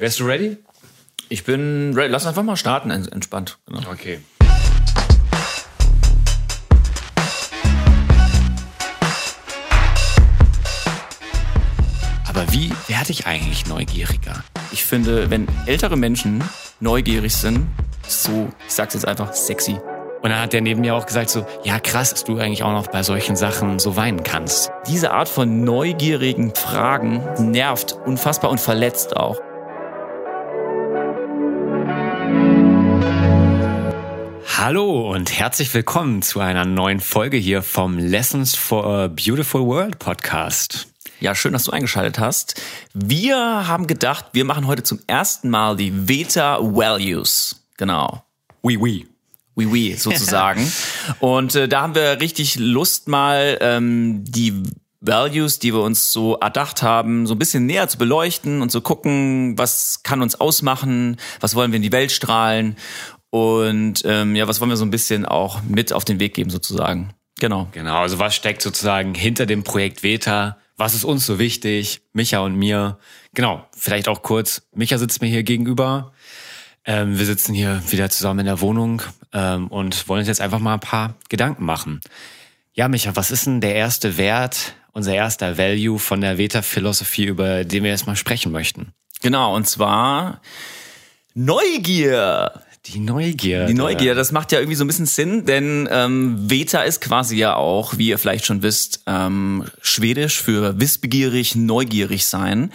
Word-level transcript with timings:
Wärst 0.00 0.18
du 0.18 0.24
ready? 0.24 0.56
Ich 1.28 1.44
bin 1.44 1.92
ready. 1.94 2.10
Lass 2.10 2.26
einfach 2.26 2.42
mal 2.42 2.56
starten, 2.56 2.90
entspannt. 2.90 3.58
Genau. 3.66 3.80
Okay. 3.92 4.20
Aber 12.26 12.50
wie 12.50 12.72
werde 12.88 13.10
ich 13.10 13.26
eigentlich 13.26 13.66
neugieriger? 13.66 14.42
Ich 14.72 14.86
finde, 14.86 15.28
wenn 15.28 15.46
ältere 15.66 15.98
Menschen 15.98 16.42
neugierig 16.80 17.36
sind, 17.36 17.68
so, 18.08 18.48
ich 18.66 18.72
sag's 18.72 18.94
jetzt 18.94 19.06
einfach, 19.06 19.34
sexy. 19.34 19.78
Und 20.22 20.30
dann 20.30 20.40
hat 20.40 20.54
der 20.54 20.62
neben 20.62 20.80
mir 20.80 20.94
auch 20.94 21.04
gesagt 21.04 21.28
so, 21.28 21.46
ja 21.62 21.78
krass, 21.78 22.08
dass 22.08 22.24
du 22.24 22.38
eigentlich 22.38 22.62
auch 22.62 22.72
noch 22.72 22.86
bei 22.86 23.02
solchen 23.02 23.36
Sachen 23.36 23.78
so 23.78 23.96
weinen 23.96 24.22
kannst. 24.22 24.70
Diese 24.88 25.10
Art 25.10 25.28
von 25.28 25.62
neugierigen 25.62 26.54
Fragen 26.54 27.22
nervt 27.50 27.92
unfassbar 28.06 28.50
und 28.50 28.60
verletzt 28.60 29.14
auch. 29.14 29.38
Hallo 34.62 35.10
und 35.10 35.38
herzlich 35.38 35.72
willkommen 35.72 36.20
zu 36.20 36.38
einer 36.38 36.66
neuen 36.66 37.00
Folge 37.00 37.38
hier 37.38 37.62
vom 37.62 37.96
Lessons 37.96 38.54
for 38.54 38.84
a 38.84 39.08
Beautiful 39.08 39.64
World 39.64 39.98
Podcast. 39.98 40.88
Ja, 41.18 41.34
schön, 41.34 41.54
dass 41.54 41.64
du 41.64 41.70
eingeschaltet 41.70 42.18
hast. 42.18 42.60
Wir 42.92 43.38
haben 43.38 43.86
gedacht, 43.86 44.26
wir 44.32 44.44
machen 44.44 44.66
heute 44.66 44.82
zum 44.82 44.98
ersten 45.06 45.48
Mal 45.48 45.78
die 45.78 46.06
Veta 46.06 46.58
Values. 46.60 47.64
Genau. 47.78 48.22
Oui, 48.62 48.76
oui. 48.76 49.08
Oui, 49.54 49.64
oui, 49.64 49.94
sozusagen. 49.98 50.70
und 51.20 51.54
äh, 51.54 51.66
da 51.66 51.80
haben 51.80 51.94
wir 51.94 52.20
richtig 52.20 52.56
Lust 52.56 53.08
mal 53.08 53.56
ähm, 53.62 54.24
die 54.24 54.62
Values, 55.00 55.58
die 55.58 55.72
wir 55.72 55.80
uns 55.80 56.12
so 56.12 56.36
erdacht 56.36 56.82
haben, 56.82 57.26
so 57.26 57.34
ein 57.34 57.38
bisschen 57.38 57.64
näher 57.64 57.88
zu 57.88 57.96
beleuchten 57.96 58.60
und 58.60 58.70
zu 58.70 58.82
gucken, 58.82 59.56
was 59.56 60.02
kann 60.02 60.20
uns 60.20 60.38
ausmachen, 60.38 61.16
was 61.40 61.54
wollen 61.54 61.72
wir 61.72 61.76
in 61.76 61.82
die 61.82 61.92
Welt 61.92 62.12
strahlen 62.12 62.76
und 63.30 64.02
ähm, 64.04 64.34
ja, 64.34 64.48
was 64.48 64.60
wollen 64.60 64.70
wir 64.70 64.76
so 64.76 64.84
ein 64.84 64.90
bisschen 64.90 65.24
auch 65.24 65.62
mit 65.62 65.92
auf 65.92 66.04
den 66.04 66.20
Weg 66.20 66.34
geben 66.34 66.50
sozusagen. 66.50 67.14
Genau. 67.38 67.68
Genau, 67.72 68.00
also 68.00 68.18
was 68.18 68.34
steckt 68.34 68.60
sozusagen 68.60 69.14
hinter 69.14 69.46
dem 69.46 69.64
Projekt 69.64 70.02
Veta? 70.02 70.58
Was 70.76 70.94
ist 70.94 71.04
uns 71.04 71.26
so 71.26 71.38
wichtig? 71.38 72.02
Micha 72.12 72.40
und 72.40 72.56
mir. 72.56 72.98
Genau, 73.34 73.66
vielleicht 73.76 74.08
auch 74.08 74.22
kurz. 74.22 74.62
Micha 74.74 74.98
sitzt 74.98 75.22
mir 75.22 75.28
hier 75.28 75.42
gegenüber. 75.42 76.12
Ähm, 76.84 77.18
wir 77.18 77.26
sitzen 77.26 77.54
hier 77.54 77.82
wieder 77.88 78.10
zusammen 78.10 78.40
in 78.40 78.46
der 78.46 78.60
Wohnung 78.60 79.02
ähm, 79.32 79.68
und 79.68 80.08
wollen 80.08 80.20
uns 80.20 80.28
jetzt 80.28 80.40
einfach 80.40 80.58
mal 80.58 80.74
ein 80.74 80.80
paar 80.80 81.14
Gedanken 81.28 81.64
machen. 81.64 82.00
Ja, 82.72 82.88
Micha, 82.88 83.14
was 83.14 83.30
ist 83.30 83.46
denn 83.46 83.60
der 83.60 83.74
erste 83.74 84.16
Wert, 84.16 84.74
unser 84.92 85.14
erster 85.14 85.58
Value 85.58 85.98
von 85.98 86.20
der 86.20 86.38
Veta-Philosophie, 86.38 87.24
über 87.24 87.64
den 87.64 87.84
wir 87.84 87.90
jetzt 87.90 88.06
mal 88.06 88.16
sprechen 88.16 88.52
möchten? 88.52 88.92
Genau, 89.22 89.54
und 89.54 89.68
zwar 89.68 90.40
Neugier. 91.34 92.62
Die 92.86 92.98
Neugier. 92.98 93.66
Die 93.66 93.74
Neugier, 93.74 94.14
das 94.14 94.32
macht 94.32 94.52
ja 94.52 94.58
irgendwie 94.58 94.76
so 94.76 94.84
ein 94.84 94.86
bisschen 94.86 95.06
Sinn, 95.06 95.44
denn 95.44 95.86
ähm, 95.90 96.50
Veta 96.50 96.82
ist 96.82 97.00
quasi 97.00 97.36
ja 97.36 97.54
auch, 97.54 97.98
wie 97.98 98.08
ihr 98.08 98.18
vielleicht 98.18 98.46
schon 98.46 98.62
wisst, 98.62 99.02
ähm, 99.06 99.66
schwedisch 99.82 100.40
für 100.40 100.80
wissbegierig, 100.80 101.56
neugierig 101.56 102.26
sein. 102.26 102.72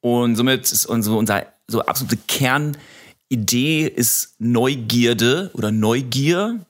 Und 0.00 0.36
somit 0.36 0.70
ist 0.70 0.86
unser, 0.86 1.16
unser 1.16 1.46
so 1.66 1.82
absolute 1.82 2.18
Kernidee 2.28 3.86
ist 3.88 4.36
Neugierde 4.38 5.50
oder 5.54 5.72
Neugier. 5.72 6.64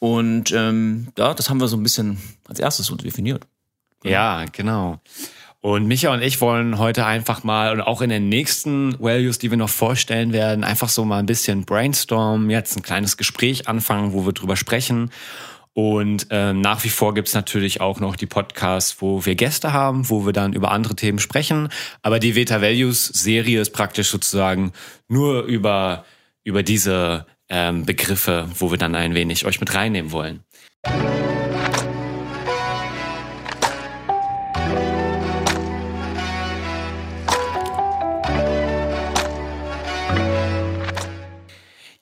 Und 0.00 0.50
ähm, 0.52 1.08
ja, 1.16 1.32
das 1.32 1.48
haben 1.48 1.60
wir 1.60 1.68
so 1.68 1.76
ein 1.76 1.82
bisschen 1.84 2.18
als 2.48 2.58
erstes 2.58 2.86
so 2.86 2.96
definiert. 2.96 3.46
Ja, 4.04 4.44
genau. 4.50 5.00
Und 5.66 5.88
Micha 5.88 6.14
und 6.14 6.22
ich 6.22 6.40
wollen 6.40 6.78
heute 6.78 7.06
einfach 7.06 7.42
mal 7.42 7.72
und 7.72 7.80
auch 7.80 8.00
in 8.00 8.08
den 8.08 8.28
nächsten 8.28 8.96
Values, 9.00 9.38
die 9.38 9.50
wir 9.50 9.58
noch 9.58 9.68
vorstellen 9.68 10.32
werden, 10.32 10.62
einfach 10.62 10.88
so 10.88 11.04
mal 11.04 11.18
ein 11.18 11.26
bisschen 11.26 11.64
brainstormen, 11.64 12.50
jetzt 12.50 12.76
ein 12.76 12.84
kleines 12.84 13.16
Gespräch 13.16 13.66
anfangen, 13.66 14.12
wo 14.12 14.24
wir 14.24 14.32
drüber 14.32 14.54
sprechen. 14.54 15.10
Und 15.72 16.28
äh, 16.30 16.52
nach 16.52 16.84
wie 16.84 16.88
vor 16.88 17.14
gibt's 17.14 17.34
natürlich 17.34 17.80
auch 17.80 17.98
noch 17.98 18.14
die 18.14 18.26
Podcasts, 18.26 18.98
wo 19.00 19.26
wir 19.26 19.34
Gäste 19.34 19.72
haben, 19.72 20.08
wo 20.08 20.24
wir 20.24 20.32
dann 20.32 20.52
über 20.52 20.70
andere 20.70 20.94
Themen 20.94 21.18
sprechen. 21.18 21.68
Aber 22.00 22.20
die 22.20 22.36
Veta 22.36 22.62
Values 22.62 23.06
Serie 23.06 23.60
ist 23.60 23.70
praktisch 23.70 24.08
sozusagen 24.10 24.70
nur 25.08 25.42
über, 25.46 26.04
über 26.44 26.62
diese 26.62 27.26
ähm, 27.48 27.84
Begriffe, 27.84 28.48
wo 28.56 28.70
wir 28.70 28.78
dann 28.78 28.94
ein 28.94 29.16
wenig 29.16 29.44
euch 29.46 29.58
mit 29.58 29.74
reinnehmen 29.74 30.12
wollen. 30.12 30.44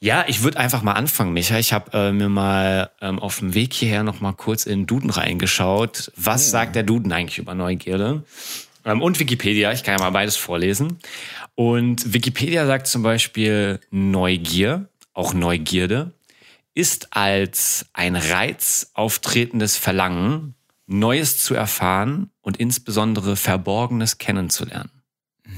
Ja, 0.05 0.27
ich 0.29 0.43
würde 0.43 0.59
einfach 0.59 0.83
mal 0.83 0.93
anfangen, 0.93 1.33
Micha. 1.33 1.59
Ich 1.59 1.73
habe 1.73 1.97
äh, 1.97 2.13
mir 2.13 2.29
mal 2.29 2.91
ähm, 3.01 3.19
auf 3.19 3.39
dem 3.39 3.55
Weg 3.55 3.73
hierher 3.73 4.03
noch 4.03 4.21
mal 4.21 4.35
kurz 4.35 4.67
in 4.67 4.85
Duden 4.85 5.09
reingeschaut. 5.09 6.13
Was 6.15 6.49
oh. 6.49 6.51
sagt 6.51 6.77
der 6.77 6.83
Duden 6.83 7.11
eigentlich 7.11 7.39
über 7.39 7.55
Neugierde? 7.55 8.23
Ähm, 8.85 9.01
und 9.01 9.19
Wikipedia, 9.19 9.73
ich 9.73 9.83
kann 9.83 9.97
ja 9.97 10.05
mal 10.05 10.11
beides 10.11 10.37
vorlesen. 10.37 10.99
Und 11.55 12.13
Wikipedia 12.13 12.67
sagt 12.67 12.87
zum 12.87 13.03
Beispiel 13.03 13.81
Neugier, 13.91 14.91
auch 15.15 15.33
Neugierde, 15.33 16.13
ist 16.75 17.17
als 17.17 17.87
ein 17.95 18.15
Reiz 18.15 18.91
auftretendes 18.93 19.79
Verlangen, 19.79 20.55
Neues 20.87 21.43
zu 21.43 21.55
erfahren 21.55 22.29
und 22.43 22.59
insbesondere 22.59 23.37
Verborgenes 23.37 24.19
kennenzulernen. 24.19 24.91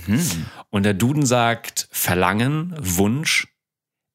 Mhm. 0.07 0.47
Und 0.71 0.84
der 0.84 0.95
Duden 0.95 1.27
sagt 1.27 1.89
Verlangen, 1.91 2.77
Wunsch, 2.78 3.49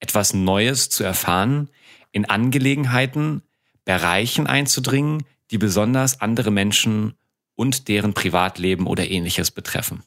etwas 0.02 0.34
Neues 0.34 0.90
zu 0.90 1.06
erfahren, 1.06 1.70
in 2.12 2.26
Angelegenheiten, 2.26 3.42
Bereichen 3.86 4.48
einzudringen, 4.48 5.24
die 5.52 5.58
besonders 5.58 6.20
andere 6.20 6.52
Menschen 6.52 7.14
und 7.56 7.88
deren 7.88 8.14
Privatleben 8.14 8.88
oder 8.88 9.10
ähnliches 9.10 9.52
betreffen. 9.52 10.04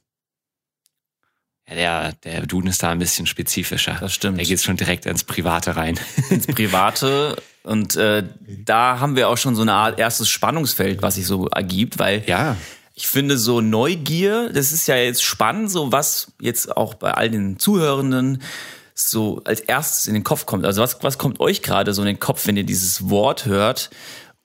Ja, 1.69 1.75
der, 1.75 2.12
der 2.25 2.47
Duden 2.47 2.69
ist 2.69 2.82
da 2.82 2.91
ein 2.91 2.99
bisschen 2.99 3.27
spezifischer. 3.27 3.97
Das 3.99 4.12
stimmt. 4.12 4.38
Der 4.38 4.44
geht 4.44 4.60
schon 4.62 4.77
direkt 4.77 5.06
ins 5.06 5.25
Private 5.25 5.77
rein. 5.77 5.99
Ins 6.28 6.47
Private. 6.47 7.37
Und 7.62 7.97
äh, 7.97 8.25
da 8.65 9.00
haben 9.00 9.16
wir 9.16 9.31
auch 9.31 9.38
schon 9.38 9.56
so 9.56 9.62
eine 9.62 9.72
Art 9.72 9.99
erstes 9.99 10.28
Spannungsfeld, 10.28 11.00
was 11.00 11.15
sich 11.15 11.26
so 11.26 11.49
ergibt, 11.49 11.99
weil 11.99 12.22
ja. 12.26 12.56
ich 12.94 13.06
finde 13.06 13.38
so 13.38 13.62
Neugier, 13.62 14.50
das 14.53 14.72
ist 14.72 14.87
ja 14.87 14.97
jetzt 14.97 15.22
spannend, 15.22 15.71
so 15.71 15.91
was 15.91 16.32
jetzt 16.38 16.76
auch 16.76 16.94
bei 16.94 17.15
all 17.15 17.31
den 17.31 17.59
Zuhörenden 17.59 18.43
so 18.94 19.43
als 19.44 19.60
erstes 19.60 20.06
in 20.06 20.15
den 20.15 20.25
Kopf 20.25 20.47
kommt. 20.47 20.65
Also 20.65 20.81
was, 20.81 21.03
was 21.03 21.19
kommt 21.19 21.41
euch 21.41 21.62
gerade 21.62 21.93
so 21.93 22.03
in 22.03 22.06
den 22.06 22.21
Kopf, 22.21 22.47
wenn 22.47 22.56
ihr 22.56 22.65
dieses 22.65 23.10
Wort 23.10 23.47
hört? 23.47 23.91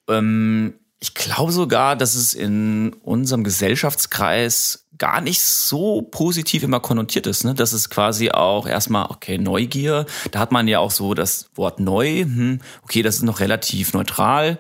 Ähm, 0.09 0.73
ich 0.99 1.13
glaube 1.13 1.51
sogar, 1.51 1.95
dass 1.95 2.15
es 2.15 2.33
in 2.33 2.93
unserem 3.03 3.43
Gesellschaftskreis 3.43 4.87
gar 4.97 5.21
nicht 5.21 5.41
so 5.41 6.01
positiv 6.01 6.61
immer 6.63 6.81
konnotiert 6.81 7.25
ist. 7.25 7.45
Ne? 7.45 7.53
Das 7.53 7.71
ist 7.71 7.89
quasi 7.89 8.31
auch 8.31 8.67
erstmal, 8.67 9.05
okay, 9.09 9.37
Neugier. 9.37 10.05
Da 10.31 10.39
hat 10.39 10.51
man 10.51 10.67
ja 10.67 10.79
auch 10.79 10.91
so 10.91 11.13
das 11.13 11.49
Wort 11.55 11.79
neu. 11.79 12.23
Hm, 12.23 12.59
okay, 12.83 13.01
das 13.01 13.15
ist 13.15 13.21
noch 13.21 13.39
relativ 13.39 13.93
neutral. 13.93 14.59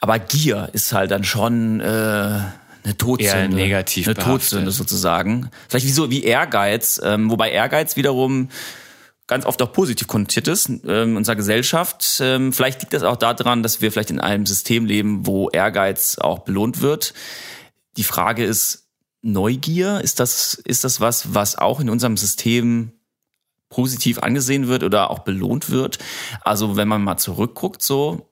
Aber 0.00 0.18
Gier 0.18 0.70
ist 0.72 0.92
halt 0.92 1.12
dann 1.12 1.22
schon 1.22 1.80
äh, 1.80 2.40
eine 2.88 2.96
Todsünde. 2.96 3.34
Eher 3.34 3.48
negativ 3.48 4.06
Eine 4.06 4.14
behaftet. 4.14 4.40
Todsünde 4.40 4.70
sozusagen. 4.70 5.50
Vielleicht 5.68 5.86
wie 5.86 5.92
so 5.92 6.10
wie 6.10 6.24
Ehrgeiz, 6.24 7.00
ähm, 7.04 7.30
wobei 7.30 7.50
Ehrgeiz 7.50 7.96
wiederum 7.96 8.48
ganz 9.26 9.44
oft 9.44 9.60
auch 9.60 9.72
positiv 9.72 10.06
konnotiert 10.06 10.48
ist 10.48 10.68
ähm, 10.68 10.82
in 10.84 11.16
unserer 11.18 11.36
Gesellschaft. 11.36 12.18
Ähm, 12.20 12.52
vielleicht 12.52 12.80
liegt 12.80 12.94
das 12.94 13.02
auch 13.02 13.16
daran, 13.16 13.62
dass 13.62 13.82
wir 13.82 13.92
vielleicht 13.92 14.10
in 14.10 14.20
einem 14.20 14.46
System 14.46 14.86
leben, 14.86 15.26
wo 15.26 15.50
Ehrgeiz 15.50 16.18
auch 16.18 16.40
belohnt 16.40 16.80
wird. 16.80 17.12
Die 17.98 18.04
Frage 18.04 18.44
ist, 18.44 18.86
Neugier, 19.20 20.00
ist 20.00 20.20
das, 20.20 20.54
ist 20.54 20.84
das 20.84 21.00
was, 21.00 21.34
was 21.34 21.56
auch 21.56 21.80
in 21.80 21.90
unserem 21.90 22.16
System 22.16 22.92
positiv 23.68 24.20
angesehen 24.20 24.68
wird 24.68 24.82
oder 24.82 25.10
auch 25.10 25.18
belohnt 25.18 25.68
wird? 25.68 25.98
Also 26.40 26.76
wenn 26.76 26.88
man 26.88 27.02
mal 27.02 27.18
zurückguckt, 27.18 27.82
so, 27.82 28.30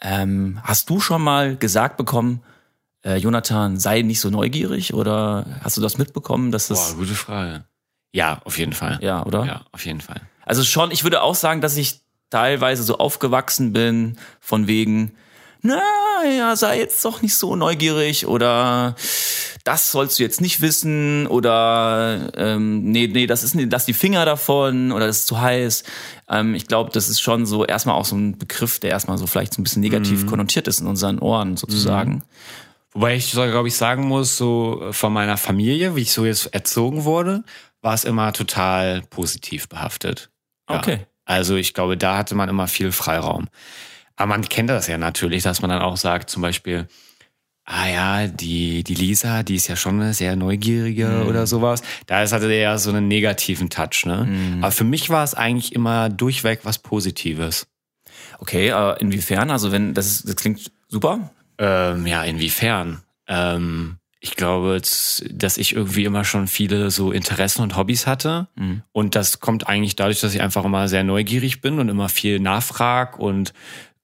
ähm, 0.00 0.60
hast 0.62 0.90
du 0.90 1.00
schon 1.00 1.22
mal 1.22 1.56
gesagt 1.56 1.96
bekommen, 1.96 2.42
äh, 3.06 3.16
Jonathan, 3.16 3.78
sei 3.78 4.02
nicht 4.02 4.20
so 4.20 4.30
neugierig 4.30 4.92
oder 4.92 5.46
hast 5.62 5.76
du 5.76 5.80
das 5.80 5.96
mitbekommen, 5.96 6.50
dass 6.50 6.68
das? 6.68 6.90
Boah, 6.90 6.98
gute 6.98 7.14
Frage. 7.14 7.64
Ja, 8.12 8.40
auf 8.44 8.58
jeden 8.58 8.72
Fall. 8.72 8.98
Ja, 9.00 9.24
oder? 9.24 9.44
Ja, 9.44 9.60
auf 9.72 9.86
jeden 9.86 10.00
Fall. 10.00 10.20
Also 10.44 10.64
schon, 10.64 10.90
ich 10.90 11.04
würde 11.04 11.22
auch 11.22 11.34
sagen, 11.34 11.60
dass 11.60 11.76
ich 11.76 12.00
teilweise 12.30 12.82
so 12.82 12.98
aufgewachsen 12.98 13.72
bin 13.72 14.18
von 14.40 14.66
wegen, 14.66 15.12
na 15.62 15.80
ja, 16.36 16.56
sei 16.56 16.78
jetzt 16.78 17.04
doch 17.04 17.22
nicht 17.22 17.36
so 17.36 17.56
neugierig 17.56 18.26
oder 18.26 18.96
das 19.64 19.90
sollst 19.90 20.18
du 20.18 20.22
jetzt 20.22 20.40
nicht 20.40 20.60
wissen 20.60 21.26
oder 21.26 22.30
ähm, 22.36 22.84
nee, 22.90 23.08
nee, 23.08 23.26
das 23.26 23.42
ist 23.42 23.56
das 23.68 23.84
die 23.84 23.92
Finger 23.92 24.24
davon 24.24 24.92
oder 24.92 25.06
das 25.06 25.18
ist 25.18 25.26
zu 25.26 25.40
heiß. 25.40 25.84
Ähm, 26.28 26.54
ich 26.54 26.66
glaube, 26.66 26.90
das 26.92 27.08
ist 27.08 27.20
schon 27.20 27.46
so 27.46 27.64
erstmal 27.64 27.96
auch 27.96 28.04
so 28.04 28.16
ein 28.16 28.38
Begriff, 28.38 28.78
der 28.78 28.90
erstmal 28.90 29.18
so 29.18 29.26
vielleicht 29.26 29.54
so 29.54 29.60
ein 29.60 29.64
bisschen 29.64 29.82
negativ 29.82 30.22
mhm. 30.22 30.26
konnotiert 30.26 30.68
ist 30.68 30.80
in 30.80 30.86
unseren 30.86 31.18
Ohren 31.18 31.56
sozusagen. 31.56 32.12
Mhm. 32.12 32.22
Wobei 32.96 33.14
ich 33.16 33.30
glaube 33.32 33.68
ich, 33.68 33.76
sagen 33.76 34.08
muss, 34.08 34.38
so 34.38 34.88
von 34.90 35.12
meiner 35.12 35.36
Familie, 35.36 35.96
wie 35.96 36.00
ich 36.00 36.12
so 36.12 36.24
jetzt 36.24 36.46
erzogen 36.54 37.04
wurde, 37.04 37.44
war 37.82 37.92
es 37.92 38.04
immer 38.04 38.32
total 38.32 39.02
positiv 39.02 39.68
behaftet. 39.68 40.30
Ja. 40.70 40.78
Okay. 40.78 41.00
Also 41.26 41.56
ich 41.56 41.74
glaube, 41.74 41.98
da 41.98 42.16
hatte 42.16 42.34
man 42.34 42.48
immer 42.48 42.68
viel 42.68 42.92
Freiraum. 42.92 43.48
Aber 44.16 44.28
man 44.28 44.48
kennt 44.48 44.70
das 44.70 44.86
ja 44.86 44.96
natürlich, 44.96 45.42
dass 45.42 45.60
man 45.60 45.68
dann 45.68 45.82
auch 45.82 45.98
sagt, 45.98 46.30
zum 46.30 46.40
Beispiel, 46.40 46.88
ah 47.66 47.86
ja, 47.86 48.26
die, 48.28 48.82
die 48.82 48.94
Lisa, 48.94 49.42
die 49.42 49.56
ist 49.56 49.68
ja 49.68 49.76
schon 49.76 50.00
eine 50.00 50.14
sehr 50.14 50.34
neugierige 50.34 51.06
Mhm. 51.06 51.28
oder 51.28 51.46
sowas. 51.46 51.82
Da 52.06 52.22
ist 52.22 52.32
hatte 52.32 52.50
eher 52.50 52.78
so 52.78 52.88
einen 52.88 53.08
negativen 53.08 53.68
Touch, 53.68 54.06
ne? 54.06 54.24
Mhm. 54.24 54.64
Aber 54.64 54.72
für 54.72 54.84
mich 54.84 55.10
war 55.10 55.22
es 55.22 55.34
eigentlich 55.34 55.74
immer 55.74 56.08
durchweg 56.08 56.60
was 56.62 56.78
Positives. 56.78 57.66
Okay, 58.38 58.70
äh, 58.70 58.98
inwiefern? 59.00 59.50
Also 59.50 59.70
wenn, 59.70 59.92
das, 59.92 60.06
ist, 60.06 60.28
das 60.28 60.36
klingt 60.36 60.72
super. 60.88 61.30
Ähm, 61.58 62.06
ja, 62.06 62.22
inwiefern? 62.24 63.02
Ähm, 63.28 63.96
ich 64.20 64.34
glaube, 64.34 64.80
dass 64.80 65.56
ich 65.58 65.74
irgendwie 65.74 66.04
immer 66.04 66.24
schon 66.24 66.48
viele 66.48 66.90
so 66.90 67.12
Interessen 67.12 67.62
und 67.62 67.76
Hobbys 67.76 68.06
hatte. 68.06 68.48
Mhm. 68.56 68.82
Und 68.92 69.14
das 69.14 69.40
kommt 69.40 69.68
eigentlich 69.68 69.96
dadurch, 69.96 70.20
dass 70.20 70.34
ich 70.34 70.42
einfach 70.42 70.64
immer 70.64 70.88
sehr 70.88 71.04
neugierig 71.04 71.60
bin 71.60 71.78
und 71.78 71.88
immer 71.88 72.08
viel 72.08 72.40
nachfrag 72.40 73.18
und 73.18 73.52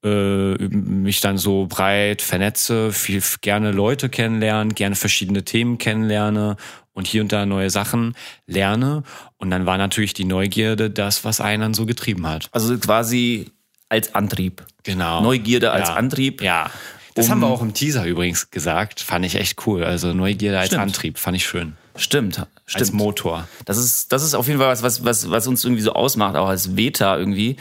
äh, 0.03 0.53
mich 0.67 1.21
dann 1.21 1.37
so 1.37 1.65
breit 1.67 2.21
vernetze, 2.21 2.91
viel 2.91 3.21
gerne 3.41 3.71
Leute 3.71 4.09
kennenlernen, 4.09 4.75
gerne 4.75 4.95
verschiedene 4.95 5.43
Themen 5.43 5.77
kennenlerne 5.77 6.57
und 6.93 7.07
hier 7.07 7.21
und 7.21 7.31
da 7.31 7.45
neue 7.45 7.69
Sachen 7.69 8.15
lerne. 8.45 9.03
Und 9.37 9.49
dann 9.49 9.65
war 9.65 9.77
natürlich 9.77 10.13
die 10.13 10.25
Neugierde 10.25 10.89
das, 10.89 11.23
was 11.25 11.41
einen 11.41 11.61
dann 11.61 11.73
so 11.73 11.85
getrieben 11.85 12.27
hat. 12.27 12.49
Also 12.51 12.77
quasi 12.77 13.51
als 13.89 14.13
Antrieb. 14.15 14.63
Genau. 14.83 15.21
Neugierde 15.21 15.71
als 15.71 15.89
Ja. 15.89 15.95
Antrieb. 15.95 16.41
Ja. 16.41 16.69
Das 17.15 17.25
Um- 17.25 17.31
haben 17.31 17.39
wir 17.41 17.47
auch 17.47 17.61
im 17.61 17.73
Teaser 17.73 18.05
übrigens 18.05 18.49
gesagt. 18.51 18.99
Fand 19.01 19.25
ich 19.25 19.35
echt 19.35 19.65
cool. 19.67 19.83
Also 19.83 20.13
Neugierde 20.13 20.57
als 20.59 20.67
Stimmt. 20.67 20.81
Antrieb. 20.83 21.17
Fand 21.19 21.37
ich 21.37 21.45
schön. 21.45 21.73
Stimmt. 21.95 22.39
Als 22.39 22.47
Stimmt. 22.65 22.93
Motor. 22.93 23.47
Das 23.65 23.77
ist, 23.77 24.11
das 24.11 24.23
ist 24.23 24.33
auf 24.33 24.47
jeden 24.47 24.59
Fall 24.59 24.69
was, 24.69 24.81
was, 24.83 25.03
was, 25.05 25.29
was 25.29 25.45
uns 25.47 25.63
irgendwie 25.63 25.83
so 25.83 25.93
ausmacht, 25.93 26.35
auch 26.35 26.47
als 26.47 26.75
Veta 26.75 27.17
irgendwie, 27.17 27.57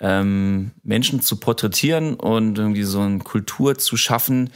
ähm, 0.00 0.70
Menschen 0.82 1.20
zu 1.20 1.36
porträtieren 1.36 2.14
und 2.14 2.58
irgendwie 2.58 2.82
so 2.84 3.00
eine 3.00 3.18
Kultur 3.18 3.76
zu 3.76 3.96
schaffen, 3.98 4.50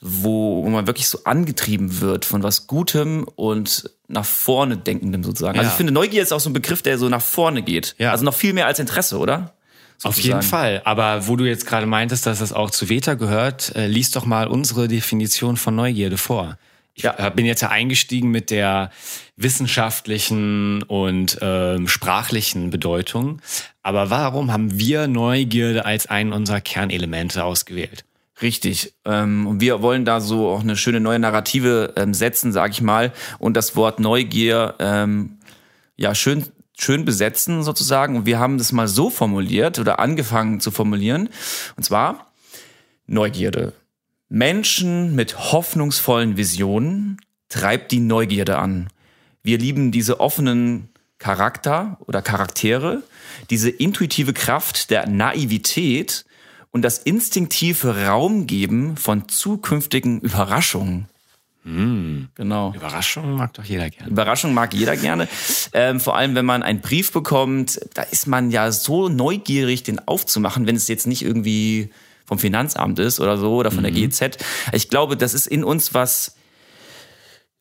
wo, 0.00 0.62
wo 0.64 0.68
man 0.68 0.86
wirklich 0.86 1.08
so 1.08 1.20
angetrieben 1.24 2.00
wird 2.00 2.24
von 2.24 2.42
was 2.42 2.66
Gutem 2.66 3.26
und 3.36 3.90
nach 4.08 4.24
vorne 4.26 4.76
denkendem 4.76 5.24
sozusagen. 5.24 5.56
Also 5.58 5.68
Ja. 5.68 5.72
ich 5.72 5.76
finde, 5.76 5.92
Neugier 5.92 6.22
ist 6.22 6.32
auch 6.32 6.40
so 6.40 6.50
ein 6.50 6.52
Begriff, 6.52 6.82
der 6.82 6.98
so 6.98 7.08
nach 7.08 7.22
vorne 7.22 7.62
geht. 7.62 7.94
Ja. 7.98 8.10
Also 8.10 8.24
noch 8.24 8.34
viel 8.34 8.52
mehr 8.52 8.66
als 8.66 8.78
Interesse, 8.78 9.18
oder? 9.18 9.53
Auf 10.02 10.16
Sozusagen. 10.16 10.40
jeden 10.40 10.42
Fall. 10.42 10.82
Aber 10.84 11.28
wo 11.28 11.36
du 11.36 11.44
jetzt 11.44 11.66
gerade 11.66 11.86
meintest, 11.86 12.26
dass 12.26 12.40
das 12.40 12.52
auch 12.52 12.70
zu 12.70 12.88
Veta 12.88 13.14
gehört, 13.14 13.74
äh, 13.74 13.86
lies 13.86 14.10
doch 14.10 14.26
mal 14.26 14.46
unsere 14.48 14.88
Definition 14.88 15.56
von 15.56 15.74
Neugierde 15.74 16.18
vor. 16.18 16.58
Ich 16.96 17.02
Ja. 17.04 17.30
bin 17.30 17.44
jetzt 17.46 17.60
ja 17.62 17.70
eingestiegen 17.70 18.30
mit 18.30 18.50
der 18.50 18.90
wissenschaftlichen 19.36 20.82
und 20.82 21.38
ähm, 21.40 21.88
sprachlichen 21.88 22.70
Bedeutung. 22.70 23.40
Aber 23.82 24.10
warum 24.10 24.52
haben 24.52 24.78
wir 24.78 25.08
Neugierde 25.08 25.84
als 25.84 26.06
einen 26.06 26.32
unserer 26.32 26.60
Kernelemente 26.60 27.42
ausgewählt? 27.44 28.04
Richtig. 28.42 28.92
Ähm, 29.04 29.46
und 29.46 29.60
wir 29.60 29.80
wollen 29.82 30.04
da 30.04 30.20
so 30.20 30.48
auch 30.50 30.60
eine 30.60 30.76
schöne 30.76 31.00
neue 31.00 31.18
Narrative 31.18 31.94
ähm, 31.96 32.14
setzen, 32.14 32.52
sag 32.52 32.72
ich 32.72 32.82
mal, 32.82 33.12
und 33.38 33.56
das 33.56 33.74
Wort 33.74 34.00
Neugier 34.00 34.74
ähm, 34.80 35.38
ja 35.96 36.14
schön 36.14 36.44
schön 36.78 37.04
besetzen 37.04 37.62
sozusagen. 37.62 38.16
Und 38.16 38.26
wir 38.26 38.38
haben 38.38 38.58
das 38.58 38.72
mal 38.72 38.88
so 38.88 39.10
formuliert 39.10 39.78
oder 39.78 39.98
angefangen 39.98 40.60
zu 40.60 40.70
formulieren. 40.70 41.28
Und 41.76 41.82
zwar 41.84 42.32
Neugierde. 43.06 43.72
Menschen 44.28 45.14
mit 45.14 45.52
hoffnungsvollen 45.52 46.36
Visionen 46.36 47.20
treibt 47.48 47.92
die 47.92 48.00
Neugierde 48.00 48.58
an. 48.58 48.88
Wir 49.42 49.58
lieben 49.58 49.92
diese 49.92 50.20
offenen 50.20 50.88
Charakter 51.18 51.98
oder 52.06 52.22
Charaktere, 52.22 53.02
diese 53.50 53.70
intuitive 53.70 54.32
Kraft 54.32 54.90
der 54.90 55.06
Naivität 55.06 56.24
und 56.70 56.82
das 56.82 56.98
instinktive 56.98 58.06
Raumgeben 58.06 58.96
von 58.96 59.28
zukünftigen 59.28 60.20
Überraschungen. 60.20 61.08
Genau. 61.64 62.74
Überraschung 62.74 63.32
mag 63.36 63.54
doch 63.54 63.64
jeder 63.64 63.88
gerne. 63.88 64.10
Überraschung 64.10 64.52
mag 64.52 64.74
jeder 64.74 64.96
gerne. 64.98 65.26
Ähm, 65.72 65.98
vor 65.98 66.14
allem, 66.16 66.34
wenn 66.34 66.44
man 66.44 66.62
einen 66.62 66.80
Brief 66.82 67.10
bekommt, 67.10 67.80
da 67.94 68.02
ist 68.02 68.26
man 68.26 68.50
ja 68.50 68.70
so 68.70 69.08
neugierig, 69.08 69.82
den 69.82 70.06
aufzumachen, 70.06 70.66
wenn 70.66 70.76
es 70.76 70.88
jetzt 70.88 71.06
nicht 71.06 71.22
irgendwie 71.22 71.90
vom 72.26 72.38
Finanzamt 72.38 72.98
ist 72.98 73.18
oder 73.18 73.38
so 73.38 73.54
oder 73.54 73.70
von 73.70 73.82
der 73.82 73.92
GZ. 73.92 74.36
Ich 74.72 74.90
glaube, 74.90 75.16
das 75.16 75.32
ist 75.32 75.46
in 75.46 75.64
uns 75.64 75.94
was, 75.94 76.36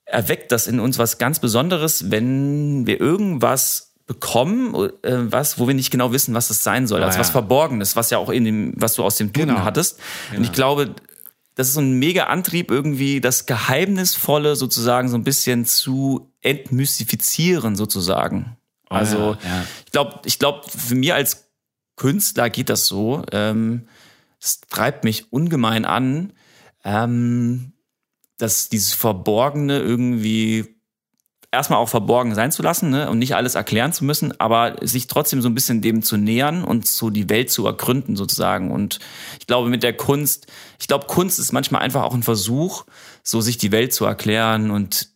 erweckt 0.05 0.51
das 0.51 0.67
in 0.67 0.79
uns 0.81 0.97
was 0.99 1.17
ganz 1.17 1.39
Besonderes, 1.39 2.11
wenn 2.11 2.85
wir 2.85 2.99
irgendwas 2.99 3.93
bekommen, 4.05 4.75
äh, 5.03 5.31
was, 5.31 5.59
wo 5.59 5.67
wir 5.67 5.73
nicht 5.75 5.91
genau 5.91 6.11
wissen, 6.11 6.33
was 6.33 6.49
es 6.49 6.61
sein 6.61 6.87
soll, 6.87 7.03
als 7.03 7.15
Ah, 7.15 7.17
ja. 7.17 7.19
was 7.21 7.29
Verborgenes, 7.29 7.95
was 7.95 8.09
ja 8.09 8.17
auch 8.17 8.29
in 8.29 8.43
dem, 8.43 8.73
was 8.75 8.95
du 8.95 9.03
aus 9.03 9.15
dem 9.15 9.31
Duden 9.31 9.49
Genau. 9.49 9.61
hattest. 9.63 9.99
Und 10.35 10.43
ich 10.43 10.51
glaube, 10.51 10.93
das 11.55 11.67
ist 11.67 11.73
so 11.75 11.81
ein 11.81 11.99
mega 11.99 12.25
Antrieb, 12.25 12.71
irgendwie 12.71 13.21
das 13.21 13.45
Geheimnisvolle 13.45 14.55
sozusagen 14.55 15.09
so 15.09 15.17
ein 15.17 15.23
bisschen 15.23 15.65
zu 15.65 16.31
entmystifizieren, 16.41 17.75
sozusagen. 17.75 18.57
Also, 18.89 19.17
Oh 19.17 19.37
ja, 19.43 19.49
ja. 19.49 19.65
ich 19.85 19.91
glaube, 19.91 20.19
ich 20.25 20.39
glaube, 20.39 20.61
für 20.69 20.95
mich 20.95 21.13
als 21.13 21.49
Künstler 21.95 22.49
geht 22.49 22.69
das 22.69 22.87
so. 22.87 23.23
Ähm, 23.31 23.87
das 24.39 24.61
treibt 24.61 25.03
mich 25.03 25.31
ungemein 25.31 25.85
an, 25.85 26.33
ähm, 26.83 27.73
dass 28.37 28.69
dieses 28.69 28.93
Verborgene 28.93 29.79
irgendwie 29.79 30.75
erstmal 31.53 31.79
auch 31.79 31.87
verborgen 31.87 32.35
sein 32.35 32.51
zu 32.51 32.63
lassen 32.63 32.89
ne, 32.89 33.09
und 33.09 33.19
nicht 33.19 33.35
alles 33.35 33.55
erklären 33.55 33.93
zu 33.93 34.03
müssen, 34.03 34.37
aber 34.39 34.75
sich 34.81 35.07
trotzdem 35.07 35.41
so 35.41 35.47
ein 35.47 35.55
bisschen 35.55 35.81
dem 35.81 36.01
zu 36.01 36.17
nähern 36.17 36.63
und 36.63 36.87
so 36.87 37.09
die 37.09 37.29
Welt 37.29 37.51
zu 37.51 37.65
ergründen 37.65 38.15
sozusagen. 38.15 38.71
Und 38.71 38.99
ich 39.39 39.47
glaube, 39.47 39.69
mit 39.69 39.83
der 39.83 39.93
Kunst, 39.93 40.47
ich 40.79 40.87
glaube, 40.87 41.05
Kunst 41.05 41.39
ist 41.39 41.53
manchmal 41.53 41.81
einfach 41.81 42.03
auch 42.03 42.15
ein 42.15 42.23
Versuch, 42.23 42.85
so 43.21 43.39
sich 43.39 43.57
die 43.57 43.71
Welt 43.71 43.93
zu 43.93 44.03
erklären 44.03 44.71
und 44.71 45.09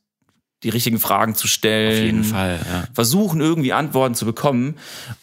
die 0.63 0.69
richtigen 0.69 1.00
Fragen 1.00 1.36
zu 1.36 1.48
stellen. 1.48 1.98
Auf 1.98 2.06
jeden 2.06 2.24
Fall, 2.24 2.60
ja. 2.69 2.88
Versuchen, 2.94 3.42
irgendwie 3.42 3.74
Antworten 3.74 4.16
zu 4.16 4.25
bekommen. 4.25 4.75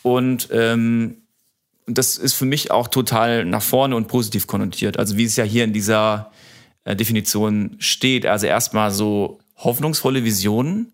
Und 0.03 0.49
ähm, 0.53 1.23
das 1.87 2.17
ist 2.17 2.35
für 2.35 2.45
mich 2.45 2.71
auch 2.71 2.89
total 2.89 3.45
nach 3.45 3.63
vorne 3.63 3.95
und 3.95 4.09
positiv 4.09 4.47
konnotiert. 4.47 4.99
Also 4.99 5.17
wie 5.17 5.25
es 5.25 5.37
ja 5.37 5.45
hier 5.45 5.65
in 5.65 5.73
dieser 5.73 6.33
äh, 6.85 6.97
Definition 6.97 7.77
steht. 7.79 8.27
Also 8.27 8.47
erstmal 8.47 8.91
so 8.91 9.39
hoffnungsvolle 9.57 10.25
Visionen. 10.25 10.93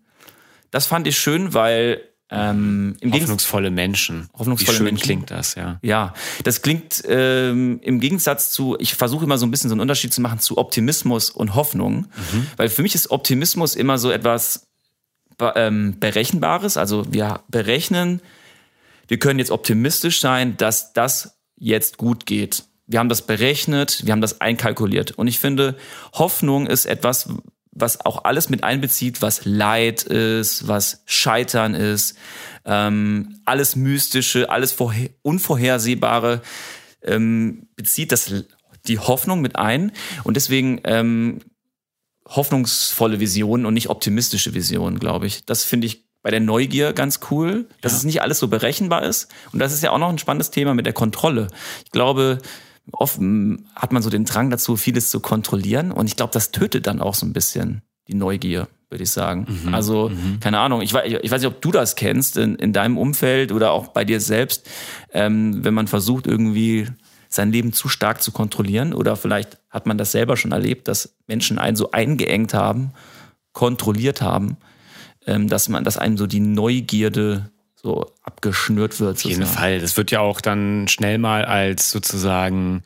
Das 0.71 0.87
fand 0.87 1.07
ich 1.07 1.17
schön, 1.17 1.53
weil 1.53 2.01
ähm, 2.31 2.95
im 3.01 3.11
Gegensatz 3.11 3.23
Hoffnungsvolle 3.23 3.71
Menschen. 3.71 4.29
Hoffnungsvolle 4.33 4.71
Wie 4.71 4.77
schön 4.77 4.85
Menschen. 4.85 5.03
klingt 5.03 5.31
das, 5.31 5.55
ja. 5.55 5.79
ja, 5.81 6.13
das 6.45 6.61
klingt 6.61 7.03
ähm, 7.07 7.79
im 7.83 7.99
Gegensatz 7.99 8.51
zu, 8.51 8.77
ich 8.79 8.95
versuche 8.95 9.25
immer 9.25 9.37
so 9.37 9.45
ein 9.45 9.51
bisschen 9.51 9.69
so 9.69 9.73
einen 9.73 9.81
Unterschied 9.81 10.13
zu 10.13 10.21
machen 10.21 10.39
zu 10.39 10.57
Optimismus 10.57 11.29
und 11.29 11.55
Hoffnung, 11.55 12.07
weil 12.55 12.69
für 12.69 12.83
mich 12.83 12.95
ist 12.95 13.11
Optimismus 13.11 13.75
immer 13.75 13.97
so 13.97 14.11
etwas 14.11 14.67
ähm, 15.55 15.99
Berechenbares. 15.99 16.77
Also 16.77 17.11
wir 17.11 17.41
berechnen, 17.49 18.21
wir 19.07 19.19
können 19.19 19.39
jetzt 19.39 19.51
optimistisch 19.51 20.21
sein, 20.21 20.55
dass 20.55 20.93
das 20.93 21.37
jetzt 21.57 21.97
gut 21.97 22.25
geht. 22.25 22.63
Wir 22.87 22.99
haben 22.99 23.09
das 23.09 23.21
berechnet, 23.23 24.05
wir 24.05 24.13
haben 24.13 24.21
das 24.21 24.41
einkalkuliert. 24.41 25.11
Und 25.11 25.27
ich 25.27 25.39
finde, 25.39 25.77
Hoffnung 26.13 26.67
ist 26.67 26.85
etwas, 26.85 27.29
was 27.71 28.05
auch 28.05 28.25
alles 28.25 28.49
mit 28.49 28.63
einbezieht, 28.63 29.21
was 29.21 29.45
Leid 29.45 30.03
ist, 30.03 30.67
was 30.67 31.03
Scheitern 31.05 31.73
ist, 31.73 32.17
ähm, 32.65 33.39
alles 33.45 33.75
Mystische, 33.75 34.49
alles 34.49 34.71
vorher 34.71 35.09
Unvorhersehbare 35.21 36.41
ähm, 37.03 37.67
bezieht 37.75 38.11
das 38.11 38.31
die 38.87 38.99
Hoffnung 38.99 39.41
mit 39.41 39.55
ein. 39.55 39.91
Und 40.23 40.35
deswegen 40.35 40.81
ähm, 40.83 41.39
hoffnungsvolle 42.27 43.19
Visionen 43.19 43.65
und 43.65 43.73
nicht 43.73 43.89
optimistische 43.89 44.53
Visionen, 44.53 44.99
glaube 44.99 45.27
ich. 45.27 45.45
Das 45.45 45.63
finde 45.63 45.87
ich 45.87 46.05
bei 46.23 46.29
der 46.29 46.39
Neugier 46.39 46.93
ganz 46.93 47.19
cool, 47.31 47.67
dass 47.81 47.93
Ja. 47.93 47.97
es 47.99 48.03
nicht 48.03 48.21
alles 48.21 48.39
so 48.39 48.47
berechenbar 48.47 49.03
ist. 49.03 49.27
Und 49.53 49.59
das 49.59 49.73
ist 49.73 49.81
ja 49.83 49.91
auch 49.91 49.97
noch 49.97 50.09
ein 50.09 50.19
spannendes 50.19 50.51
Thema 50.51 50.73
mit 50.73 50.85
der 50.85 50.93
Kontrolle. 50.93 51.47
Ich 51.85 51.91
glaube, 51.91 52.39
oft 52.91 53.19
hat 53.75 53.91
man 53.91 54.01
so 54.01 54.09
den 54.09 54.25
Drang 54.25 54.49
dazu, 54.49 54.75
vieles 54.75 55.09
zu 55.09 55.19
kontrollieren. 55.19 55.91
Und 55.91 56.07
ich 56.07 56.15
glaube, 56.15 56.33
das 56.33 56.51
tötet 56.51 56.87
dann 56.87 57.01
auch 57.01 57.15
so 57.15 57.25
ein 57.25 57.33
bisschen 57.33 57.81
die 58.07 58.15
Neugier, 58.15 58.67
würde 58.89 59.03
ich 59.03 59.11
sagen. 59.11 59.45
Also, 59.73 60.09
keine 60.39 60.59
Ahnung, 60.59 60.81
ich, 60.81 60.93
ich 60.93 61.31
weiß 61.31 61.41
nicht, 61.41 61.51
ob 61.51 61.61
du 61.61 61.71
das 61.71 61.95
kennst 61.95 62.37
in, 62.37 62.55
in 62.55 62.73
deinem 62.73 62.97
Umfeld 62.97 63.51
oder 63.51 63.71
auch 63.71 63.89
bei 63.89 64.03
dir 64.05 64.19
selbst, 64.19 64.69
ähm, 65.13 65.63
wenn 65.63 65.73
man 65.73 65.87
versucht, 65.87 66.27
irgendwie 66.27 66.87
sein 67.29 67.51
Leben 67.51 67.71
zu 67.71 67.87
stark 67.87 68.21
zu 68.21 68.31
kontrollieren. 68.31 68.93
Oder 68.93 69.15
vielleicht 69.15 69.57
hat 69.69 69.85
man 69.85 69.97
das 69.97 70.11
selber 70.11 70.35
schon 70.35 70.51
erlebt, 70.51 70.87
dass 70.87 71.15
Menschen 71.27 71.57
einen 71.57 71.77
so 71.77 71.91
eingeengt 71.91 72.53
haben, 72.53 72.91
kontrolliert 73.53 74.21
haben, 74.21 74.57
ähm, 75.25 75.47
dass 75.47 75.69
man, 75.69 75.83
dass 75.83 75.97
einem 75.97 76.17
so 76.17 76.27
die 76.27 76.41
Neugierde 76.41 77.51
so 77.81 78.11
abgeschnürt 78.23 78.99
wird. 78.99 79.17
Auf 79.17 79.23
jeden 79.23 79.45
Fall. 79.45 79.79
Das 79.79 79.97
wird 79.97 80.11
ja 80.11 80.19
auch 80.19 80.41
dann 80.41 80.87
schnell 80.87 81.17
mal 81.17 81.45
als 81.45 81.91
sozusagen 81.91 82.83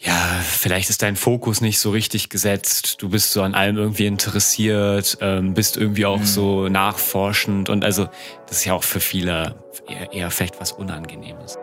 ja, 0.00 0.14
vielleicht 0.44 0.90
ist 0.90 1.02
dein 1.02 1.16
Fokus 1.16 1.60
nicht 1.60 1.80
so 1.80 1.90
richtig 1.90 2.28
gesetzt. 2.28 3.02
Du 3.02 3.08
bist 3.08 3.32
so 3.32 3.42
an 3.42 3.54
allem 3.54 3.76
irgendwie 3.76 4.06
interessiert, 4.06 5.18
ähm, 5.20 5.54
bist 5.54 5.76
irgendwie 5.76 6.06
auch 6.06 6.20
mhm. 6.20 6.24
so 6.24 6.68
nachforschend 6.68 7.68
und 7.68 7.84
also 7.84 8.08
das 8.46 8.58
ist 8.58 8.64
ja 8.64 8.74
auch 8.74 8.84
für 8.84 9.00
viele 9.00 9.56
eher, 9.88 10.12
eher 10.12 10.30
vielleicht 10.30 10.60
was 10.60 10.70
Unangenehmes. 10.70 11.58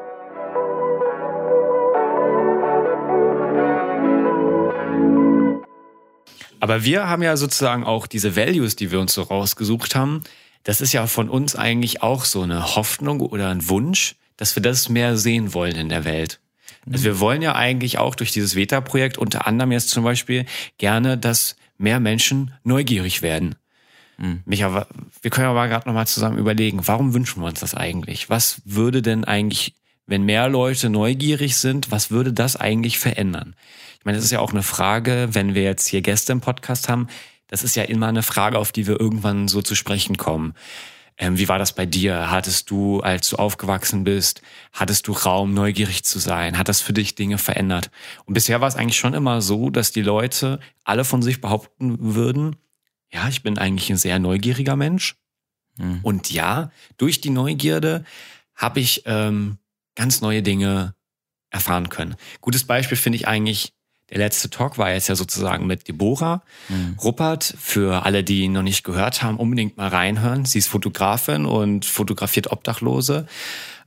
Aber 6.60 6.84
wir 6.84 7.08
haben 7.08 7.24
ja 7.24 7.38
sozusagen 7.38 7.86
auch 7.86 8.06
diese 8.08 8.36
Values, 8.36 8.76
die 8.76 8.92
wir 8.92 9.00
uns 9.00 9.14
so 9.14 9.22
rausgesucht 9.22 9.96
haben. 9.96 10.24
Das 10.66 10.82
ist 10.82 10.92
ja 10.94 11.08
von 11.08 11.30
uns 11.30 11.56
eigentlich 11.56 12.02
auch 12.02 12.26
so 12.26 12.42
eine 12.42 12.76
Hoffnung 12.76 13.22
oder 13.22 13.50
ein 13.50 13.70
Wunsch, 13.70 14.16
dass 14.36 14.56
wir 14.56 14.64
das 14.64 14.90
mehr 14.90 15.16
sehen 15.16 15.54
wollen 15.54 15.76
in 15.76 15.90
der 15.90 16.04
Welt. 16.04 16.42
Also 16.92 17.06
wir 17.06 17.20
wollen 17.20 17.42
ja 17.42 17.56
eigentlich 17.56 17.98
auch 17.98 18.16
durch 18.16 18.32
dieses 18.32 18.56
Veta-Projekt 18.56 19.18
unter 19.18 19.48
anderem 19.48 19.72
jetzt 19.72 19.90
zum 19.90 20.04
Beispiel 20.04 20.46
gerne, 20.78 21.18
dass 21.18 21.56
mehr 21.78 22.00
Menschen 22.00 22.54
neugierig 22.64 23.22
werden. 23.22 23.56
Mhm. 24.18 24.42
Micha, 24.46 24.88
wir 25.22 25.32
können 25.32 25.48
aber 25.48 25.68
gerade 25.68 25.88
nochmal 25.88 26.08
zusammen 26.08 26.38
überlegen, 26.38 26.88
warum 26.88 27.14
wünschen 27.14 27.42
wir 27.42 27.48
uns 27.48 27.60
das 27.60 27.76
eigentlich? 27.76 28.30
Was 28.30 28.62
würde 28.66 29.02
denn 29.02 29.24
eigentlich, 29.24 29.76
wenn 30.08 30.24
mehr 30.24 30.48
Leute 30.50 30.90
neugierig 30.90 31.58
sind, 31.58 31.92
was 31.92 32.12
würde 32.12 32.34
das 32.34 32.56
eigentlich 32.56 33.00
verändern? 33.00 33.56
Ich 34.00 34.06
meine, 34.06 34.18
das 34.18 34.26
ist 34.26 34.32
ja 34.32 34.40
auch 34.40 34.52
eine 34.52 34.64
Frage, 34.64 35.30
wenn 35.32 35.56
wir 35.56 35.64
jetzt 35.64 35.88
hier 35.88 36.02
Gäste 36.02 36.32
im 36.32 36.42
Podcast 36.42 36.90
haben, 36.90 37.08
das 37.48 37.64
ist 37.64 37.75
ja 37.75 37.84
immer 37.84 38.08
eine 38.08 38.24
Frage, 38.24 38.58
auf 38.58 38.72
die 38.72 38.88
wir 38.88 39.00
irgendwann 39.00 39.48
so 39.48 39.62
zu 39.62 39.75
sprechen 39.75 40.18
kommen. 40.18 40.54
Ähm, 41.18 41.38
wie 41.38 41.48
war 41.48 41.60
das 41.60 41.74
bei 41.74 41.86
dir? 41.86 42.30
Hattest 42.30 42.70
du, 42.70 43.00
als 43.00 43.30
du 43.30 43.38
aufgewachsen 43.38 44.04
bist, 44.04 44.42
hattest 44.74 45.08
du 45.08 45.14
Raum, 45.14 45.54
neugierig 45.54 46.04
zu 46.04 46.20
sein? 46.20 46.58
Hat 46.58 46.68
das 46.68 46.82
für 46.82 46.92
dich 46.92 47.16
Dinge 47.16 47.38
verändert? 47.38 47.90
Und 48.25 48.34
bisher 48.34 48.60
war 48.60 48.68
es 48.68 48.75
eigentlich 48.75 49.00
schon 49.00 49.14
immer 49.14 49.42
so, 49.42 49.70
dass 49.70 49.92
die 49.92 50.02
Leute 50.02 50.60
alle 50.84 51.06
von 51.06 51.22
sich 51.22 51.40
behaupten 51.40 51.98
würden, 52.16 52.58
ja, 53.12 53.30
ich 53.30 53.44
bin 53.44 53.58
eigentlich 53.58 53.90
ein 53.90 53.98
sehr 53.98 54.20
neugieriger 54.20 54.75
Mensch. 54.75 55.16
Mhm. 55.78 56.00
Und 56.04 56.32
ja, 56.32 56.72
durch 56.98 57.22
die 57.22 57.30
Neugierde 57.30 58.04
habe 58.56 58.82
ich 58.82 59.04
ähm, 59.06 59.58
ganz 59.96 60.22
neue 60.22 60.44
Dinge 60.44 60.96
erfahren 61.50 61.90
können. 61.90 62.16
Gutes 62.42 62.66
Beispiel 62.66 62.98
finde 62.98 63.18
ich 63.18 63.28
eigentlich 63.28 63.74
der 64.10 64.20
letzte 64.20 64.50
Talk 64.50 64.78
war 64.78 64.92
jetzt 64.92 65.08
ja 65.08 65.16
sozusagen 65.16 65.66
mit 65.66 65.88
Deborah 65.88 66.44
mhm. 66.70 66.98
Ruppert. 67.02 67.56
Für 67.58 68.06
alle, 68.06 68.24
die 68.24 68.42
ihn 68.42 68.54
noch 68.54 68.62
nicht 68.62 68.84
gehört 68.84 69.24
haben, 69.24 69.38
unbedingt 69.38 69.78
mal 69.78 69.88
reinhören. 69.88 70.46
Sie 70.46 70.60
ist 70.60 70.68
Fotografin 70.68 71.46
und 71.46 71.86
fotografiert 71.86 72.52
Obdachlose 72.52 73.26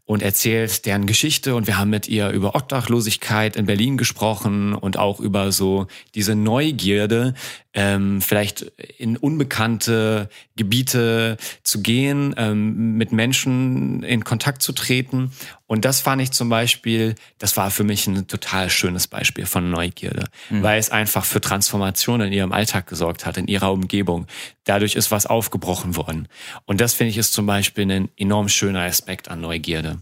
und 0.09 0.23
erzählt 0.23 0.87
deren 0.87 1.05
Geschichte 1.05 1.55
und 1.55 1.67
wir 1.67 1.77
haben 1.77 1.91
mit 1.91 2.09
ihr 2.09 2.31
über 2.31 2.55
Obdachlosigkeit 2.55 3.57
in 3.57 3.67
Berlin 3.67 3.99
gesprochen 3.99 4.75
und 4.75 4.97
auch 4.97 5.21
über 5.21 5.53
so 5.53 5.87
diese 6.15 6.35
Neugierde, 6.35 7.35
ähm, 7.75 8.23
vielleicht 8.23 8.63
in 8.97 9.19
unbekannte 9.19 10.31
Gebiete 10.57 11.37
zu 11.63 11.83
gehen, 11.83 12.35
ähm, 12.39 12.97
mit 12.97 13.13
Menschen 13.13 14.03
in 14.03 14.25
Kontakt 14.25 14.63
zu 14.63 14.73
treten. 14.73 15.31
Und 15.69 15.85
das 15.85 16.01
fand 16.01 16.21
ich 16.23 16.33
zum 16.33 16.49
Beispiel, 16.49 17.15
das 17.37 17.57
war 17.59 17.71
für 17.71 17.85
mich 17.85 18.07
ein 18.07 18.27
total 18.27 18.71
schönes 18.71 19.07
Beispiel 19.07 19.45
von 19.45 19.71
Neugierde, 19.71 20.25
mhm. 20.49 20.63
weil 20.63 20.81
es 20.81 20.91
einfach 20.91 21.27
für 21.27 21.43
Transformation 21.43 22.23
in 22.23 22.33
ihrem 22.33 22.53
Alltag 22.53 22.87
gesorgt 22.87 23.27
hat, 23.27 23.37
in 23.37 23.47
ihrer 23.47 23.71
Umgebung. 23.71 24.27
Dadurch 24.65 24.97
ist 24.97 25.11
was 25.11 25.27
aufgebrochen 25.27 25.95
worden. 25.95 26.27
Und 26.65 26.81
das 26.81 26.95
finde 26.95 27.11
ich 27.11 27.19
ist 27.19 27.35
zum 27.35 27.45
Beispiel 27.45 27.89
ein 27.91 28.09
enorm 28.17 28.49
schöner 28.49 28.81
Aspekt 28.81 29.29
an 29.31 29.43
Neugierde. 29.43 29.99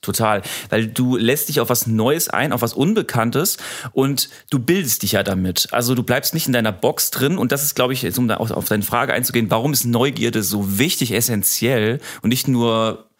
Total, 0.00 0.42
weil 0.68 0.88
du 0.88 1.16
lässt 1.16 1.48
dich 1.48 1.60
auf 1.60 1.68
was 1.68 1.86
Neues 1.86 2.28
ein, 2.28 2.52
auf 2.52 2.60
was 2.60 2.72
Unbekanntes 2.72 3.58
und 3.92 4.30
du 4.50 4.58
bildest 4.58 5.04
dich 5.04 5.12
ja 5.12 5.22
damit. 5.22 5.68
Also 5.70 5.94
du 5.94 6.02
bleibst 6.02 6.34
nicht 6.34 6.48
in 6.48 6.52
deiner 6.52 6.72
Box 6.72 7.12
drin 7.12 7.38
und 7.38 7.52
das 7.52 7.62
ist, 7.62 7.76
glaube 7.76 7.92
ich, 7.92 8.18
um 8.18 8.26
da 8.26 8.38
auf 8.38 8.64
deine 8.64 8.82
Frage 8.82 9.12
einzugehen, 9.12 9.48
warum 9.50 9.72
ist 9.72 9.84
Neugierde 9.84 10.42
so 10.42 10.78
wichtig, 10.78 11.12
essentiell 11.12 12.00
und 12.22 12.30
nicht 12.30 12.48
nur 12.48 13.11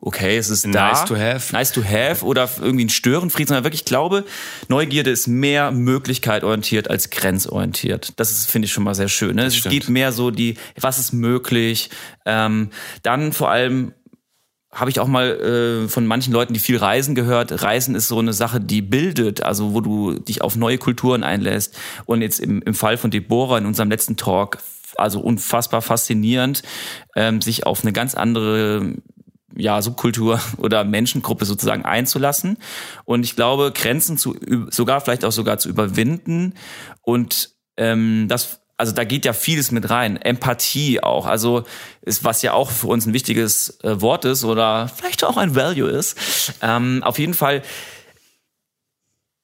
okay, 0.00 0.36
es 0.36 0.48
ist 0.48 0.66
nice 0.66 1.00
da, 1.00 1.04
to 1.04 1.16
have, 1.16 1.52
nice 1.52 1.72
to 1.72 1.82
have 1.84 2.24
oder 2.24 2.48
irgendwie 2.60 2.86
ein 2.86 2.90
Störenfried, 2.90 3.48
sondern 3.48 3.64
wirklich 3.64 3.84
glaube, 3.84 4.24
Neugierde 4.68 5.10
ist 5.10 5.26
mehr 5.26 5.70
Möglichkeit 5.70 6.42
orientiert 6.42 6.88
als 6.88 7.10
grenzorientiert. 7.10 8.14
Das 8.16 8.30
ist 8.30 8.50
finde 8.50 8.66
ich 8.66 8.72
schon 8.72 8.84
mal 8.84 8.94
sehr 8.94 9.08
schön. 9.08 9.36
Ne? 9.36 9.44
Es 9.44 9.62
geht 9.62 9.88
mehr 9.88 10.12
so 10.12 10.30
die, 10.30 10.56
was 10.80 10.98
ist 10.98 11.12
möglich. 11.12 11.90
Ähm, 12.24 12.70
dann 13.02 13.32
vor 13.32 13.50
allem 13.50 13.92
habe 14.72 14.90
ich 14.90 15.00
auch 15.00 15.08
mal 15.08 15.84
äh, 15.84 15.88
von 15.88 16.06
manchen 16.06 16.32
Leuten, 16.32 16.54
die 16.54 16.60
viel 16.60 16.76
reisen, 16.76 17.14
gehört. 17.14 17.62
Reisen 17.62 17.94
ist 17.94 18.08
so 18.08 18.18
eine 18.20 18.32
Sache, 18.32 18.60
die 18.60 18.82
bildet, 18.82 19.42
also 19.42 19.74
wo 19.74 19.80
du 19.80 20.20
dich 20.20 20.42
auf 20.42 20.54
neue 20.54 20.78
Kulturen 20.78 21.24
einlässt. 21.24 21.76
Und 22.06 22.22
jetzt 22.22 22.38
im, 22.38 22.62
im 22.62 22.74
Fall 22.74 22.96
von 22.96 23.10
Deborah 23.10 23.58
in 23.58 23.66
unserem 23.66 23.90
letzten 23.90 24.16
Talk, 24.16 24.58
also 24.96 25.20
unfassbar 25.20 25.82
faszinierend, 25.82 26.62
ähm, 27.16 27.40
sich 27.40 27.66
auf 27.66 27.82
eine 27.82 27.92
ganz 27.92 28.14
andere 28.14 28.94
ja, 29.56 29.82
Subkultur 29.82 30.40
oder 30.56 30.84
Menschengruppe 30.84 31.44
sozusagen 31.44 31.84
einzulassen. 31.84 32.58
Und 33.04 33.24
ich 33.24 33.36
glaube, 33.36 33.72
Grenzen 33.72 34.16
zu 34.18 34.36
sogar 34.70 35.00
vielleicht 35.00 35.24
auch 35.24 35.32
sogar 35.32 35.58
zu 35.58 35.68
überwinden 35.68 36.54
und 37.02 37.50
ähm, 37.76 38.26
das 38.28 38.60
also 38.80 38.92
da 38.92 39.04
geht 39.04 39.26
ja 39.26 39.34
vieles 39.34 39.72
mit 39.72 39.90
rein. 39.90 40.16
Empathie 40.16 41.02
auch. 41.02 41.26
Also 41.26 41.64
ist, 42.00 42.24
was 42.24 42.40
ja 42.40 42.54
auch 42.54 42.70
für 42.70 42.86
uns 42.86 43.04
ein 43.04 43.12
wichtiges 43.12 43.78
äh, 43.82 44.00
Wort 44.00 44.24
ist 44.24 44.42
oder 44.42 44.88
vielleicht 44.88 45.22
auch 45.22 45.36
ein 45.36 45.54
Value 45.54 45.90
ist. 45.90 46.54
Ähm, 46.62 47.02
auf 47.02 47.18
jeden 47.18 47.34
Fall, 47.34 47.60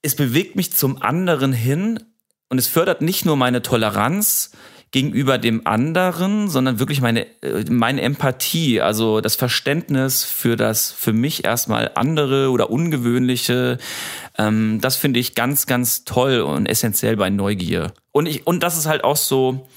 es 0.01 0.17
bewegt 0.17 0.57
mich 0.57 0.73
zum 0.73 1.03
anderen 1.03 1.53
hin 1.53 2.03
und 2.49 2.57
es 2.57 2.67
fördert 2.67 3.03
nicht 3.03 3.27
nur 3.27 3.37
meine 3.37 3.61
Toleranz, 3.61 4.53
gegenüber 4.93 5.39
dem 5.39 5.67
anderen, 5.67 6.49
sondern 6.49 6.79
wirklich 6.79 7.01
meine, 7.01 7.27
äh, 7.43 7.65
meine 7.69 8.03
Empathie, 8.03 8.81
also 8.81 9.21
das 9.21 9.35
Verständnis 9.35 10.25
für 10.25 10.57
das 10.57 10.93
für 10.93 11.13
mich 11.13 11.45
erstmal 11.45 11.91
andere 11.95 12.51
oder 12.51 12.71
ungewöhnliche. 12.71 13.79
Ähm, 14.39 14.81
das 14.81 14.97
finde 14.97 15.21
ich 15.21 15.35
ganz, 15.35 15.67
ganz 15.67 16.05
toll 16.05 16.41
und 16.41 16.67
essentiell 16.67 17.17
bei 17.17 17.31
Neugier. 17.31 17.93
Und 18.13 18.27
ich, 18.27 18.47
und 18.47 18.63
dass 18.63 18.77
es 18.77 18.87
halt 18.87 19.05
auch 19.05 19.17
so 19.17 19.69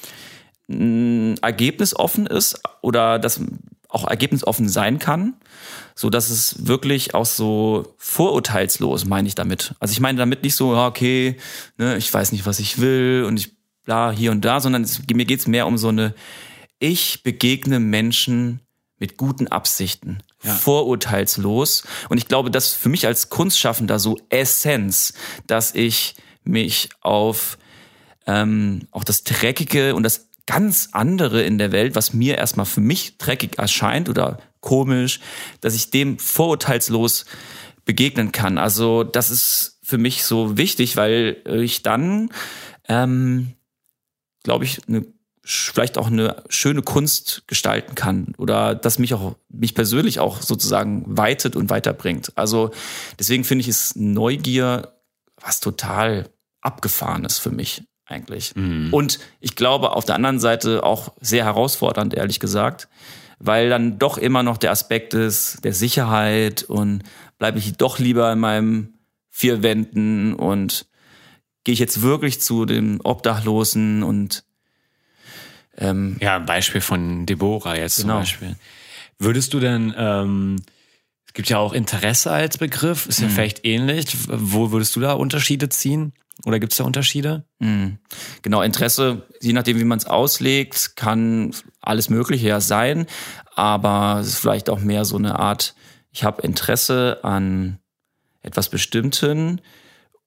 mh, 0.68 1.36
ergebnisoffen 1.42 2.28
ist 2.28 2.62
oder 2.82 3.20
das 3.20 3.42
auch 3.90 4.08
ergebnisoffen 4.08 4.70
sein 4.70 5.00
kann, 5.00 5.34
so 5.96 6.12
dass 6.12 6.30
es 6.30 6.68
wirklich 6.68 7.16
auch 7.16 7.26
so 7.26 7.96
vorurteilslos 7.98 9.06
meine 9.06 9.28
ich 9.28 9.36
damit. 9.36 9.74
Also 9.80 9.92
ich 9.92 10.00
meine 10.00 10.20
damit 10.20 10.44
nicht 10.44 10.56
so, 10.56 10.78
okay, 10.78 11.38
ne, 11.78 11.98
ich 11.98 12.14
weiß 12.14 12.32
nicht, 12.32 12.46
was 12.46 12.60
ich 12.60 12.80
will 12.80 13.26
und 13.28 13.40
ich 13.40 13.59
bla, 13.90 14.12
hier 14.12 14.30
und 14.30 14.46
da, 14.46 14.60
sondern 14.60 14.84
es, 14.84 15.02
mir 15.12 15.26
geht's 15.26 15.48
mehr 15.48 15.66
um 15.66 15.80
so 15.80 15.88
eine, 15.88 16.14
ich 16.78 17.24
begegne 17.24 17.80
Menschen 17.80 18.60
mit 19.00 19.18
guten 19.18 19.48
Absichten, 19.48 20.20
ja. 20.44 20.54
vorurteilslos. 20.54 21.86
Und 22.08 22.20
ich 22.20 22.28
glaube, 22.28 22.52
das 22.52 22.74
für 22.74 22.90
mich 22.90 23.08
als 23.08 23.30
Kunstschaffender 23.30 23.98
so 23.98 24.20
Essenz, 24.30 25.16
dass 25.48 25.74
ich 25.74 26.14
mich 26.44 26.90
auf 27.02 27.58
ähm, 28.28 28.88
auch 28.92 29.04
das 29.04 29.24
Dreckige 29.24 29.96
und 29.96 30.04
das 30.04 30.28
ganz 30.46 30.90
andere 30.92 31.42
in 31.42 31.58
der 31.58 31.72
Welt, 31.72 31.96
was 31.96 32.14
mir 32.14 32.38
erstmal 32.38 32.68
für 32.68 32.82
mich 32.82 33.18
dreckig 33.18 33.58
erscheint 33.58 34.08
oder 34.08 34.38
komisch, 34.60 35.20
dass 35.62 35.74
ich 35.74 35.90
dem 35.90 36.20
vorurteilslos 36.20 37.26
begegnen 37.86 38.32
kann. 38.32 38.60
Also 38.60 39.04
das 39.04 39.32
ist 39.32 39.80
für 39.82 39.98
mich 39.98 40.24
so 40.26 40.60
wichtig, 40.60 40.96
weil 40.96 41.42
ich 41.48 41.82
dann 41.82 42.30
ähm, 42.88 43.56
glaube 44.44 44.66
ich, 44.66 44.82
eine 44.88 45.06
vielleicht 45.44 45.98
auch 45.98 46.08
eine 46.08 46.44
schöne 46.50 46.82
Kunst 46.82 47.44
gestalten 47.48 47.96
kann 47.96 48.34
oder 48.38 48.76
das 48.76 49.00
mich 49.00 49.14
auch 49.14 49.36
mich 49.50 49.74
persönlich 49.74 50.20
auch 50.20 50.42
sozusagen 50.42 51.04
weitet 51.08 51.56
und 51.56 51.70
weiterbringt. 51.70 52.34
Also 52.36 52.72
deswegen 53.18 53.44
finde 53.44 53.62
ich 53.62 53.68
es 53.68 53.96
Neugier 53.96 54.94
was 55.42 55.60
total 55.60 56.30
abgefahrenes 56.62 57.40
für 57.40 57.52
mich 57.52 57.84
eigentlich. 58.06 58.56
Mhm. 58.56 58.94
Und 58.94 59.20
ich 59.40 59.56
glaube 59.56 59.92
auf 59.92 60.06
der 60.06 60.16
anderen 60.16 60.40
Seite 60.40 60.84
auch 60.84 61.14
sehr 61.22 61.46
herausfordernd, 61.46 62.14
ehrlich 62.14 62.40
gesagt, 62.40 62.88
weil 63.40 63.70
dann 63.70 63.98
doch 63.98 64.18
immer 64.18 64.44
noch 64.44 64.58
der 64.58 64.72
Aspekt 64.72 65.14
ist 65.14 65.64
der 65.64 65.74
Sicherheit 65.74 66.64
und 66.64 67.04
bleibe 67.38 67.58
ich 67.58 67.78
doch 67.78 67.98
lieber 67.98 68.32
in 68.32 68.40
meinem 68.40 68.94
vier 69.30 69.64
Wänden 69.64 70.34
und 70.34 70.86
gehe 71.70 71.74
ich 71.74 71.80
jetzt 71.80 72.02
wirklich 72.02 72.42
zu 72.42 72.66
den 72.66 73.00
Obdachlosen 73.02 74.02
und 74.02 74.44
ähm, 75.78 76.18
ja, 76.20 76.38
ein 76.38 76.48
Beispiel 76.48 76.82
von 76.82 77.28
Deborah 77.28 77.76
jetzt 77.76 77.98
genau. 77.98 78.14
zum 78.14 78.22
Beispiel. 78.22 78.56
Würdest 79.20 79.54
du 79.54 79.60
denn, 79.60 79.94
ähm, 79.96 80.56
es 81.28 81.34
gibt 81.34 81.48
ja 81.48 81.60
auch 81.60 81.74
Interesse 81.74 82.32
als 82.32 82.58
Begriff, 82.58 83.06
ist 83.06 83.22
ja 83.22 83.28
mhm. 83.28 83.32
vielleicht 83.34 83.66
ähnlich. 83.68 84.18
Wo 84.30 84.72
würdest 84.72 84.96
du 84.96 85.00
da 85.00 85.14
Unterschiede 85.14 85.70
ziehen? 85.70 86.14
Oder 86.44 86.60
gibt 86.60 86.74
es 86.74 86.80
da 86.80 86.86
Unterschiede? 86.86 87.46
Mhm. 87.60 88.00
Genau, 88.42 88.64
Interesse, 88.64 89.28
je 89.40 89.54
nachdem, 89.54 89.80
wie 89.80 89.84
man 89.84 90.00
es 90.00 90.08
auslegt, 90.08 90.96
kann 90.96 91.54
alles 91.82 92.10
Mögliche 92.10 92.48
ja 92.48 92.62
sein, 92.62 93.06
aber 93.54 94.18
es 94.22 94.30
ist 94.30 94.40
vielleicht 94.40 94.72
auch 94.72 94.80
mehr 94.80 95.06
so 95.06 95.18
eine 95.18 95.38
Art, 95.38 95.76
ich 96.10 96.24
habe 96.24 96.42
Interesse 96.42 97.20
an 97.22 97.78
etwas 98.42 98.70
Bestimmten 98.70 99.62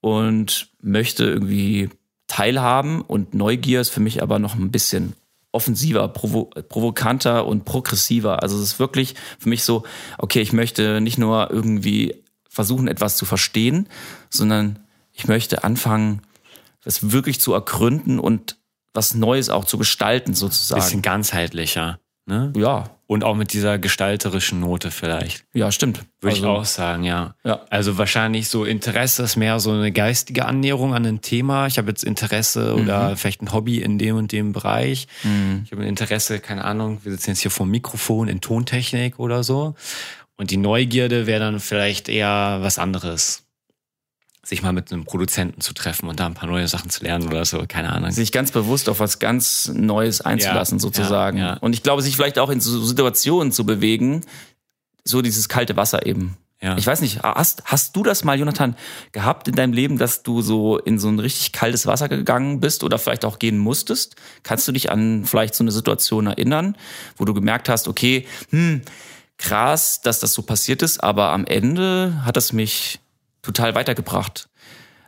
und 0.03 0.69
möchte 0.83 1.25
irgendwie 1.25 1.89
teilhaben 2.27 3.01
und 3.01 3.35
Neugier 3.35 3.81
ist 3.81 3.91
für 3.91 4.01
mich 4.01 4.23
aber 4.23 4.39
noch 4.39 4.55
ein 4.55 4.71
bisschen 4.71 5.15
offensiver, 5.53 6.09
provo 6.09 6.51
provokanter 6.69 7.47
und 7.47 7.65
progressiver. 7.65 8.43
Also 8.43 8.57
es 8.57 8.63
ist 8.63 8.79
wirklich 8.79 9.15
für 9.39 9.49
mich 9.49 9.65
so, 9.65 9.85
okay, 10.19 10.41
ich 10.41 10.53
möchte 10.53 11.01
nicht 11.01 11.19
nur 11.19 11.51
irgendwie 11.51 12.17
versuchen, 12.49 12.89
etwas 12.89 13.17
zu 13.17 13.25
verstehen, 13.25 13.89
sondern 14.29 14.81
ich 15.13 15.29
möchte 15.29 15.63
anfangen, 15.63 16.23
das 16.83 17.13
wirklich 17.13 17.41
zu 17.41 17.53
ergründen 17.53 18.19
und 18.19 18.57
was 18.95 19.15
Neues 19.15 19.51
auch 19.51 19.65
zu 19.65 19.79
gestalten, 19.79 20.35
sozusagen. 20.35 20.81
Bisschen 20.81 21.03
ganzheitlicher. 21.03 22.01
Ne? 22.25 22.53
Ja. 22.57 22.91
Und 23.09 23.25
auch 23.25 23.35
mit 23.35 23.53
dieser 23.53 23.79
gestalterischen 23.79 24.61
Note 24.61 24.91
vielleicht. 24.91 25.45
Ja, 25.53 25.71
stimmt. 25.73 26.05
Würde 26.21 26.37
Also- 26.37 26.39
ich 26.39 26.45
auch 26.49 26.65
sagen, 26.65 27.03
ja. 27.03 27.35
Ja. 27.45 27.63
Also 27.69 27.99
wahrscheinlich 27.99 28.49
so 28.49 28.65
Interesse 28.65 29.25
ist 29.25 29.37
mehr 29.37 29.59
so 29.61 29.73
eine 29.73 29.91
geistige 29.93 30.47
Annäherung 30.47 30.95
an 30.95 31.05
ein 31.05 31.21
Thema. 31.21 31.67
Ich 31.67 31.79
habe 31.79 31.89
jetzt 31.89 32.05
Interesse 32.05 32.75
Mhm. 32.77 32.83
oder 32.83 33.17
vielleicht 33.17 33.43
ein 33.43 33.53
Hobby 33.53 33.79
in 33.83 33.99
dem 33.99 34.17
und 34.17 34.31
dem 34.33 34.53
Bereich. 34.53 35.09
Ich 35.65 35.73
habe 35.73 35.83
ein 35.83 35.89
Interesse, 35.89 36.39
keine 36.39 36.65
Ahnung, 36.65 37.01
wir 37.03 37.13
sitzen 37.13 37.31
jetzt 37.31 37.41
hier 37.41 37.51
vor 37.51 37.67
dem 37.67 37.73
Mikrofon 37.73 38.29
in 38.29 38.41
Tontechnik 38.41 39.19
oder 39.19 39.43
so. 39.43 39.75
Und 40.37 40.51
die 40.51 40.57
Neugierde 40.57 41.27
wäre 41.27 41.41
dann 41.41 41.61
vielleicht 41.61 42.09
eher 42.09 42.59
was 42.63 42.79
anderes. 42.79 43.45
Sich 44.45 44.63
mal 44.63 44.73
mit 44.73 44.93
einem 44.93 45.05
Produzenten 45.05 45.61
zu 45.61 45.73
treffen 45.73 46.09
und 46.09 46.19
da 46.19 46.27
ein 46.27 46.35
paar 46.35 46.49
neue 46.49 46.67
Sachen 46.67 46.91
zu 46.91 47.05
lernen 47.05 47.29
oder 47.29 47.45
so, 47.45 47.65
keine 47.69 47.93
Ahnung. 47.93 48.11
sich 48.11 48.33
ganz 48.33 48.51
bewusst 48.51 48.89
auf 48.89 48.99
was 48.99 49.21
ganz 49.21 49.71
Neues 49.73 50.21
einzulassen, 50.21 50.79
Ja, 50.79 50.83
sozusagen. 50.83 51.39
ja, 51.39 51.45
ja. 51.55 51.57
Und 51.59 51.75
ich 51.75 51.85
glaube, 51.85 52.03
sich 52.03 52.17
vielleicht 52.17 52.41
auch 52.41 52.51
in 52.51 52.61
so 52.61 52.83
Situationen 52.85 53.53
zu 53.53 53.65
bewegen, 53.65 54.25
so 55.05 55.23
dieses 55.23 55.49
kalte 55.49 55.77
Wasser 55.77 56.07
eben. 56.07 56.37
Ja. 56.61 56.77
Ich 56.77 56.87
weiß 56.87 57.01
nicht, 57.01 57.23
hast, 57.23 57.63
hast 57.67 57.97
du 57.97 58.03
das 58.05 58.23
mal, 58.23 58.39
Jonathan, 58.39 58.77
gehabt 59.11 59.49
in 59.49 59.55
deinem 59.55 59.73
Leben, 59.73 59.99
dass 59.99 60.23
du 60.23 60.43
so 60.43 60.79
in 60.79 60.99
so 61.01 61.09
ein 61.09 61.19
richtig 61.19 61.53
kaltes 61.53 61.87
Wasser 61.87 62.09
gegangen 62.09 62.61
bist 62.61 62.85
oder 62.85 62.99
vielleicht 62.99 63.25
auch 63.25 63.39
gehen 63.41 63.59
musstest? 63.59 64.15
Kannst 64.45 64.67
du 64.69 64.73
dich 64.73 64.91
an 64.91 65.25
vielleicht 65.25 65.55
so 65.57 65.65
eine 65.65 65.73
Situation 65.73 66.27
erinnern, 66.27 66.77
wo 67.17 67.25
du 67.25 67.35
gemerkt 67.35 67.69
hast, 67.69 67.89
okay, 67.89 68.27
hm, 68.51 68.83
krass, 69.39 70.01
dass 70.03 70.21
das 70.21 70.35
so 70.35 70.43
passiert 70.43 70.83
ist, 70.83 71.03
aber 71.03 71.31
am 71.31 71.47
Ende 71.47 72.23
hat 72.25 72.37
es 72.37 72.53
mich 72.53 73.01
total 73.43 73.75
weitergebracht. 73.75 74.49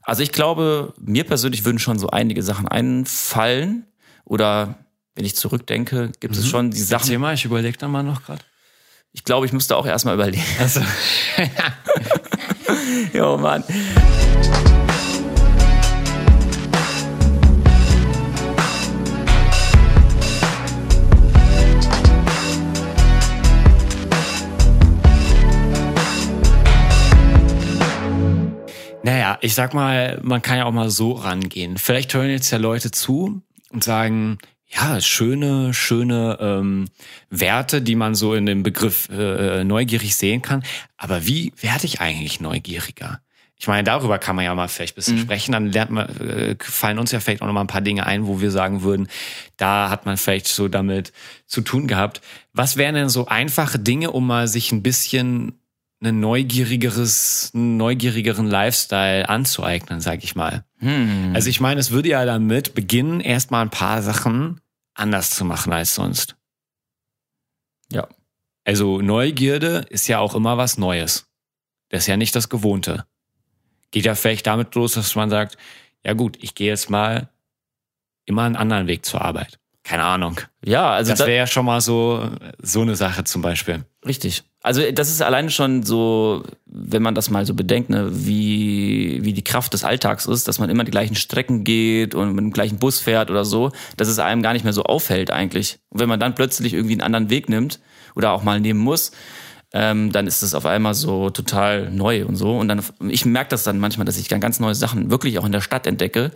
Also 0.03 0.23
ich 0.23 0.33
glaube, 0.33 0.93
mir 1.01 1.25
persönlich 1.25 1.65
würden 1.65 1.79
schon 1.79 1.99
so 1.99 2.11
einige 2.11 2.43
Sachen 2.43 2.69
einfallen 2.69 3.87
oder 4.25 4.75
wenn 5.15 5.25
ich 5.25 5.37
zurückdenke, 5.37 6.13
gibt 6.21 6.37
es 6.37 6.47
schon 6.47 6.71
die 6.71 6.81
Sachen. 6.81 7.19
mal, 7.21 7.35
ich 7.35 7.45
überlege 7.45 7.79
da 7.79 7.89
mal 7.89 8.03
noch 8.03 8.25
gerade. 8.25 8.43
Ich 9.13 9.23
glaube, 9.23 9.47
ich 9.47 9.53
müsste 9.53 9.77
auch 9.77 9.87
erstmal 9.87 10.15
überlegen. 10.15 10.43
Also, 10.59 10.81
Jo, 13.13 13.39
Mann. 13.39 13.63
Naja, 29.05 29.37
ich 29.43 29.55
sag 29.55 29.75
mal, 29.75 30.19
man 30.23 30.41
kann 30.41 30.57
ja 30.57 30.65
auch 30.65 30.73
mal 30.73 30.89
so 30.89 31.13
rangehen. 31.13 31.77
Vielleicht 31.77 32.15
hören 32.15 32.31
jetzt 32.31 32.51
ja 32.51 32.57
Leute 32.57 32.91
zu 32.91 33.43
und 33.71 33.85
sagen, 33.85 34.39
ja, 34.67 34.99
schöne, 35.03 35.75
schöne 35.75 36.39
ähm, 36.41 36.87
Werte, 37.29 37.83
die 37.83 37.97
man 37.97 38.15
so 38.15 38.33
in 38.33 38.47
dem 38.47 38.63
Begriff 38.63 39.11
äh, 39.11 39.63
neugierig 39.63 40.17
sehen 40.17 40.41
kann. 40.41 40.65
Aber 40.97 41.27
wie 41.27 41.53
werde 41.61 41.85
ich 41.85 42.01
eigentlich 42.01 42.41
neugieriger? 42.41 43.21
Ich 43.57 43.69
meine, 43.69 43.85
darüber 43.85 44.19
kann 44.19 44.37
man 44.37 44.47
ja 44.47 44.55
mal 44.55 44.69
vielleicht 44.69 44.95
ein 44.95 44.97
bisschen 44.97 45.19
sprechen. 45.19 45.53
Dann 45.53 45.71
lernt 45.71 45.91
man, 45.91 46.09
äh, 46.27 46.57
fallen 46.59 46.99
uns 46.99 47.13
ja 47.13 47.21
vielleicht 47.21 47.43
auch 47.43 47.47
noch 47.47 47.53
mal 47.53 47.61
ein 47.61 47.67
paar 47.67 47.83
Dinge 47.83 48.07
ein, 48.07 48.27
wo 48.27 48.41
wir 48.41 48.51
sagen 48.51 48.81
würden, 48.81 49.09
da 49.59 49.91
hat 49.91 50.07
man 50.07 50.17
vielleicht 50.17 50.49
so 50.49 50.69
damit 50.69 51.13
zu 51.47 51.61
tun 51.61 51.89
gehabt. 51.89 52.23
Was 52.55 52.79
wären 52.79 52.95
denn 52.95 53.11
so 53.11 53.27
einfache 53.27 53.79
Dinge, 53.79 54.13
um 54.13 54.27
mal 54.27 54.49
sich 54.49 54.73
ein 54.73 54.83
bisschen 54.83 55.61
ein 56.05 56.21
neugierigeres, 56.21 57.51
einen 57.55 57.77
neugierigeren 57.77 58.47
Lifestyle 58.47 59.29
anzueignen, 59.29 60.01
sag 60.01 60.23
ich 60.25 60.35
mal. 60.35 60.65
Hm. 60.79 61.33
Also 61.35 61.49
ich 61.49 61.61
meine, 61.61 61.81
es 61.81 61.91
würde 61.91 62.09
ja 62.11 62.25
damit 62.25 62.75
beginnen, 62.75 63.21
erstmal 63.21 63.63
ein 63.63 63.71
paar 63.71 64.03
Sachen 64.03 64.61
anders 64.95 65.31
zu 65.31 65.45
machen 65.45 65.73
als 65.73 65.95
sonst. 65.95 66.37
Ja. 67.91 68.09
Also 68.65 69.01
Neugierde 69.01 69.85
ist 69.91 70.09
ja 70.09 70.19
auch 70.19 70.35
immer 70.35 70.57
was 70.57 70.79
Neues. 70.79 71.27
Das 71.91 72.03
ist 72.05 72.07
ja 72.07 72.17
nicht 72.17 72.35
das 72.35 72.49
Gewohnte. 72.49 73.05
Geht 73.91 74.05
ja 74.07 74.15
vielleicht 74.15 74.47
damit 74.47 74.75
los, 74.75 74.95
dass 74.95 75.15
man 75.15 75.31
sagt, 75.31 75.57
ja 76.05 76.13
gut, 76.15 76.37
ich 76.43 76.55
gehe 76.55 76.69
jetzt 76.69 76.91
mal 76.91 77.29
immer 78.25 78.43
einen 78.45 78.57
anderen 78.57 78.87
Weg 78.87 79.05
zur 79.05 79.21
Arbeit. 79.23 79.59
Keine 79.85 80.03
Ahnung. 80.05 80.41
Ja, 80.65 80.91
also 80.93 81.13
Das 81.13 81.19
da- 81.19 81.27
wäre 81.27 81.37
ja 81.39 81.47
schon 81.47 81.67
mal 81.67 81.81
so, 81.83 82.31
so 82.61 82.81
eine 82.81 82.97
Sache 82.97 83.25
zum 83.25 83.43
Beispiel. 83.43 83.85
Richtig. 84.07 84.43
Also 84.65 84.81
das 84.91 85.11
ist 85.11 85.21
alleine 85.21 85.51
schon 85.51 85.83
so, 85.83 86.43
wenn 86.65 87.03
man 87.03 87.15
das 87.15 87.29
mal 87.29 87.45
so 87.45 87.53
bedenkt, 87.53 87.91
ne, 87.91 88.09
wie, 88.11 89.23
wie 89.23 89.35
die 89.35 89.45
Kraft 89.45 89.75
des 89.75 89.85
Alltags 89.85 90.25
ist, 90.25 90.49
dass 90.49 90.59
man 90.59 90.71
immer 90.71 90.85
die 90.85 90.91
gleichen 90.91 91.17
Strecken 91.17 91.65
geht 91.65 92.15
und 92.15 92.31
mit 92.31 92.43
dem 92.43 92.51
gleichen 92.51 92.79
Bus 92.79 92.99
fährt 92.99 93.31
oder 93.31 93.45
so, 93.45 93.73
dass 93.99 94.09
es 94.09 94.19
einem 94.19 94.41
gar 94.41 94.55
nicht 94.55 94.65
mehr 94.65 94.73
so 94.73 94.85
auffällt 94.85 95.31
eigentlich. 95.31 95.81
Und 95.91 96.01
wenn 96.01 96.09
man 96.09 96.19
dann 96.19 96.35
plötzlich 96.35 96.73
irgendwie 96.73 96.95
einen 96.95 97.03
anderen 97.03 97.29
Weg 97.29 97.51
nimmt 97.51 97.79
oder 98.15 98.33
auch 98.33 98.43
mal 98.43 98.59
nehmen 98.59 98.81
muss, 98.81 99.13
ähm, 99.75 100.13
dann 100.13 100.27
ist 100.27 100.41
es 100.41 100.55
auf 100.55 100.65
einmal 100.65 100.95
so 100.95 101.29
total 101.29 101.91
neu 101.91 102.25
und 102.25 102.37
so. 102.37 102.57
Und 102.57 102.69
dann, 102.69 102.81
ich 103.11 103.27
merke 103.27 103.51
das 103.51 103.65
dann 103.65 103.79
manchmal, 103.79 104.07
dass 104.07 104.17
ich 104.17 104.29
dann 104.29 104.41
ganz 104.41 104.61
neue 104.61 104.75
Sachen 104.75 105.11
wirklich 105.11 105.39
auch 105.39 105.45
in 105.45 105.53
der 105.53 105.61
Stadt 105.61 105.87
entdecke, 105.87 106.31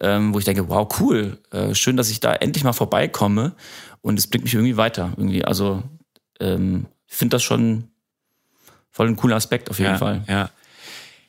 ähm, 0.00 0.34
wo 0.34 0.38
ich 0.38 0.44
denke, 0.44 0.68
wow, 0.68 0.86
cool, 1.00 1.38
äh, 1.50 1.74
schön, 1.74 1.96
dass 1.96 2.10
ich 2.10 2.20
da 2.20 2.34
endlich 2.34 2.62
mal 2.62 2.74
vorbeikomme 2.74 3.54
und 4.02 4.18
es 4.18 4.26
bringt 4.26 4.44
mich 4.44 4.52
irgendwie 4.52 4.76
weiter. 4.76 5.14
Irgendwie. 5.16 5.46
Also 5.46 5.82
ähm, 6.40 6.88
ich 7.14 7.18
finde 7.18 7.36
das 7.36 7.44
schon 7.44 7.90
voll 8.90 9.06
ein 9.06 9.14
cooler 9.14 9.36
Aspekt 9.36 9.70
auf 9.70 9.78
jeden 9.78 9.92
ja, 9.92 9.98
Fall. 9.98 10.24
Ja. 10.26 10.50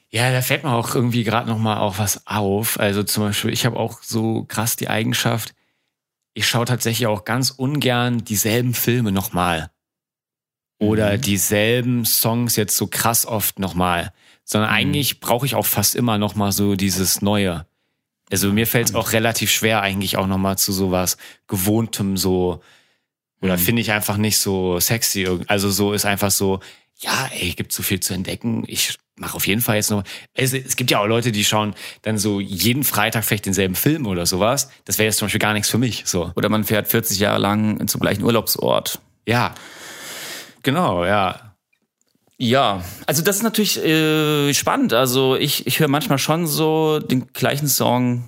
Ja, 0.10 0.32
da 0.32 0.41
fällt 0.41 0.63
mir 0.63 0.71
auch 0.71 0.95
irgendwie 0.95 1.24
gerade 1.24 1.48
noch 1.48 1.60
mal 1.60 1.78
auch 1.78 2.00
was 2.00 2.26
auf. 2.26 2.80
Also 2.80 3.04
zum 3.04 3.26
Beispiel, 3.26 3.54
ich 3.54 3.67
habe 3.67 3.78
auch 3.78 4.02
so 4.02 4.45
krass 4.45 4.76
die 4.76 4.88
Eigenschaft, 4.88 5.54
ich 6.34 6.48
schaue 6.48 6.65
tatsächlich 6.65 7.06
auch 7.06 7.24
ganz 7.24 7.52
ungern 7.52 8.26
dieselben 8.26 8.74
Filme 8.74 9.12
nochmal. 9.12 9.69
Oder 10.80 11.19
dieselben 11.19 12.04
Songs 12.04 12.56
jetzt 12.56 12.76
so 12.78 12.88
krass 12.88 13.28
oft 13.28 13.60
nochmal. 13.60 14.12
Sondern 14.43 14.71
eigentlich 14.71 15.19
brauche 15.19 15.45
ich 15.45 15.54
auch 15.54 15.67
fast 15.67 15.93
immer 15.93 16.17
nochmal 16.17 16.52
so 16.52 16.76
dieses 16.76 17.21
Neue. 17.21 17.67
Also 18.32 18.52
mir 18.52 18.65
fällt 18.65 18.89
es 18.89 18.95
auch 18.95 19.13
relativ 19.13 19.52
schwer, 19.52 19.82
eigentlich 19.82 20.17
auch 20.17 20.26
nochmal 20.26 20.58
zu 20.58 20.71
sowas 20.71 21.17
Gewohntem 21.48 22.17
so, 22.17 22.63
oder 23.41 23.58
finde 23.58 23.82
ich 23.82 23.91
einfach 23.91 24.17
nicht 24.17 24.38
so 24.38 24.80
sexy. 24.80 25.28
Also 25.48 25.69
so 25.69 25.93
ist 25.93 26.06
einfach 26.06 26.32
so, 26.32 26.60
ja, 26.98 27.30
ey, 27.32 27.52
gibt 27.52 27.71
so 27.71 27.84
viel 27.84 28.00
zu 28.00 28.13
entdecken. 28.13 28.63
Ich 28.67 28.98
mache 29.17 29.36
auf 29.36 29.48
jeden 29.48 29.62
Fall 29.62 29.76
jetzt 29.76 29.91
noch. 29.91 30.04
Es, 30.34 30.54
es 30.54 30.76
gibt 30.76 30.91
ja 30.91 31.00
auch 31.00 31.06
Leute, 31.06 31.32
die 31.32 31.43
schauen 31.43 31.76
dann 32.02 32.17
so 32.17 32.39
jeden 32.39 32.84
Freitag 32.84 33.24
vielleicht 33.24 33.45
denselben 33.45 33.76
Film 33.76 34.08
oder 34.08 34.26
sowas. 34.26 34.69
Das 34.86 34.98
wäre 34.98 35.06
jetzt 35.06 35.17
zum 35.17 35.28
Beispiel 35.28 35.39
gar 35.39 35.54
nichts 35.54 35.69
für 35.69 35.78
mich. 35.78 36.04
So. 36.06 36.32
Oder 36.36 36.50
man 36.50 36.63
fährt 36.63 36.88
40 36.88 37.19
Jahre 37.19 37.39
lang 37.39 37.88
zum 37.88 38.02
gleichen 38.02 38.24
Urlaubsort. 38.24 39.00
Ja. 39.26 39.54
Genau, 40.63 41.06
ja. 41.06 41.56
Ja, 42.38 42.84
also 43.06 43.21
das 43.21 43.38
ist 43.38 43.43
natürlich 43.43 43.78
äh, 43.78 44.54
spannend. 44.54 44.93
Also 44.93 45.36
ich, 45.36 45.67
ich 45.67 45.80
höre 45.80 45.88
manchmal 45.88 46.17
schon 46.17 46.48
so 46.48 47.00
den 47.00 47.28
gleichen 47.32 47.67
Song 47.67 48.28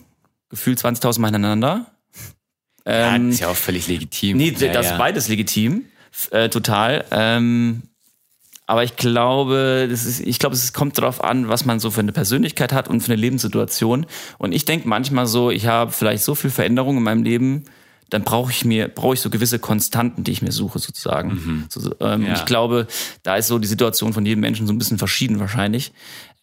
gefühlt 0.49 0.79
20.000 0.79 1.19
Mal 1.19 1.27
hintereinander. 1.27 1.91
Ja. 2.87 3.15
Ähm, 3.15 3.29
Ist 3.29 3.41
ja 3.41 3.49
auch 3.49 3.55
völlig 3.55 3.87
legitim. 3.87 4.37
Nee, 4.37 4.55
ja, 4.57 4.71
das 4.71 4.85
ja. 4.85 4.91
ist 4.93 4.97
beides 4.97 5.27
legitim, 5.27 5.85
äh, 6.31 6.49
total. 6.49 7.05
Ähm, 7.11 7.83
aber 8.65 8.83
ich 8.83 8.97
glaube, 8.97 9.87
das 9.89 10.05
ist, 10.05 10.19
ich 10.19 10.39
glaube, 10.39 10.55
es 10.55 10.73
kommt 10.73 10.97
darauf 10.97 11.23
an, 11.23 11.47
was 11.47 11.63
man 11.63 11.79
so 11.79 11.89
für 11.89 12.01
eine 12.01 12.11
Persönlichkeit 12.11 12.73
hat 12.73 12.89
und 12.89 12.99
für 12.99 13.13
eine 13.13 13.21
Lebenssituation. 13.21 14.05
Und 14.37 14.51
ich 14.51 14.65
denke 14.65 14.87
manchmal 14.89 15.25
so, 15.25 15.51
ich 15.51 15.67
habe 15.67 15.91
vielleicht 15.91 16.23
so 16.23 16.35
viel 16.35 16.49
Veränderung 16.49 16.97
in 16.97 17.03
meinem 17.03 17.23
Leben, 17.23 17.63
dann 18.09 18.23
brauche 18.23 18.51
ich 18.51 18.65
mir, 18.65 18.89
brauche 18.89 19.13
ich 19.13 19.21
so 19.21 19.29
gewisse 19.29 19.59
Konstanten, 19.59 20.23
die 20.23 20.31
ich 20.31 20.41
mir 20.41 20.51
suche, 20.51 20.79
sozusagen. 20.79 21.65
So, 21.69 21.79
so, 21.79 21.95
ähm, 22.01 22.25
Ja. 22.25 22.33
Ich 22.33 22.45
glaube, 22.45 22.87
da 23.23 23.37
ist 23.37 23.47
so 23.47 23.57
die 23.57 23.67
Situation 23.67 24.13
von 24.13 24.25
jedem 24.25 24.41
Menschen 24.41 24.67
so 24.67 24.73
ein 24.73 24.77
bisschen 24.77 24.97
verschieden 24.97 25.39
wahrscheinlich. 25.39 25.93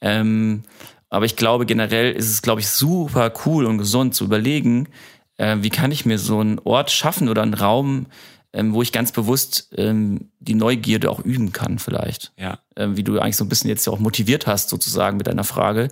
Ähm, 0.00 0.62
aber 1.11 1.26
ich 1.26 1.37
glaube, 1.37 1.64
generell 1.64 2.12
ist 2.12 2.30
es, 2.30 2.42
glaube 2.42 2.61
ich, 2.61 2.68
super 2.68 3.33
cool 3.44 3.66
und 3.66 3.78
gesund 3.78 4.14
zu 4.14 4.24
überlegen, 4.24 4.88
äh, 5.37 5.57
wie 5.61 5.70
kann 5.70 5.92
ich 5.92 6.07
mir 6.07 6.18
so 6.18 6.40
einen 6.40 6.59
Ort 6.61 6.90
schaffen 6.90 7.29
oder 7.29 7.42
einen 7.42 7.55
Raum, 7.55 8.07
ähm, 8.53 8.73
wo 8.73 8.83
ich 8.83 8.92
ganz 8.92 9.11
bewusst 9.11 9.73
ähm, 9.77 10.31
die 10.38 10.55
Neugierde 10.55 11.11
auch 11.11 11.20
üben 11.20 11.53
kann, 11.53 11.79
vielleicht. 11.79 12.33
Ja. 12.38 12.61
Ähm, 12.77 12.97
wie 12.97 13.03
du 13.03 13.18
eigentlich 13.18 13.37
so 13.37 13.44
ein 13.44 13.49
bisschen 13.49 13.68
jetzt 13.68 13.87
ja 13.87 13.92
auch 13.92 13.99
motiviert 13.99 14.47
hast, 14.47 14.68
sozusagen 14.68 15.16
mit 15.16 15.27
deiner 15.27 15.44
Frage, 15.44 15.88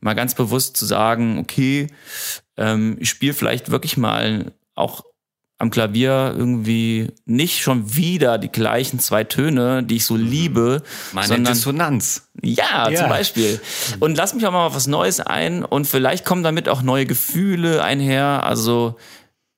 mal 0.00 0.14
ganz 0.14 0.34
bewusst 0.34 0.76
zu 0.76 0.86
sagen, 0.86 1.38
okay, 1.38 1.86
ähm, 2.56 2.96
ich 2.98 3.08
spiele 3.10 3.32
vielleicht 3.32 3.70
wirklich 3.70 3.96
mal 3.96 4.52
auch 4.74 5.04
am 5.60 5.70
Klavier 5.70 6.34
irgendwie 6.36 7.12
nicht 7.26 7.60
schon 7.60 7.94
wieder 7.94 8.38
die 8.38 8.48
gleichen 8.50 8.98
zwei 8.98 9.24
Töne, 9.24 9.82
die 9.82 9.96
ich 9.96 10.06
so 10.06 10.16
liebe, 10.16 10.82
Meine 11.12 11.28
sondern 11.28 11.52
Dissonanz. 11.54 12.28
ja, 12.42 12.88
Ja. 12.90 13.00
zum 13.00 13.08
Beispiel. 13.10 13.60
Und 14.00 14.16
lass 14.16 14.34
mich 14.34 14.46
auch 14.46 14.52
mal 14.52 14.66
auf 14.66 14.74
was 14.74 14.86
Neues 14.86 15.20
ein 15.20 15.62
und 15.64 15.86
vielleicht 15.86 16.24
kommen 16.24 16.42
damit 16.42 16.68
auch 16.68 16.80
neue 16.82 17.04
Gefühle 17.04 17.84
einher. 17.84 18.42
Also, 18.44 18.96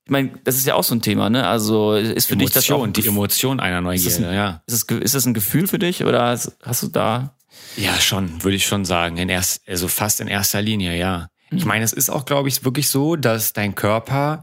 ich 0.04 0.10
meine, 0.10 0.32
das 0.42 0.56
ist 0.56 0.66
ja 0.66 0.74
auch 0.74 0.82
so 0.82 0.96
ein 0.96 1.02
Thema, 1.02 1.30
ne? 1.30 1.46
Also 1.46 1.94
ist 1.94 2.26
für 2.26 2.36
dich 2.36 2.50
das 2.50 2.64
auch 2.70 2.78
Emotion, 2.82 2.92
die 2.92 3.06
Emotion 3.06 3.60
einer 3.60 3.80
Neugierde, 3.80 4.34
ja. 4.34 4.62
ist 4.66 4.90
es, 4.90 4.96
ist 4.98 5.14
es 5.14 5.24
ein 5.24 5.34
Gefühl 5.34 5.68
für 5.68 5.78
dich 5.78 6.04
oder 6.04 6.26
hast, 6.26 6.56
hast 6.64 6.82
du 6.82 6.88
da? 6.88 7.36
Ja, 7.76 7.94
schon, 8.00 8.42
würde 8.42 8.56
ich 8.56 8.66
schon 8.66 8.84
sagen. 8.84 9.18
In 9.18 9.28
erst, 9.28 9.62
also 9.68 9.86
fast 9.86 10.20
in 10.20 10.26
erster 10.26 10.60
Linie, 10.60 10.98
ja. 10.98 11.28
Ich 11.52 11.64
meine, 11.64 11.84
es 11.84 11.92
ist 11.92 12.10
auch, 12.10 12.24
glaube 12.24 12.48
ich, 12.48 12.64
wirklich 12.64 12.88
so, 12.88 13.14
dass 13.14 13.52
dein 13.52 13.74
Körper 13.76 14.42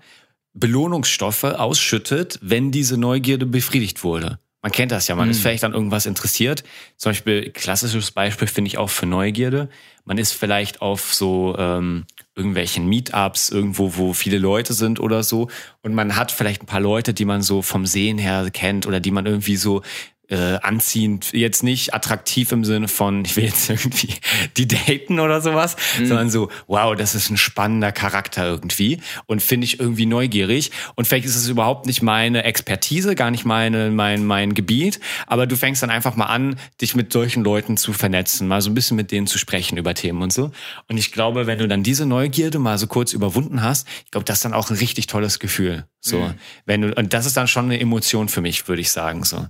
Belohnungsstoffe 0.54 1.44
ausschüttet, 1.44 2.40
wenn 2.42 2.72
diese 2.72 2.98
Neugierde 2.98 3.46
befriedigt 3.46 4.04
wurde. 4.04 4.40
Man 4.62 4.74
kennt 4.74 4.92
das 4.92 5.08
ja, 5.08 5.16
man 5.16 5.30
ist 5.30 5.42
vielleicht 5.42 5.64
an 5.64 5.74
irgendwas 5.74 6.06
interessiert. 6.06 6.66
Zum 6.98 7.12
Beispiel, 7.12 7.50
klassisches 7.52 8.12
Beispiel 8.12 8.48
finde 8.48 8.68
ich 8.68 8.78
auch 8.78 8.90
für 8.90 9.06
Neugierde. 9.06 9.70
Man 10.04 10.18
ist 10.18 10.34
vielleicht 10.34 10.82
auf 10.82 11.14
so 11.14 11.56
ähm, 11.58 12.06
irgendwelchen 12.36 12.86
Meetups 12.86 13.52
irgendwo, 13.52 13.96
wo 13.96 14.12
viele 14.12 14.38
Leute 14.38 14.74
sind 14.74 15.00
oder 15.00 15.24
so. 15.24 15.48
Und 15.82 15.94
man 15.94 16.18
hat 16.18 16.34
vielleicht 16.34 16.62
ein 16.64 16.66
paar 16.66 16.82
Leute, 16.82 17.14
die 17.14 17.24
man 17.24 17.42
so 17.42 17.62
vom 17.62 17.86
Sehen 17.86 18.18
her 18.18 18.50
kennt 18.52 18.86
oder 18.86 19.00
die 19.00 19.12
man 19.12 19.26
irgendwie 19.26 19.56
so 19.56 19.82
äh, 20.30 20.60
anziehend, 20.62 21.34
jetzt 21.34 21.64
nicht 21.64 21.94
attraktiv 21.94 22.52
im 22.52 22.64
Sinne 22.64 22.88
von, 22.88 23.26
ich 23.26 23.36
will 23.36 23.46
jetzt 23.46 23.70
irgendwie 23.70 24.14
die 24.58 24.68
daten 24.68 25.20
oder 25.20 25.42
sowas, 25.42 25.76
sondern 25.98 26.30
so, 26.30 26.50
wow, 26.68 26.96
das 26.96 27.16
ist 27.16 27.30
ein 27.30 27.38
spannender 27.38 27.92
Charakter 27.92 28.46
irgendwie 28.46 29.00
und 29.26 29.42
finde 29.42 29.66
ich 29.66 29.80
irgendwie 29.80 30.06
neugierig. 30.06 30.72
Und 30.96 31.08
vielleicht 31.08 31.26
ist 31.26 31.36
es 31.36 31.48
überhaupt 31.48 31.88
nicht 31.88 32.02
meine 32.02 32.44
Expertise, 32.44 33.16
gar 33.16 33.32
nicht 33.32 33.46
meine, 33.46 33.90
mein, 33.90 34.26
mein 34.26 34.54
Gebiet, 34.54 35.00
aber 35.28 35.48
du 35.48 35.58
fängst 35.58 35.82
dann 35.82 35.90
einfach 35.90 36.16
mal 36.16 36.28
an, 36.28 36.60
dich 36.80 36.96
mit 36.96 37.12
solchen 37.12 37.44
Leuten 37.44 37.76
zu 37.76 37.92
vernetzen, 37.92 38.48
mal 38.48 38.62
so 38.62 38.70
ein 38.70 38.76
bisschen 38.76 38.98
mit 38.98 39.12
denen 39.12 39.28
zu 39.28 39.38
sprechen 39.40 39.78
über 39.78 39.96
Themen 39.96 40.22
und 40.22 40.32
so. 40.32 40.52
Und 40.88 40.98
ich 40.98 41.12
glaube, 41.12 41.48
wenn 41.48 41.58
du 41.58 41.68
dann 41.68 41.84
diese 41.84 42.06
Neugierde 42.06 42.60
mal 42.60 42.78
so 42.78 42.88
kurz 42.88 43.14
überwunden 43.14 43.64
hast, 43.64 43.88
ich 44.06 44.12
glaube, 44.12 44.26
das 44.26 44.38
ist 44.38 44.46
dann 44.46 44.54
auch 44.54 44.70
ein 44.70 44.78
richtig 44.78 45.08
tolles 45.08 45.40
Gefühl. 45.40 45.86
So, 46.02 46.34
wenn 46.66 46.82
du, 46.82 46.94
und 46.94 47.14
das 47.14 47.26
ist 47.26 47.36
dann 47.36 47.48
schon 47.48 47.66
eine 47.66 47.80
Emotion 47.80 48.30
für 48.30 48.42
mich, 48.42 48.68
würde 48.68 48.82
ich 48.82 48.92
sagen, 48.92 49.24
so. 49.24 49.48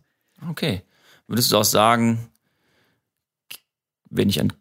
Okay. 0.50 0.84
Würdest 1.28 1.52
du 1.52 1.58
auch 1.58 1.64
sagen, 1.64 2.30
wenn 4.10 4.30
ich 4.30 4.40
an 4.40 4.54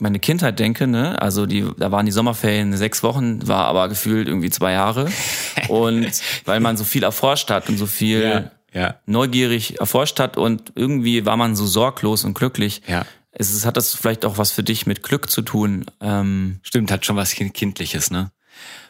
meine 0.00 0.20
Kindheit 0.20 0.58
denke, 0.58 0.86
ne, 0.86 1.20
also 1.20 1.46
die, 1.46 1.66
da 1.76 1.90
waren 1.90 2.06
die 2.06 2.12
Sommerferien 2.12 2.76
sechs 2.76 3.02
Wochen, 3.02 3.46
war 3.48 3.64
aber 3.66 3.88
gefühlt 3.88 4.28
irgendwie 4.28 4.50
zwei 4.50 4.72
Jahre. 4.72 5.10
Und 5.68 6.10
weil 6.44 6.60
man 6.60 6.76
so 6.76 6.84
viel 6.84 7.02
erforscht 7.02 7.50
hat 7.50 7.68
und 7.68 7.78
so 7.78 7.86
viel 7.86 8.50
ja. 8.72 9.00
neugierig 9.06 9.80
erforscht 9.80 10.20
hat 10.20 10.36
und 10.36 10.72
irgendwie 10.74 11.26
war 11.26 11.36
man 11.36 11.56
so 11.56 11.66
sorglos 11.66 12.24
und 12.24 12.34
glücklich. 12.34 12.82
Ja. 12.86 13.04
Es 13.32 13.52
ist, 13.52 13.66
hat 13.66 13.76
das 13.76 13.94
vielleicht 13.94 14.24
auch 14.24 14.38
was 14.38 14.50
für 14.50 14.62
dich 14.62 14.86
mit 14.86 15.02
Glück 15.02 15.30
zu 15.30 15.42
tun? 15.42 15.86
Ähm, 16.00 16.60
Stimmt, 16.62 16.90
hat 16.90 17.04
schon 17.04 17.16
was 17.16 17.32
Kind- 17.32 17.54
Kindliches, 17.54 18.10
ne? 18.10 18.30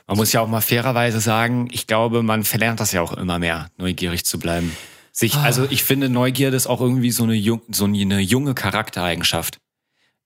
Man 0.07 0.16
muss 0.16 0.33
ja 0.33 0.40
auch 0.40 0.48
mal 0.48 0.61
fairerweise 0.62 1.20
sagen, 1.20 1.68
ich 1.70 1.87
glaube, 1.87 2.22
man 2.22 2.44
verlernt 2.44 2.81
das 2.81 2.92
ja 2.92 3.03
auch 3.03 3.12
immer 3.12 3.38
mehr, 3.38 3.70
neugierig 3.77 4.24
zu 4.24 4.38
bleiben. 4.38 4.74
Sich, 5.18 5.35
also 5.35 5.66
ich 5.68 5.83
finde, 5.83 6.09
Neugierde 6.09 6.57
ist 6.57 6.68
auch 6.68 6.81
irgendwie 6.81 7.11
so 7.11 7.24
eine, 7.24 7.35
jung, 7.35 7.62
so 7.70 7.87
eine 7.87 8.20
junge 8.20 8.54
Charaktereigenschaft. 8.54 9.59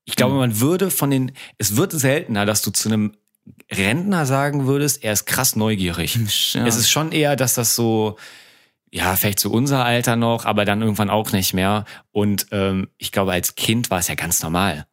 Ich 0.05 0.15
glaube, 0.15 0.35
man 0.35 0.59
würde 0.59 0.91
von 0.91 1.09
den, 1.09 1.31
es 1.57 1.77
wird 1.77 1.93
seltener, 1.93 2.45
dass 2.45 2.61
du 2.61 2.69
zu 2.69 2.89
einem 2.89 3.13
Rentner 3.71 4.27
sagen 4.27 4.67
würdest, 4.67 5.03
er 5.03 5.13
ist 5.13 5.25
krass 5.25 5.55
neugierig. 5.55 6.19
Ja. 6.53 6.67
Es 6.67 6.75
ist 6.75 6.91
schon 6.91 7.11
eher, 7.11 7.35
dass 7.35 7.55
das 7.55 7.73
so, 7.73 8.17
ja, 8.91 9.15
vielleicht 9.15 9.39
zu 9.39 9.51
unser 9.51 9.83
Alter 9.83 10.15
noch, 10.15 10.45
aber 10.45 10.63
dann 10.63 10.83
irgendwann 10.83 11.09
auch 11.09 11.31
nicht 11.31 11.55
mehr. 11.55 11.85
Und 12.11 12.45
ähm, 12.51 12.89
ich 12.99 13.11
glaube, 13.11 13.31
als 13.31 13.55
Kind 13.55 13.89
war 13.89 13.97
es 13.97 14.09
ja 14.09 14.13
ganz 14.13 14.43
normal. 14.43 14.85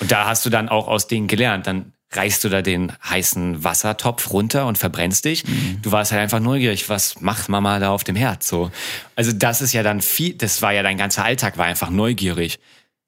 Und 0.00 0.12
da 0.12 0.26
hast 0.26 0.44
du 0.44 0.50
dann 0.50 0.68
auch 0.68 0.88
aus 0.88 1.06
denen 1.06 1.26
gelernt. 1.26 1.66
Dann 1.66 1.94
reißt 2.12 2.44
du 2.44 2.48
da 2.48 2.62
den 2.62 2.92
heißen 3.08 3.64
Wassertopf 3.64 4.30
runter 4.30 4.66
und 4.66 4.78
verbrennst 4.78 5.24
dich. 5.24 5.44
Du 5.82 5.92
warst 5.92 6.12
halt 6.12 6.22
einfach 6.22 6.40
neugierig, 6.40 6.88
was 6.88 7.20
macht 7.20 7.48
Mama 7.48 7.78
da 7.78 7.90
auf 7.90 8.04
dem 8.04 8.16
Herd? 8.16 8.42
So. 8.42 8.70
Also 9.14 9.32
das 9.32 9.60
ist 9.60 9.74
ja 9.74 9.82
dann 9.82 10.00
viel, 10.00 10.34
das 10.34 10.62
war 10.62 10.72
ja 10.72 10.82
dein 10.82 10.96
ganzer 10.96 11.24
Alltag, 11.24 11.58
war 11.58 11.66
einfach 11.66 11.90
neugierig. 11.90 12.58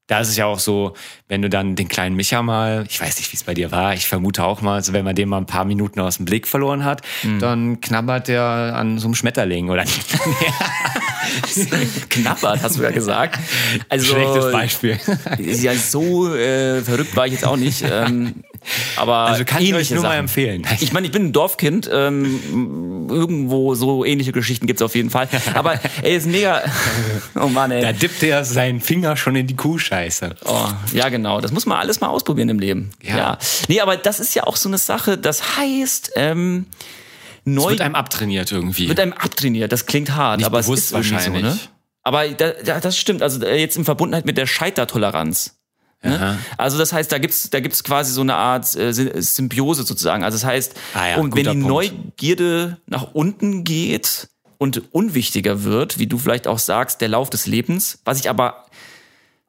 Da 0.06 0.18
ist 0.18 0.28
es 0.28 0.36
ja 0.36 0.46
auch 0.46 0.58
so, 0.58 0.94
wenn 1.28 1.40
du 1.40 1.48
dann 1.48 1.76
den 1.76 1.86
kleinen 1.86 2.16
Micha 2.16 2.42
mal, 2.42 2.84
ich 2.88 3.00
weiß 3.00 3.16
nicht, 3.18 3.32
wie 3.32 3.36
es 3.36 3.44
bei 3.44 3.54
dir 3.54 3.70
war, 3.70 3.94
ich 3.94 4.08
vermute 4.08 4.42
auch 4.42 4.60
mal, 4.60 4.74
also 4.74 4.92
wenn 4.92 5.04
man 5.04 5.14
den 5.14 5.28
mal 5.28 5.38
ein 5.38 5.46
paar 5.46 5.64
Minuten 5.64 6.00
aus 6.00 6.16
dem 6.16 6.26
Blick 6.26 6.48
verloren 6.48 6.84
hat, 6.84 7.02
dann 7.38 7.80
knabbert 7.80 8.26
der 8.26 8.42
an 8.42 8.98
so 8.98 9.06
einem 9.06 9.14
Schmetterling 9.14 9.70
oder 9.70 9.84
nicht. 9.84 10.04
knabbert, 12.10 12.60
hast 12.60 12.78
du 12.78 12.82
ja 12.82 12.90
gesagt. 12.90 13.38
Also, 13.88 14.14
Schlechtes 14.14 14.50
Beispiel. 14.50 14.98
Ja, 15.38 15.74
so 15.74 16.34
äh, 16.34 16.82
verrückt 16.82 17.14
war 17.14 17.26
ich 17.26 17.34
jetzt 17.34 17.44
auch 17.44 17.56
nicht. 17.56 17.84
Ähm, 17.88 18.42
aber 18.96 19.16
Also 19.16 19.44
kann 19.44 19.62
ich 19.62 19.72
euch 19.74 19.90
nur 19.90 20.02
mal 20.02 20.08
Sachen. 20.10 20.20
empfehlen. 20.20 20.66
Ich 20.80 20.92
meine, 20.92 21.06
ich 21.06 21.12
bin 21.12 21.26
ein 21.26 21.32
Dorfkind. 21.32 21.88
Ähm, 21.92 23.06
irgendwo 23.10 23.74
so 23.74 24.04
ähnliche 24.04 24.32
Geschichten 24.32 24.66
gibt's 24.66 24.82
auf 24.82 24.94
jeden 24.94 25.10
Fall. 25.10 25.28
Aber 25.54 25.80
ey, 26.02 26.16
ist 26.16 26.26
mega. 26.26 26.62
Oh 27.34 27.46
Mann, 27.48 27.70
ey. 27.70 27.80
Da 27.82 27.92
dippt 27.92 28.22
er 28.22 28.44
seinen 28.44 28.80
Finger 28.80 29.16
schon 29.16 29.34
in 29.36 29.46
die 29.46 29.56
Kuhscheiße. 29.56 30.34
Oh, 30.44 30.66
ja, 30.92 31.08
genau. 31.08 31.40
Das 31.40 31.52
muss 31.52 31.64
man 31.64 31.78
alles 31.78 32.00
mal 32.00 32.08
ausprobieren 32.08 32.48
im 32.48 32.58
Leben. 32.58 32.90
Ja. 33.02 33.16
Ja. 33.16 33.38
Nee, 33.68 33.80
aber 33.80 33.96
das 33.96 34.20
ist 34.20 34.34
ja 34.34 34.44
auch 34.44 34.56
so 34.56 34.68
eine 34.68 34.78
Sache. 34.78 35.16
Das 35.16 35.56
heißt, 35.56 36.12
ähm, 36.16 36.66
neu 37.44 37.70
Wird 37.70 37.80
einem 37.80 37.94
abtrainiert 37.94 38.52
irgendwie. 38.52 38.88
wird 38.88 39.00
einem 39.00 39.12
abtrainiert. 39.14 39.72
Das 39.72 39.86
klingt 39.86 40.14
hart, 40.14 40.38
Nicht 40.38 40.46
aber 40.46 40.58
es 40.58 40.68
ist 40.68 40.92
irgendwie 40.92 41.08
so, 41.08 41.14
wahrscheinlich. 41.14 41.42
ne? 41.42 41.58
Aber 42.02 42.28
da, 42.28 42.50
da, 42.64 42.80
das 42.80 42.98
stimmt. 42.98 43.22
Also 43.22 43.44
äh, 43.44 43.60
jetzt 43.60 43.76
in 43.76 43.84
Verbundenheit 43.84 44.26
mit 44.26 44.36
der 44.36 44.46
Scheitertoleranz. 44.46 45.59
Ne? 46.02 46.38
Also 46.56 46.78
das 46.78 46.92
heißt, 46.92 47.12
da 47.12 47.18
gibt's 47.18 47.50
da 47.50 47.60
gibt's 47.60 47.84
quasi 47.84 48.12
so 48.12 48.22
eine 48.22 48.34
Art 48.34 48.74
äh, 48.74 48.90
Sy- 48.92 49.20
Symbiose 49.20 49.82
sozusagen. 49.82 50.24
Also 50.24 50.36
das 50.38 50.44
heißt, 50.46 50.74
Ah 50.94 51.08
ja, 51.10 51.16
und 51.18 51.34
wenn 51.36 51.44
die 51.44 51.50
Punkt. 51.50 51.66
Neugierde 51.68 52.78
nach 52.86 53.08
unten 53.12 53.64
geht 53.64 54.28
und 54.58 54.82
unwichtiger 54.94 55.62
wird, 55.64 55.98
wie 55.98 56.06
du 56.06 56.16
vielleicht 56.18 56.46
auch 56.46 56.58
sagst, 56.58 57.00
der 57.00 57.08
Lauf 57.08 57.28
des 57.30 57.46
Lebens, 57.46 57.98
was 58.04 58.18
ich 58.20 58.30
aber 58.30 58.64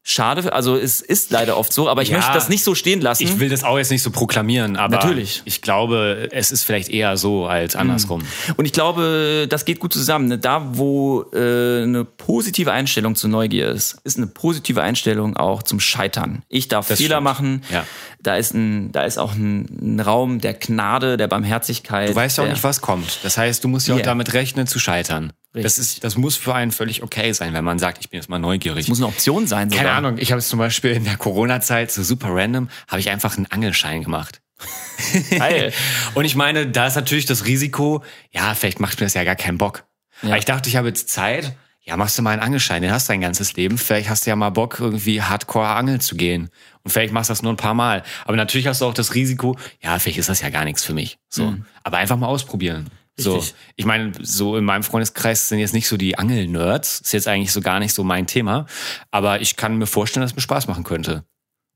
schade, 0.04 0.52
also 0.52 0.76
es 0.76 1.00
ist 1.02 1.30
leider 1.32 1.58
oft 1.58 1.72
so, 1.72 1.88
aber 1.90 2.02
ich 2.02 2.10
Ja, 2.10 2.18
möchte 2.18 2.34
das 2.34 2.50
nicht 2.50 2.64
so 2.64 2.74
stehen 2.76 3.02
lassen. 3.02 3.24
Ich 3.24 3.40
will 3.40 3.50
das 3.50 3.64
auch 3.64 3.78
jetzt 3.78 3.92
nicht 3.92 4.02
so 4.02 4.10
proklamieren, 4.12 4.76
aber 4.76 4.96
Natürlich. 4.98 5.42
ich 5.46 5.62
glaube, 5.62 6.28
es 6.32 6.52
ist 6.52 6.64
vielleicht 6.64 6.90
eher 6.90 7.18
so 7.18 7.46
als 7.46 7.76
andersrum. 7.76 8.24
Und 8.58 8.66
ich 8.66 8.74
glaube, 8.74 9.46
das 9.50 9.66
geht 9.66 9.80
gut 9.80 9.94
zusammen. 9.94 10.28
ne? 10.28 10.38
Da, 10.40 10.70
wo 10.78 11.24
äh, 11.34 11.84
eine 11.84 12.04
positive 12.06 12.72
Einstellung 12.72 13.16
zur 13.16 13.30
Neugier 13.30 13.70
ist, 13.70 13.98
ist 14.04 14.18
eine 14.18 14.28
positive 14.28 14.82
Einstellung 14.82 15.38
auch 15.38 15.62
zum 15.64 15.80
Scheitern. 15.80 16.44
Ich 16.50 16.68
darf 16.68 16.88
Das 16.88 16.98
Fehler 17.00 17.18
stimmt. 17.18 17.24
machen. 17.24 17.62
Ja. 17.72 17.86
Da 18.24 18.36
ist 18.38 18.54
ein, 18.54 18.92
da 18.92 19.04
ist 19.04 19.18
auch 19.18 19.34
ein, 19.34 19.66
ein 19.96 20.00
Raum 20.00 20.40
der 20.42 20.54
Gnade, 20.56 21.18
der 21.18 21.28
Barmherzigkeit. 21.28 22.10
Du 22.10 22.16
weißt 22.16 22.38
ja 22.40 22.44
auch 22.46 22.50
nicht, 22.50 22.64
was 22.64 22.82
kommt. 22.82 23.20
Das 23.24 23.38
heißt, 23.38 23.64
du 23.64 23.68
musst 23.68 23.88
ja 23.88 23.94
auch 23.94 23.98
Yeah. 24.00 24.06
damit 24.06 24.34
rechnen 24.34 24.66
zu 24.68 24.80
scheitern. 24.80 25.32
Das 25.54 25.78
Richtig. 25.78 25.80
ist, 25.80 26.04
das 26.04 26.16
muss 26.16 26.38
für 26.38 26.56
einen 26.56 26.72
völlig 26.72 27.04
okay 27.04 27.34
sein, 27.34 27.54
wenn 27.54 27.66
man 27.66 27.78
sagt, 27.78 27.98
ich 28.00 28.10
bin 28.10 28.20
jetzt 28.20 28.30
mal 28.30 28.40
neugierig. 28.40 28.88
muss 28.88 29.00
eine 29.00 29.08
Option 29.08 29.48
sein. 29.48 29.70
Sogar. 29.70 29.84
Keine 29.84 29.96
Ahnung, 29.98 30.18
ich 30.18 30.32
habe 30.32 30.40
es 30.40 30.48
zum 30.48 30.60
Beispiel 30.60 30.92
in 30.92 31.04
der 31.04 31.18
Corona-Zeit 31.18 31.92
so 31.92 32.04
super 32.04 32.30
random, 32.32 32.70
habe 32.88 33.02
ich 33.02 33.10
einfach 33.10 33.36
einen 33.36 33.48
Angelschein 33.48 34.02
gemacht. 34.04 34.42
Geil. 35.30 35.74
Und 36.14 36.24
ich 36.24 36.36
meine, 36.36 36.68
da 36.68 36.88
ist 36.88 36.96
natürlich 36.96 37.26
das 37.26 37.46
Risiko, 37.46 38.02
ja, 38.32 38.54
vielleicht 38.56 38.80
macht 38.80 39.00
mir 39.00 39.06
das 39.08 39.14
ja 39.14 39.26
gar 39.26 39.36
keinen 39.36 39.58
Bock. 39.58 39.84
Aber 40.24 40.38
ich 40.38 40.46
dachte, 40.46 40.70
ich 40.70 40.76
habe 40.76 40.88
jetzt 40.88 41.10
Zeit, 41.10 41.56
ja, 41.82 41.98
machst 41.98 42.18
du 42.18 42.22
mal 42.22 42.32
einen 42.32 42.42
Angelschein, 42.42 42.84
den 42.84 42.92
hast 42.92 43.10
du 43.10 43.14
dein 43.14 43.22
ganzes 43.22 43.54
Leben. 43.54 43.78
Vielleicht 43.78 44.08
hast 44.08 44.26
du 44.26 44.30
ja 44.30 44.36
mal 44.36 44.52
Bock, 44.52 44.80
irgendwie 44.80 45.22
hardcore 45.22 45.68
angeln 45.68 46.00
zu 46.00 46.16
gehen. 46.16 46.50
Und 46.84 46.92
vielleicht 46.92 47.12
machst 47.12 47.30
du 47.30 47.32
das 47.32 47.42
nur 47.42 47.52
ein 47.52 47.58
paar 47.58 47.74
Mal. 47.74 48.04
Aber 48.26 48.38
natürlich 48.38 48.68
hast 48.68 48.82
du 48.82 48.86
auch 48.86 48.94
das 48.94 49.16
Risiko, 49.16 49.58
ja, 49.82 49.98
vielleicht 49.98 50.20
ist 50.20 50.30
das 50.30 50.42
ja 50.42 50.50
gar 50.50 50.64
nichts 50.64 50.84
für 50.84 50.94
mich. 50.94 51.18
So. 51.28 51.56
Aber 51.84 51.98
einfach 51.98 52.18
mal 52.18 52.28
ausprobieren. 52.28 52.90
So. 53.24 53.44
Ich 53.76 53.86
meine, 53.86 54.12
so 54.22 54.58
in 54.58 54.66
meinem 54.66 54.84
Freundeskreis 54.84 55.50
sind 55.50 55.60
jetzt 55.60 55.74
nicht 55.74 55.88
so 55.88 55.98
die 55.98 56.18
Angel-Nerds. 56.18 57.02
Ist 57.02 57.14
jetzt 57.14 57.28
eigentlich 57.28 57.52
so 57.52 57.62
gar 57.62 57.80
nicht 57.80 57.94
so 57.94 58.04
mein 58.04 58.28
Thema. 58.28 58.66
Aber 59.12 59.42
ich 59.42 59.56
kann 59.56 59.78
mir 59.78 59.88
vorstellen, 59.88 60.22
dass 60.22 60.32
es 60.32 60.36
mir 60.36 60.42
Spaß 60.42 60.68
machen 60.68 60.84
könnte. 60.84 61.24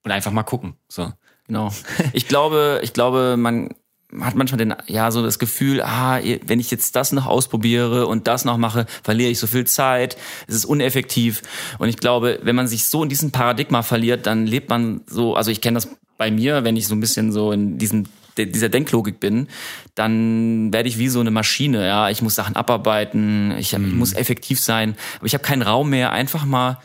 Und 0.03 0.12
einfach 0.12 0.31
mal 0.31 0.43
gucken. 0.43 0.75
So. 0.88 1.12
Genau. 1.47 1.71
Ich 2.13 2.27
glaube, 2.27 2.79
ich 2.84 2.93
glaube, 2.93 3.36
man 3.38 3.75
hat 4.21 4.36
manchmal 4.36 4.58
den, 4.58 4.75
ja, 4.88 5.12
so 5.12 5.23
das 5.23 5.39
Gefühl, 5.39 5.81
ah, 5.81 6.19
wenn 6.45 6.60
ich 6.60 6.71
jetzt 6.71 6.95
das 6.95 7.12
noch 7.12 7.25
ausprobiere 7.25 8.08
und 8.08 8.27
das 8.27 8.45
noch 8.45 8.58
mache, 8.58 8.86
verliere 9.03 9.29
ich 9.29 9.39
so 9.39 9.47
viel 9.47 9.65
Zeit, 9.65 10.17
es 10.47 10.55
ist 10.55 10.65
uneffektiv. 10.65 11.41
Und 11.79 11.89
ich 11.89 11.97
glaube, 11.97 12.39
wenn 12.43 12.55
man 12.55 12.67
sich 12.67 12.86
so 12.86 13.03
in 13.03 13.10
diesem 13.10 13.31
Paradigma 13.31 13.81
verliert, 13.81 14.25
dann 14.25 14.45
lebt 14.45 14.69
man 14.69 15.01
so, 15.08 15.36
also 15.36 15.51
ich 15.51 15.62
kenne 15.62 15.75
das 15.75 15.89
bei 16.17 16.31
mir, 16.31 16.63
wenn 16.63 16.77
ich 16.77 16.88
so 16.88 16.95
ein 16.95 16.99
bisschen 16.99 17.31
so 17.31 17.51
in 17.51 17.77
diesem 17.77 18.05
de- 18.38 18.45
dieser 18.45 18.69
Denklogik 18.69 19.19
bin, 19.19 19.48
dann 19.95 20.71
werde 20.74 20.89
ich 20.89 20.98
wie 20.98 21.10
so 21.10 21.19
eine 21.19 21.32
Maschine. 21.32 21.86
Ja, 21.86 22.10
ich 22.10 22.21
muss 22.21 22.36
Sachen 22.36 22.56
abarbeiten, 22.56 23.56
ich, 23.58 23.74
hab, 23.74 23.82
ich 23.82 23.93
muss 23.93 24.13
effektiv 24.13 24.60
sein, 24.60 24.95
aber 25.17 25.28
ich 25.28 25.34
habe 25.34 25.43
keinen 25.43 25.62
Raum 25.62 25.89
mehr, 25.89 26.12
einfach 26.12 26.45
mal 26.45 26.80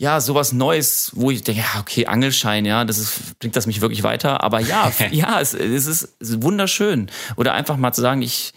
ja, 0.00 0.20
sowas 0.20 0.52
Neues, 0.52 1.10
wo 1.14 1.32
ich 1.32 1.42
denke, 1.42 1.62
ja, 1.62 1.80
okay, 1.80 2.06
Angelschein, 2.06 2.64
ja, 2.64 2.84
das 2.84 2.98
ist, 2.98 3.36
bringt 3.40 3.56
das 3.56 3.66
mich 3.66 3.80
wirklich 3.80 4.04
weiter? 4.04 4.44
Aber 4.44 4.60
ja, 4.60 4.92
ja, 5.10 5.40
es, 5.40 5.54
es 5.54 5.86
ist 5.88 6.42
wunderschön. 6.42 7.10
Oder 7.34 7.52
einfach 7.54 7.76
mal 7.76 7.92
zu 7.92 8.00
sagen, 8.00 8.22
ich, 8.22 8.52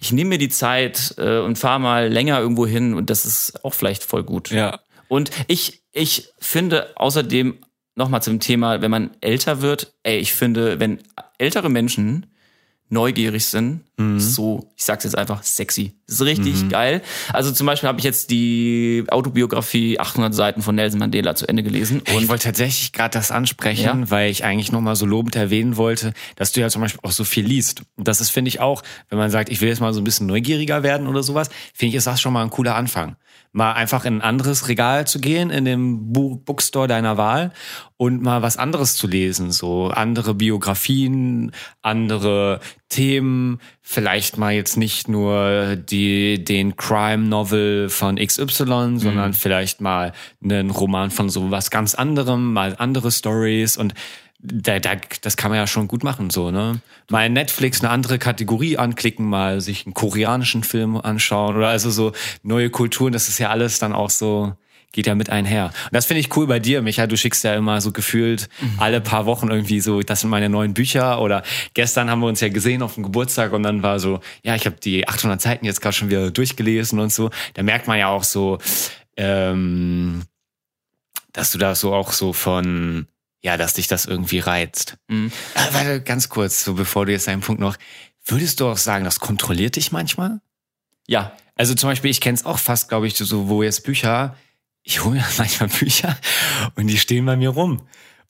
ich 0.00 0.12
nehme 0.12 0.28
mir 0.30 0.38
die 0.38 0.50
Zeit 0.50 1.14
äh, 1.16 1.38
und 1.38 1.58
fahre 1.58 1.80
mal 1.80 2.12
länger 2.12 2.38
irgendwo 2.38 2.66
hin 2.66 2.92
und 2.92 3.08
das 3.08 3.24
ist 3.24 3.64
auch 3.64 3.72
vielleicht 3.72 4.04
voll 4.04 4.24
gut. 4.24 4.50
Ja. 4.50 4.80
Und 5.08 5.30
ich, 5.48 5.82
ich 5.92 6.28
finde 6.38 6.92
außerdem 6.96 7.58
nochmal 7.96 8.22
zum 8.22 8.40
Thema, 8.40 8.80
wenn 8.80 8.90
man 8.90 9.10
älter 9.20 9.60
wird, 9.62 9.94
ey, 10.02 10.18
ich 10.18 10.32
finde, 10.32 10.80
wenn 10.80 10.98
ältere 11.38 11.68
Menschen 11.70 12.26
neugierig 12.90 13.46
sind, 13.46 13.80
Mhm. 13.96 14.20
so, 14.20 14.70
ich 14.76 14.84
sag's 14.84 15.04
jetzt 15.04 15.16
einfach, 15.16 15.42
sexy. 15.42 15.94
Das 16.06 16.16
ist 16.16 16.22
richtig 16.26 16.68
geil. 16.68 17.00
Also 17.32 17.50
zum 17.50 17.66
Beispiel 17.66 17.88
habe 17.88 17.98
ich 17.98 18.04
jetzt 18.04 18.30
die 18.30 19.04
Autobiografie 19.08 19.98
800 19.98 20.34
Seiten 20.34 20.62
von 20.62 20.74
Nelson 20.74 20.98
Mandela 20.98 21.34
zu 21.34 21.46
Ende 21.48 21.62
gelesen. 21.62 22.00
Und 22.12 22.22
ich 22.22 22.28
wollte 22.28 22.44
tatsächlich 22.44 22.92
gerade 22.92 23.12
das 23.18 23.30
ansprechen, 23.30 23.82
Ja. 24.00 24.10
weil 24.10 24.30
ich 24.30 24.44
eigentlich 24.44 24.70
nochmal 24.70 24.96
so 24.96 25.06
lobend 25.06 25.34
erwähnen 25.34 25.76
wollte, 25.76 26.12
dass 26.36 26.52
du 26.52 26.60
ja 26.60 26.68
zum 26.68 26.82
Beispiel 26.82 27.00
auch 27.02 27.12
so 27.12 27.24
viel 27.24 27.44
liest. 27.46 27.82
Und 27.96 28.06
das 28.06 28.20
ist, 28.20 28.30
finde 28.30 28.48
ich 28.50 28.60
auch, 28.60 28.82
wenn 29.08 29.18
man 29.18 29.30
sagt, 29.30 29.48
ich 29.48 29.60
will 29.60 29.68
jetzt 29.68 29.80
mal 29.80 29.94
so 29.94 30.00
ein 30.00 30.04
bisschen 30.04 30.26
neugieriger 30.26 30.82
werden 30.82 31.06
oder 31.06 31.22
sowas, 31.22 31.48
finde 31.72 31.90
ich, 31.90 31.94
ist 31.96 32.06
das 32.06 32.20
schon 32.20 32.32
mal 32.32 32.42
ein 32.42 32.50
cooler 32.50 32.74
Anfang. 32.76 33.16
Mal 33.56 33.72
einfach 33.72 34.04
in 34.04 34.16
ein 34.16 34.20
anderes 34.20 34.66
Regal 34.66 35.06
zu 35.06 35.20
gehen, 35.20 35.50
in 35.50 35.64
dem 35.64 36.12
Bookstore 36.12 36.88
deiner 36.88 37.16
Wahl 37.16 37.52
und 37.96 38.20
mal 38.20 38.42
was 38.42 38.56
anderes 38.56 38.96
zu 38.96 39.06
lesen. 39.06 39.52
So 39.52 39.90
andere 39.90 40.34
Biografien, 40.34 41.52
andere 41.80 42.58
Themen, 42.88 43.60
vielleicht 43.80 44.38
mal 44.38 44.52
jetzt 44.52 44.76
nicht 44.76 45.08
nur 45.08 45.76
die, 45.76 46.42
den 46.42 46.76
Crime-Novel 46.76 47.90
von 47.90 48.16
XY, 48.16 48.98
sondern 48.98 49.34
vielleicht 49.34 49.80
mal 49.80 50.12
einen 50.42 50.70
Roman 50.70 51.12
von 51.12 51.28
so 51.30 51.52
was 51.52 51.70
ganz 51.70 51.94
anderem, 51.94 52.52
mal 52.52 52.74
andere 52.76 53.12
Stories 53.12 53.76
und 53.76 53.94
da, 54.44 54.78
da, 54.78 54.96
das 55.22 55.36
kann 55.36 55.50
man 55.50 55.58
ja 55.58 55.66
schon 55.66 55.88
gut 55.88 56.04
machen, 56.04 56.28
so, 56.28 56.50
ne? 56.50 56.80
Mal 57.10 57.30
Netflix 57.30 57.80
eine 57.80 57.90
andere 57.90 58.18
Kategorie 58.18 58.76
anklicken, 58.76 59.26
mal 59.26 59.60
sich 59.60 59.86
einen 59.86 59.94
koreanischen 59.94 60.64
Film 60.64 60.96
anschauen 60.96 61.56
oder 61.56 61.68
also 61.68 61.90
so 61.90 62.12
neue 62.42 62.68
Kulturen, 62.70 63.12
das 63.12 63.28
ist 63.28 63.38
ja 63.38 63.48
alles 63.48 63.78
dann 63.78 63.94
auch 63.94 64.10
so, 64.10 64.54
geht 64.92 65.06
ja 65.06 65.14
mit 65.14 65.30
einher. 65.30 65.66
Und 65.66 65.92
das 65.92 66.06
finde 66.06 66.20
ich 66.20 66.34
cool 66.36 66.46
bei 66.46 66.60
dir, 66.60 66.80
Micha. 66.80 67.06
Du 67.06 67.16
schickst 67.16 67.42
ja 67.42 67.54
immer 67.54 67.80
so 67.80 67.90
gefühlt 67.90 68.48
alle 68.78 69.00
paar 69.00 69.26
Wochen 69.26 69.48
irgendwie 69.48 69.80
so, 69.80 70.00
das 70.00 70.20
sind 70.20 70.30
meine 70.30 70.48
neuen 70.48 70.72
Bücher. 70.72 71.20
Oder 71.20 71.42
gestern 71.74 72.10
haben 72.10 72.20
wir 72.20 72.28
uns 72.28 72.40
ja 72.40 72.48
gesehen 72.48 72.80
auf 72.82 72.94
dem 72.94 73.02
Geburtstag 73.02 73.52
und 73.52 73.64
dann 73.64 73.82
war 73.82 73.98
so, 73.98 74.20
ja, 74.42 74.54
ich 74.54 74.66
habe 74.66 74.76
die 74.76 75.08
800 75.08 75.40
Seiten 75.40 75.66
jetzt 75.66 75.80
gerade 75.80 75.96
schon 75.96 76.10
wieder 76.10 76.30
durchgelesen 76.30 77.00
und 77.00 77.12
so. 77.12 77.30
Da 77.54 77.62
merkt 77.62 77.88
man 77.88 77.98
ja 77.98 78.08
auch 78.08 78.24
so, 78.24 78.58
ähm, 79.16 80.22
dass 81.32 81.50
du 81.50 81.58
da 81.58 81.74
so 81.74 81.92
auch 81.92 82.12
so 82.12 82.32
von, 82.32 83.08
ja, 83.44 83.58
dass 83.58 83.74
dich 83.74 83.86
das 83.86 84.06
irgendwie 84.06 84.38
reizt. 84.38 84.96
Mhm. 85.08 85.30
Äh, 85.54 85.74
warte, 85.74 86.00
ganz 86.00 86.30
kurz, 86.30 86.64
so 86.64 86.72
bevor 86.74 87.04
du 87.04 87.12
jetzt 87.12 87.28
deinen 87.28 87.42
Punkt 87.42 87.60
noch, 87.60 87.76
würdest 88.24 88.58
du 88.58 88.66
auch 88.66 88.78
sagen, 88.78 89.04
das 89.04 89.20
kontrolliert 89.20 89.76
dich 89.76 89.92
manchmal? 89.92 90.40
Ja, 91.06 91.36
Also 91.54 91.74
zum 91.74 91.90
Beispiel, 91.90 92.10
ich 92.10 92.22
kenne 92.22 92.36
es 92.36 92.46
auch 92.46 92.58
fast, 92.58 92.88
glaube 92.88 93.06
ich, 93.06 93.16
so, 93.16 93.48
wo 93.48 93.62
jetzt 93.62 93.84
Bücher, 93.84 94.34
ich 94.82 95.04
hole 95.04 95.16
mir 95.16 95.24
manchmal 95.38 95.68
Bücher 95.68 96.16
und 96.74 96.86
die 96.86 96.98
stehen 96.98 97.26
bei 97.26 97.36
mir 97.36 97.50
rum. 97.50 97.86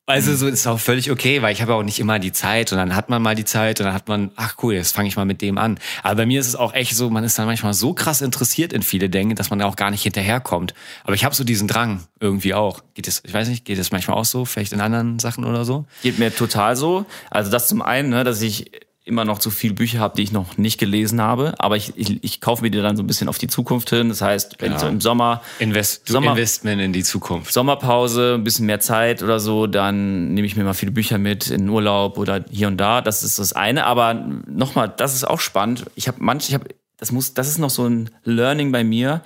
Also 0.07 0.37
so 0.37 0.49
ist 0.49 0.67
auch 0.67 0.79
völlig 0.79 1.11
okay, 1.11 1.41
weil 1.41 1.55
ich 1.55 1.63
habe 1.63 1.75
auch 1.75 1.83
nicht 1.83 1.99
immer 1.99 2.19
die 2.19 2.33
Zeit 2.33 2.73
und 2.73 2.79
dann 2.79 2.95
hat 2.95 3.09
man 3.09 3.23
mal 3.23 3.35
die 3.35 3.47
Zeit 3.47 3.81
und 3.81 3.87
dann 3.87 3.95
hat 3.95 4.07
man, 4.07 4.31
ach 4.37 4.57
cool, 4.63 4.75
jetzt 4.75 4.95
fange 4.95 5.09
ich 5.09 5.17
mal 5.17 5.25
mit 5.25 5.41
dem 5.41 5.57
an. 5.57 5.79
Aber 6.03 6.17
bei 6.17 6.27
mir 6.27 6.41
ist 6.41 6.47
es 6.47 6.57
auch 6.57 6.75
echt 6.75 6.95
so, 6.95 7.09
man 7.09 7.25
ist 7.25 7.39
dann 7.39 7.47
manchmal 7.47 7.73
so 7.73 7.95
krass 7.95 8.21
interessiert 8.21 8.75
in 8.75 8.83
viele 8.83 9.09
Dinge, 9.09 9.35
dass 9.35 9.49
man 9.49 9.61
da 9.61 9.65
auch 9.65 9.77
gar 9.77 9.91
nicht 9.91 10.03
hinterherkommt. 10.03 10.75
Aber 11.05 11.15
ich 11.15 11.25
habe 11.25 11.35
so 11.35 11.43
diesen 11.43 11.69
Drang 11.69 12.05
irgendwie 12.21 12.53
auch. 12.53 12.83
Geht 12.93 13.09
es, 13.09 13.23
ich 13.25 13.33
weiß 13.33 13.49
nicht, 13.49 13.65
geht 13.65 13.79
es 13.79 13.93
manchmal 13.93 14.19
auch 14.19 14.27
so, 14.27 14.45
vielleicht 14.45 14.75
in 14.75 14.83
anderen 14.83 15.19
Sachen 15.21 15.43
oder 15.47 15.65
so? 15.65 15.87
Geht 16.03 16.19
mir 16.19 16.35
total 16.35 16.77
so. 16.77 17.07
Also 17.31 17.51
das 17.51 17.67
zum 17.67 17.81
einen, 17.81 18.11
ne, 18.11 18.25
dass 18.25 18.43
ich 18.43 18.73
immer 19.07 19.25
noch 19.27 19.39
zu 19.39 19.51
viele 19.51 19.75
Bücher 19.75 19.99
habe, 20.01 20.17
die 20.17 20.23
ich 20.23 20.33
noch 20.33 20.57
nicht 20.57 20.79
gelesen 20.79 21.21
habe, 21.21 21.53
aber 21.59 21.77
ich, 21.77 21.93
ich, 21.97 22.25
ich 22.25 22.41
kaufe 22.41 22.63
mir 22.63 22.71
die 22.71 22.81
dann 22.81 22.97
so 22.97 23.03
ein 23.03 23.07
bisschen 23.07 23.29
auf 23.29 23.37
die 23.37 23.49
Zukunft 23.49 23.91
hin. 23.91 24.09
Das 24.09 24.23
heißt, 24.23 24.57
wenn 24.61 24.71
Ja. 24.71 24.77
ich 24.77 24.81
so 24.81 24.89
im 24.89 25.01
Sommer 25.03 25.43
Invest, 25.59 26.09
Sommer- 26.09 26.31
Investment 26.31 26.81
in 26.81 26.93
die 26.95 27.03
Zukunft. 27.05 27.53
Sommerpause, 27.53 28.35
ein 28.35 28.45
bisschen 28.45 28.65
mehr 28.67 28.81
Zeit 28.81 29.23
oder 29.23 29.41
so, 29.41 29.67
dann 29.67 30.33
nehme 30.33 30.47
ich 30.47 30.57
mir 30.57 30.65
mal 30.65 30.73
viele 30.73 30.93
Bücher 30.93 31.19
mit 31.19 31.51
in 31.51 31.69
Urlaub 31.69 32.17
oder 32.17 32.45
hier 32.51 32.67
und 32.69 32.79
da. 32.79 33.03
Das 33.03 33.23
ist 33.23 33.39
das 33.39 33.53
eine. 33.53 33.85
Aber 33.85 34.15
nochmal, 34.47 34.93
das 34.97 35.15
ist 35.15 35.25
auch 35.29 35.41
spannend. 35.41 35.85
Ich 35.97 36.09
habe 36.09 36.17
manche, 36.21 36.49
ich 36.49 36.55
habe, 36.55 36.69
das 36.97 37.13
muss, 37.13 37.35
das 37.35 37.49
ist 37.49 37.59
noch 37.59 37.71
so 37.71 37.87
ein 37.87 38.09
Learning 38.25 38.73
bei 38.73 38.85
mir. 38.85 39.21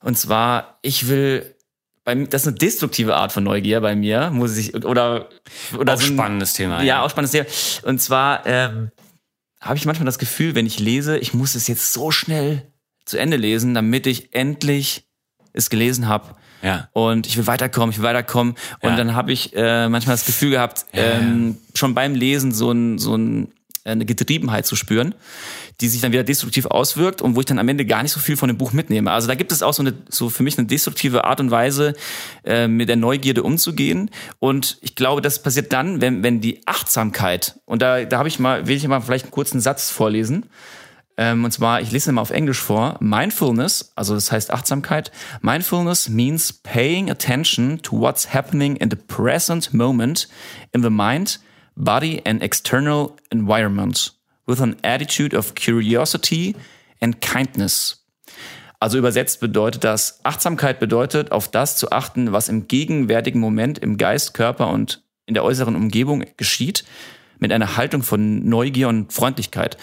Und 0.00 0.18
zwar, 0.18 0.78
ich 0.82 1.06
will, 1.08 1.54
bei, 2.04 2.14
das 2.14 2.42
ist 2.42 2.48
eine 2.48 2.56
destruktive 2.56 3.14
Art 3.16 3.32
von 3.32 3.44
Neugier 3.44 3.80
bei 3.80 3.94
mir, 3.94 4.30
muss 4.30 4.56
ich, 4.56 4.74
oder, 4.74 5.28
oder 5.78 5.94
Auch 5.94 6.00
so 6.00 6.06
ein- 6.06 6.14
spannendes 6.14 6.52
Thema. 6.54 6.82
ja, 6.82 7.02
auch 7.02 7.10
spannendes 7.10 7.32
Thema. 7.32 7.88
Und 7.88 8.00
zwar 8.00 8.44
ähm, 8.46 8.90
habe 9.60 9.76
ich 9.76 9.86
manchmal 9.86 10.06
das 10.06 10.18
Gefühl, 10.18 10.54
wenn 10.54 10.66
ich 10.66 10.80
lese, 10.80 11.18
ich 11.18 11.34
muss 11.34 11.54
es 11.54 11.68
jetzt 11.68 11.92
so 11.92 12.10
schnell 12.10 12.72
zu 13.04 13.18
Ende 13.18 13.36
lesen, 13.36 13.74
damit 13.74 14.06
ich 14.06 14.34
endlich 14.34 15.06
es 15.52 15.70
gelesen 15.70 16.08
habe. 16.08 16.34
Ja. 16.62 16.88
Und 16.92 17.26
ich 17.26 17.36
will 17.36 17.46
weiterkommen, 17.46 17.90
ich 17.90 17.98
will 17.98 18.04
weiterkommen. 18.04 18.54
Und 18.80 18.90
Ja. 18.90 18.96
dann 18.96 19.14
habe 19.14 19.32
ich 19.32 19.54
äh, 19.54 19.88
manchmal 19.88 20.14
das 20.14 20.24
Gefühl 20.26 20.50
gehabt, 20.52 20.86
ähm, 20.92 21.58
schon 21.74 21.94
beim 21.94 22.14
Lesen 22.14 22.52
so, 22.52 22.70
ein, 22.70 22.98
so 22.98 23.16
ein, 23.16 23.52
eine 23.84 24.04
Getriebenheit 24.04 24.64
zu 24.66 24.76
spüren, 24.76 25.14
die 25.82 25.88
sich 25.88 26.00
dann 26.00 26.12
wieder 26.12 26.22
destruktiv 26.22 26.66
auswirkt 26.66 27.20
und 27.22 27.34
wo 27.34 27.40
ich 27.40 27.46
dann 27.46 27.58
am 27.58 27.68
Ende 27.68 27.84
gar 27.84 28.02
nicht 28.04 28.12
so 28.12 28.20
viel 28.20 28.36
von 28.36 28.46
dem 28.48 28.56
Buch 28.56 28.72
mitnehme. 28.72 29.10
Also 29.10 29.26
da 29.26 29.34
gibt 29.34 29.50
es 29.50 29.64
auch 29.64 29.74
so 29.74 29.82
eine, 29.82 29.94
so 30.08 30.30
für 30.30 30.44
mich 30.44 30.56
eine 30.56 30.68
destruktive 30.68 31.24
Art 31.24 31.40
und 31.40 31.50
Weise, 31.50 31.94
äh, 32.44 32.68
mit 32.68 32.88
der 32.88 32.94
Neugierde 32.94 33.42
umzugehen. 33.42 34.10
Und 34.38 34.78
ich 34.80 34.94
glaube, 34.94 35.20
das 35.20 35.42
passiert 35.42 35.72
dann, 35.72 36.00
wenn, 36.00 36.22
wenn 36.22 36.40
die 36.40 36.60
Achtsamkeit, 36.66 37.58
und 37.64 37.82
da, 37.82 38.04
da 38.04 38.18
habe 38.18 38.28
ich 38.28 38.38
mal, 38.38 38.68
will 38.68 38.76
ich 38.76 38.86
mal 38.86 39.00
vielleicht 39.00 39.24
einen 39.24 39.32
kurzen 39.32 39.60
Satz 39.60 39.90
vorlesen. 39.90 40.46
Ähm, 41.16 41.44
und 41.44 41.50
zwar, 41.50 41.80
ich 41.80 41.90
lese 41.90 42.10
ihn 42.10 42.14
mal 42.14 42.22
auf 42.22 42.30
Englisch 42.30 42.60
vor. 42.60 42.96
Mindfulness, 43.00 43.92
also 43.96 44.14
das 44.14 44.30
heißt 44.30 44.52
Achtsamkeit. 44.52 45.10
Mindfulness 45.40 46.08
means 46.08 46.52
paying 46.52 47.10
attention 47.10 47.82
to 47.82 47.98
what's 47.98 48.32
happening 48.32 48.76
in 48.76 48.88
the 48.88 48.96
present 48.96 49.74
moment 49.74 50.28
in 50.72 50.82
the 50.82 50.90
mind, 50.90 51.40
body 51.74 52.22
and 52.24 52.40
external 52.40 53.16
environment 53.30 54.14
with 54.46 54.60
an 54.60 54.76
attitude 54.82 55.36
of 55.36 55.54
curiosity 55.54 56.54
and 57.00 57.20
kindness. 57.20 58.04
Also 58.80 58.98
übersetzt 58.98 59.38
bedeutet 59.40 59.84
das, 59.84 60.20
Achtsamkeit 60.24 60.80
bedeutet, 60.80 61.30
auf 61.30 61.48
das 61.48 61.76
zu 61.76 61.92
achten, 61.92 62.32
was 62.32 62.48
im 62.48 62.66
gegenwärtigen 62.66 63.40
Moment 63.40 63.78
im 63.78 63.96
Geist, 63.96 64.34
Körper 64.34 64.70
und 64.70 65.04
in 65.26 65.34
der 65.34 65.44
äußeren 65.44 65.76
Umgebung 65.76 66.24
geschieht, 66.36 66.84
mit 67.38 67.52
einer 67.52 67.76
Haltung 67.76 68.02
von 68.02 68.44
Neugier 68.48 68.88
und 68.88 69.12
Freundlichkeit. 69.12 69.76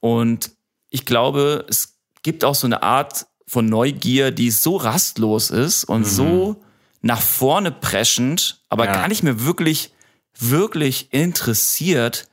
Und 0.00 0.50
ich 0.88 1.04
glaube, 1.04 1.66
es 1.68 1.98
gibt 2.22 2.42
auch 2.44 2.54
so 2.54 2.66
eine 2.66 2.82
Art 2.82 3.26
von 3.46 3.66
Neugier, 3.66 4.30
die 4.30 4.50
so 4.50 4.76
rastlos 4.76 5.50
ist 5.50 5.84
und 5.84 6.04
so 6.06 6.62
nach 7.02 7.20
vorne 7.20 7.70
preschend, 7.70 8.62
aber 8.68 8.86
Ja. 8.86 8.92
gar 8.92 9.08
nicht 9.08 9.22
mehr 9.22 9.44
wirklich, 9.44 9.92
wirklich 10.38 11.12
interessiert 11.12 12.28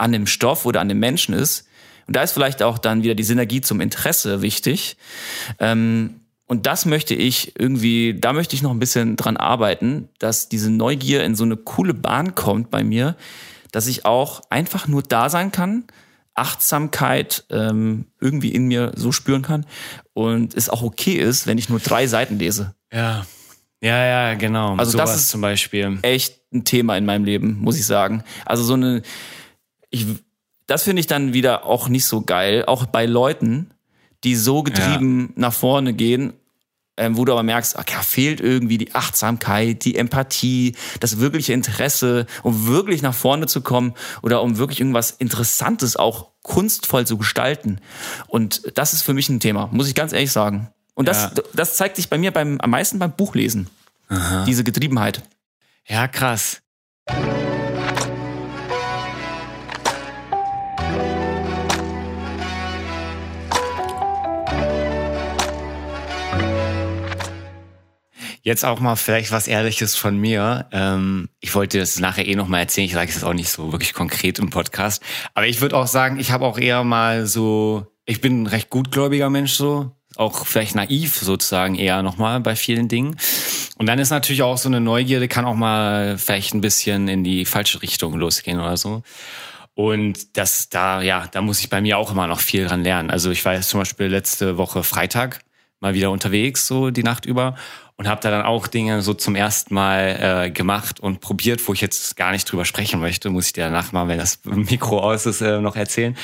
an 0.00 0.12
dem 0.12 0.26
Stoff 0.26 0.66
oder 0.66 0.80
an 0.80 0.88
dem 0.88 0.98
Menschen 0.98 1.34
ist. 1.34 1.66
Und 2.06 2.16
da 2.16 2.22
ist 2.22 2.32
vielleicht 2.32 2.62
auch 2.62 2.78
dann 2.78 3.02
wieder 3.02 3.14
die 3.14 3.22
Synergie 3.22 3.60
zum 3.60 3.80
Interesse 3.80 4.42
wichtig. 4.42 4.96
Ähm, 5.58 6.20
und 6.46 6.66
das 6.66 6.84
möchte 6.86 7.14
ich 7.14 7.52
irgendwie, 7.58 8.14
da 8.18 8.32
möchte 8.32 8.56
ich 8.56 8.62
noch 8.62 8.72
ein 8.72 8.80
bisschen 8.80 9.14
dran 9.16 9.36
arbeiten, 9.36 10.08
dass 10.18 10.48
diese 10.48 10.70
Neugier 10.70 11.22
in 11.22 11.36
so 11.36 11.44
eine 11.44 11.56
coole 11.56 11.94
Bahn 11.94 12.34
kommt 12.34 12.70
bei 12.70 12.82
mir, 12.82 13.14
dass 13.70 13.86
ich 13.86 14.04
auch 14.04 14.40
einfach 14.50 14.88
nur 14.88 15.02
da 15.04 15.28
sein 15.30 15.52
kann, 15.52 15.84
Achtsamkeit 16.34 17.44
ähm, 17.50 18.06
irgendwie 18.20 18.50
in 18.52 18.66
mir 18.66 18.92
so 18.96 19.12
spüren 19.12 19.42
kann 19.42 19.66
und 20.12 20.54
es 20.56 20.68
auch 20.68 20.82
okay 20.82 21.14
ist, 21.14 21.46
wenn 21.46 21.58
ich 21.58 21.68
nur 21.68 21.78
drei 21.78 22.06
Seiten 22.06 22.38
lese. 22.38 22.74
Ja. 22.92 23.24
Ja, 23.82 24.04
ja, 24.04 24.34
genau. 24.34 24.72
Also 24.76 24.98
das 24.98 25.08
Sowas 25.10 25.16
ist- 25.22 25.28
zum 25.30 25.40
Beispiel. 25.40 25.98
echt 26.02 26.40
ein 26.52 26.64
Thema 26.64 26.96
in 26.98 27.06
meinem 27.06 27.24
Leben, 27.24 27.58
muss 27.60 27.78
ich 27.78 27.86
sagen. 27.86 28.24
Also 28.44 28.62
so 28.64 28.74
eine, 28.74 29.00
ich, 29.90 30.06
das 30.66 30.84
finde 30.84 31.00
ich 31.00 31.06
dann 31.06 31.32
wieder 31.32 31.66
auch 31.66 31.88
nicht 31.88 32.04
so 32.06 32.22
geil, 32.22 32.64
auch 32.66 32.86
bei 32.86 33.06
Leuten, 33.06 33.70
die 34.24 34.36
so 34.36 34.62
getrieben 34.62 35.32
nach 35.36 35.52
vorne 35.52 35.92
gehen, 35.94 36.32
ähm, 36.96 37.16
wo 37.16 37.24
du 37.24 37.32
aber 37.32 37.42
merkst, 37.42 37.76
okay, 37.76 37.96
fehlt 38.02 38.40
irgendwie 38.40 38.76
die 38.76 38.94
Achtsamkeit, 38.94 39.84
die 39.84 39.96
Empathie, 39.96 40.76
das 41.00 41.18
wirkliche 41.18 41.54
Interesse, 41.54 42.26
um 42.42 42.66
wirklich 42.66 43.00
nach 43.00 43.14
vorne 43.14 43.46
zu 43.46 43.62
kommen 43.62 43.94
oder 44.22 44.42
um 44.42 44.58
wirklich 44.58 44.80
irgendwas 44.80 45.10
Interessantes 45.12 45.96
auch 45.96 46.28
kunstvoll 46.42 47.06
zu 47.06 47.16
gestalten. 47.16 47.80
Und 48.26 48.76
das 48.76 48.92
ist 48.92 49.02
für 49.02 49.14
mich 49.14 49.28
ein 49.30 49.40
Thema, 49.40 49.68
muss 49.72 49.88
ich 49.88 49.94
ganz 49.94 50.12
ehrlich 50.12 50.32
sagen. 50.32 50.68
Und 50.94 51.08
das, 51.08 51.22
Ja. 51.22 51.42
das 51.54 51.76
zeigt 51.76 51.96
sich 51.96 52.10
bei 52.10 52.18
mir 52.18 52.30
beim, 52.32 52.60
am 52.60 52.70
meisten 52.70 52.98
beim 52.98 53.12
Buchlesen. 53.12 53.68
Diese 54.46 54.64
Getriebenheit. 54.64 55.22
Ja, 55.86 56.08
krass. 56.08 56.60
Jetzt 68.42 68.64
auch 68.64 68.80
mal 68.80 68.96
vielleicht 68.96 69.32
was 69.32 69.48
Ehrliches 69.48 69.96
von 69.96 70.16
mir. 70.16 70.66
Ähm, 70.72 71.28
ich 71.40 71.54
wollte 71.54 71.78
das 71.78 71.98
nachher 71.98 72.26
eh 72.26 72.34
noch 72.36 72.48
mal 72.48 72.60
erzählen. 72.60 72.86
Ich 72.86 72.94
sage 72.94 73.08
es 73.08 73.16
jetzt 73.16 73.24
auch 73.24 73.34
nicht 73.34 73.50
so 73.50 73.70
wirklich 73.72 73.92
konkret 73.92 74.38
im 74.38 74.48
Podcast. 74.48 75.02
Aber 75.34 75.46
ich 75.46 75.60
würde 75.60 75.76
auch 75.76 75.86
sagen, 75.86 76.18
ich 76.18 76.30
habe 76.30 76.46
auch 76.46 76.58
eher 76.58 76.82
mal 76.82 77.26
so 77.26 77.86
Ich 78.06 78.22
bin 78.22 78.42
ein 78.42 78.46
recht 78.46 78.70
gutgläubiger 78.70 79.28
Mensch 79.28 79.52
so, 79.52 79.92
auch 80.16 80.46
vielleicht 80.46 80.74
naiv 80.74 81.16
sozusagen 81.16 81.74
eher 81.74 82.02
nochmal 82.02 82.40
bei 82.40 82.56
vielen 82.56 82.88
Dingen. 82.88 83.16
Und 83.76 83.86
dann 83.86 83.98
ist 83.98 84.10
natürlich 84.10 84.42
auch 84.42 84.56
so 84.56 84.68
eine 84.68 84.80
Neugierde, 84.80 85.28
kann 85.28 85.44
auch 85.44 85.54
mal 85.54 86.16
vielleicht 86.16 86.54
ein 86.54 86.62
bisschen 86.62 87.08
in 87.08 87.24
die 87.24 87.44
falsche 87.44 87.82
Richtung 87.82 88.14
losgehen 88.14 88.58
oder 88.58 88.76
so. 88.78 89.02
Und 89.74 90.36
das 90.36 90.68
da, 90.70 91.02
ja, 91.02 91.26
da 91.30 91.42
muss 91.42 91.60
ich 91.60 91.70
bei 91.70 91.80
mir 91.80 91.98
auch 91.98 92.10
immer 92.10 92.26
noch 92.26 92.40
viel 92.40 92.66
dran 92.66 92.84
lernen. 92.84 93.10
Also 93.10 93.30
ich 93.30 93.44
war 93.44 93.54
jetzt 93.54 93.68
zum 93.68 93.80
Beispiel 93.80 94.06
letzte 94.06 94.56
Woche 94.56 94.82
Freitag 94.82 95.40
mal 95.80 95.94
wieder 95.94 96.10
unterwegs, 96.10 96.66
so 96.66 96.90
die 96.90 97.02
Nacht 97.02 97.24
über 97.24 97.56
und 98.00 98.08
habe 98.08 98.22
da 98.22 98.30
dann 98.30 98.46
auch 98.46 98.66
Dinge 98.66 99.02
so 99.02 99.12
zum 99.12 99.34
ersten 99.34 99.74
Mal 99.74 100.46
äh, 100.46 100.50
gemacht 100.50 101.00
und 101.00 101.20
probiert, 101.20 101.68
wo 101.68 101.74
ich 101.74 101.82
jetzt 101.82 102.16
gar 102.16 102.32
nicht 102.32 102.50
drüber 102.50 102.64
sprechen 102.64 102.98
möchte, 102.98 103.28
muss 103.28 103.48
ich 103.48 103.52
dir 103.52 103.64
danach 103.64 103.92
mal, 103.92 104.08
wenn 104.08 104.16
das 104.16 104.40
Mikro 104.44 105.00
aus 105.00 105.26
ist, 105.26 105.42
äh, 105.42 105.60
noch 105.60 105.76
erzählen. 105.76 106.16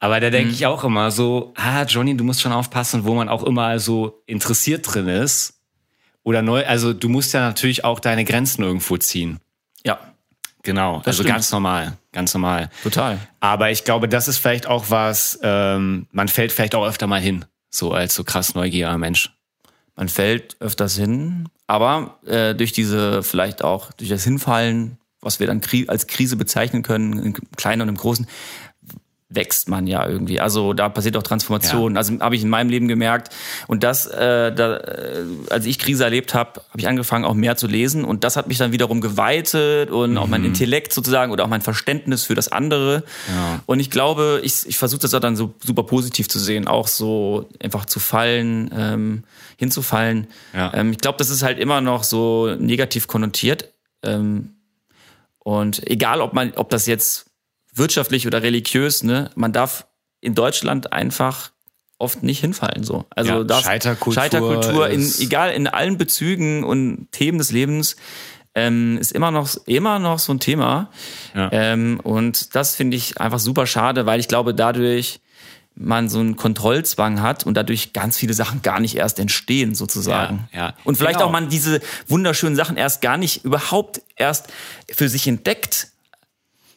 Aber 0.00 0.20
da 0.20 0.28
denke 0.28 0.48
mhm. 0.48 0.52
ich 0.52 0.66
auch 0.66 0.84
immer 0.84 1.10
so, 1.10 1.54
ah, 1.56 1.84
Johnny, 1.84 2.14
du 2.14 2.24
musst 2.24 2.42
schon 2.42 2.52
aufpassen, 2.52 3.06
wo 3.06 3.14
man 3.14 3.30
auch 3.30 3.42
immer 3.42 3.78
so 3.78 4.22
interessiert 4.26 4.84
drin 4.86 5.08
ist. 5.08 5.62
Oder 6.24 6.42
neu, 6.42 6.62
also 6.66 6.92
du 6.92 7.08
musst 7.08 7.32
ja 7.32 7.40
natürlich 7.40 7.84
auch 7.84 8.00
deine 8.00 8.26
Grenzen 8.26 8.62
irgendwo 8.62 8.98
ziehen. 8.98 9.38
Ja. 9.82 9.98
Genau, 10.62 10.98
das 10.98 11.06
also 11.06 11.22
stimmt. 11.22 11.36
ganz 11.36 11.50
normal, 11.50 11.96
ganz 12.12 12.34
normal. 12.34 12.68
Total. 12.82 13.18
Aber 13.40 13.70
ich 13.70 13.84
glaube, 13.84 14.10
das 14.10 14.28
ist 14.28 14.36
vielleicht 14.36 14.66
auch 14.66 14.90
was, 14.90 15.38
ähm, 15.42 16.06
man 16.12 16.28
fällt 16.28 16.52
vielleicht 16.52 16.74
auch 16.74 16.86
öfter 16.86 17.06
mal 17.06 17.20
hin, 17.22 17.46
so 17.70 17.92
als 17.92 18.14
so 18.14 18.24
krass 18.24 18.54
neugieriger 18.54 18.98
Mensch. 18.98 19.30
Man 19.96 20.08
fällt 20.08 20.56
öfters 20.60 20.96
hin, 20.96 21.48
aber 21.66 22.18
äh, 22.26 22.54
durch 22.54 22.72
diese 22.72 23.22
vielleicht 23.22 23.62
auch 23.62 23.92
durch 23.92 24.10
das 24.10 24.24
Hinfallen, 24.24 24.98
was 25.20 25.40
wir 25.40 25.46
dann 25.46 25.60
als 25.86 26.06
Krise 26.06 26.36
bezeichnen 26.36 26.82
können, 26.82 27.18
im 27.18 27.34
Kleinen 27.56 27.82
und 27.82 27.88
im 27.88 27.96
Großen, 27.96 28.26
wächst 29.34 29.68
man 29.68 29.86
ja 29.86 30.06
irgendwie. 30.06 30.40
Also 30.40 30.72
da 30.72 30.88
passiert 30.88 31.16
auch 31.16 31.22
Transformation. 31.22 31.94
Ja. 31.94 31.98
Also 31.98 32.18
habe 32.20 32.36
ich 32.36 32.42
in 32.42 32.48
meinem 32.48 32.70
Leben 32.70 32.88
gemerkt. 32.88 33.34
Und 33.66 33.82
das, 33.82 34.06
äh, 34.06 34.52
da, 34.52 34.76
äh, 34.76 35.24
als 35.50 35.66
ich 35.66 35.78
Krise 35.78 36.04
erlebt 36.04 36.34
habe, 36.34 36.60
habe 36.68 36.78
ich 36.78 36.88
angefangen 36.88 37.24
auch 37.24 37.34
mehr 37.34 37.56
zu 37.56 37.66
lesen. 37.66 38.04
Und 38.04 38.24
das 38.24 38.36
hat 38.36 38.48
mich 38.48 38.58
dann 38.58 38.72
wiederum 38.72 39.00
geweitet 39.00 39.90
und 39.90 40.12
mhm. 40.12 40.18
auch 40.18 40.26
mein 40.26 40.42
mhm. 40.42 40.48
Intellekt 40.48 40.92
sozusagen 40.92 41.32
oder 41.32 41.44
auch 41.44 41.48
mein 41.48 41.62
Verständnis 41.62 42.24
für 42.24 42.34
das 42.34 42.48
andere. 42.50 43.04
Ja. 43.28 43.60
Und 43.66 43.80
ich 43.80 43.90
glaube, 43.90 44.40
ich, 44.42 44.66
ich 44.66 44.78
versuche 44.78 45.00
das 45.00 45.14
auch 45.14 45.20
dann 45.20 45.36
so 45.36 45.54
super 45.64 45.82
positiv 45.82 46.28
zu 46.28 46.38
sehen, 46.38 46.66
auch 46.66 46.88
so 46.88 47.48
einfach 47.62 47.86
zu 47.86 48.00
fallen, 48.00 48.70
ähm, 48.76 49.24
hinzufallen. 49.56 50.26
Ja. 50.52 50.72
Ähm, 50.74 50.92
ich 50.92 50.98
glaube, 50.98 51.18
das 51.18 51.30
ist 51.30 51.42
halt 51.42 51.58
immer 51.58 51.80
noch 51.80 52.04
so 52.04 52.54
negativ 52.58 53.06
konnotiert. 53.06 53.72
Ähm, 54.02 54.50
und 55.38 55.86
egal, 55.90 56.20
ob 56.20 56.32
man, 56.32 56.52
ob 56.56 56.70
das 56.70 56.86
jetzt 56.86 57.26
wirtschaftlich 57.74 58.26
oder 58.26 58.42
religiös, 58.42 59.02
ne, 59.02 59.30
man 59.34 59.52
darf 59.52 59.86
in 60.20 60.34
Deutschland 60.34 60.92
einfach 60.92 61.50
oft 61.98 62.22
nicht 62.22 62.40
hinfallen 62.40 62.84
so. 62.84 63.04
Also 63.10 63.32
ja, 63.32 63.44
das 63.44 63.62
Scheiterkultur, 63.62 64.22
Scheiterkultur 64.22 64.88
in 64.88 65.12
egal 65.20 65.52
in 65.52 65.66
allen 65.66 65.98
Bezügen 65.98 66.64
und 66.64 67.08
Themen 67.12 67.38
des 67.38 67.52
Lebens 67.52 67.96
ähm, 68.54 68.98
ist 68.98 69.12
immer 69.12 69.30
noch 69.30 69.54
immer 69.66 69.98
noch 69.98 70.18
so 70.18 70.32
ein 70.32 70.40
Thema. 70.40 70.90
Ja. 71.34 71.50
Ähm, 71.52 72.00
und 72.02 72.54
das 72.54 72.74
finde 72.74 72.96
ich 72.96 73.20
einfach 73.20 73.38
super 73.38 73.66
schade, 73.66 74.06
weil 74.06 74.20
ich 74.20 74.28
glaube 74.28 74.54
dadurch 74.54 75.20
man 75.76 76.08
so 76.08 76.20
einen 76.20 76.36
Kontrollzwang 76.36 77.20
hat 77.20 77.46
und 77.46 77.54
dadurch 77.54 77.92
ganz 77.92 78.16
viele 78.16 78.32
Sachen 78.32 78.62
gar 78.62 78.78
nicht 78.78 78.96
erst 78.96 79.18
entstehen 79.18 79.74
sozusagen. 79.74 80.48
Ja, 80.52 80.58
ja. 80.58 80.74
Und 80.84 80.96
vielleicht 80.96 81.16
genau. 81.16 81.28
auch 81.28 81.32
man 81.32 81.48
diese 81.48 81.80
wunderschönen 82.06 82.54
Sachen 82.54 82.76
erst 82.76 83.02
gar 83.02 83.16
nicht 83.16 83.44
überhaupt 83.44 84.00
erst 84.14 84.52
für 84.88 85.08
sich 85.08 85.26
entdeckt, 85.26 85.88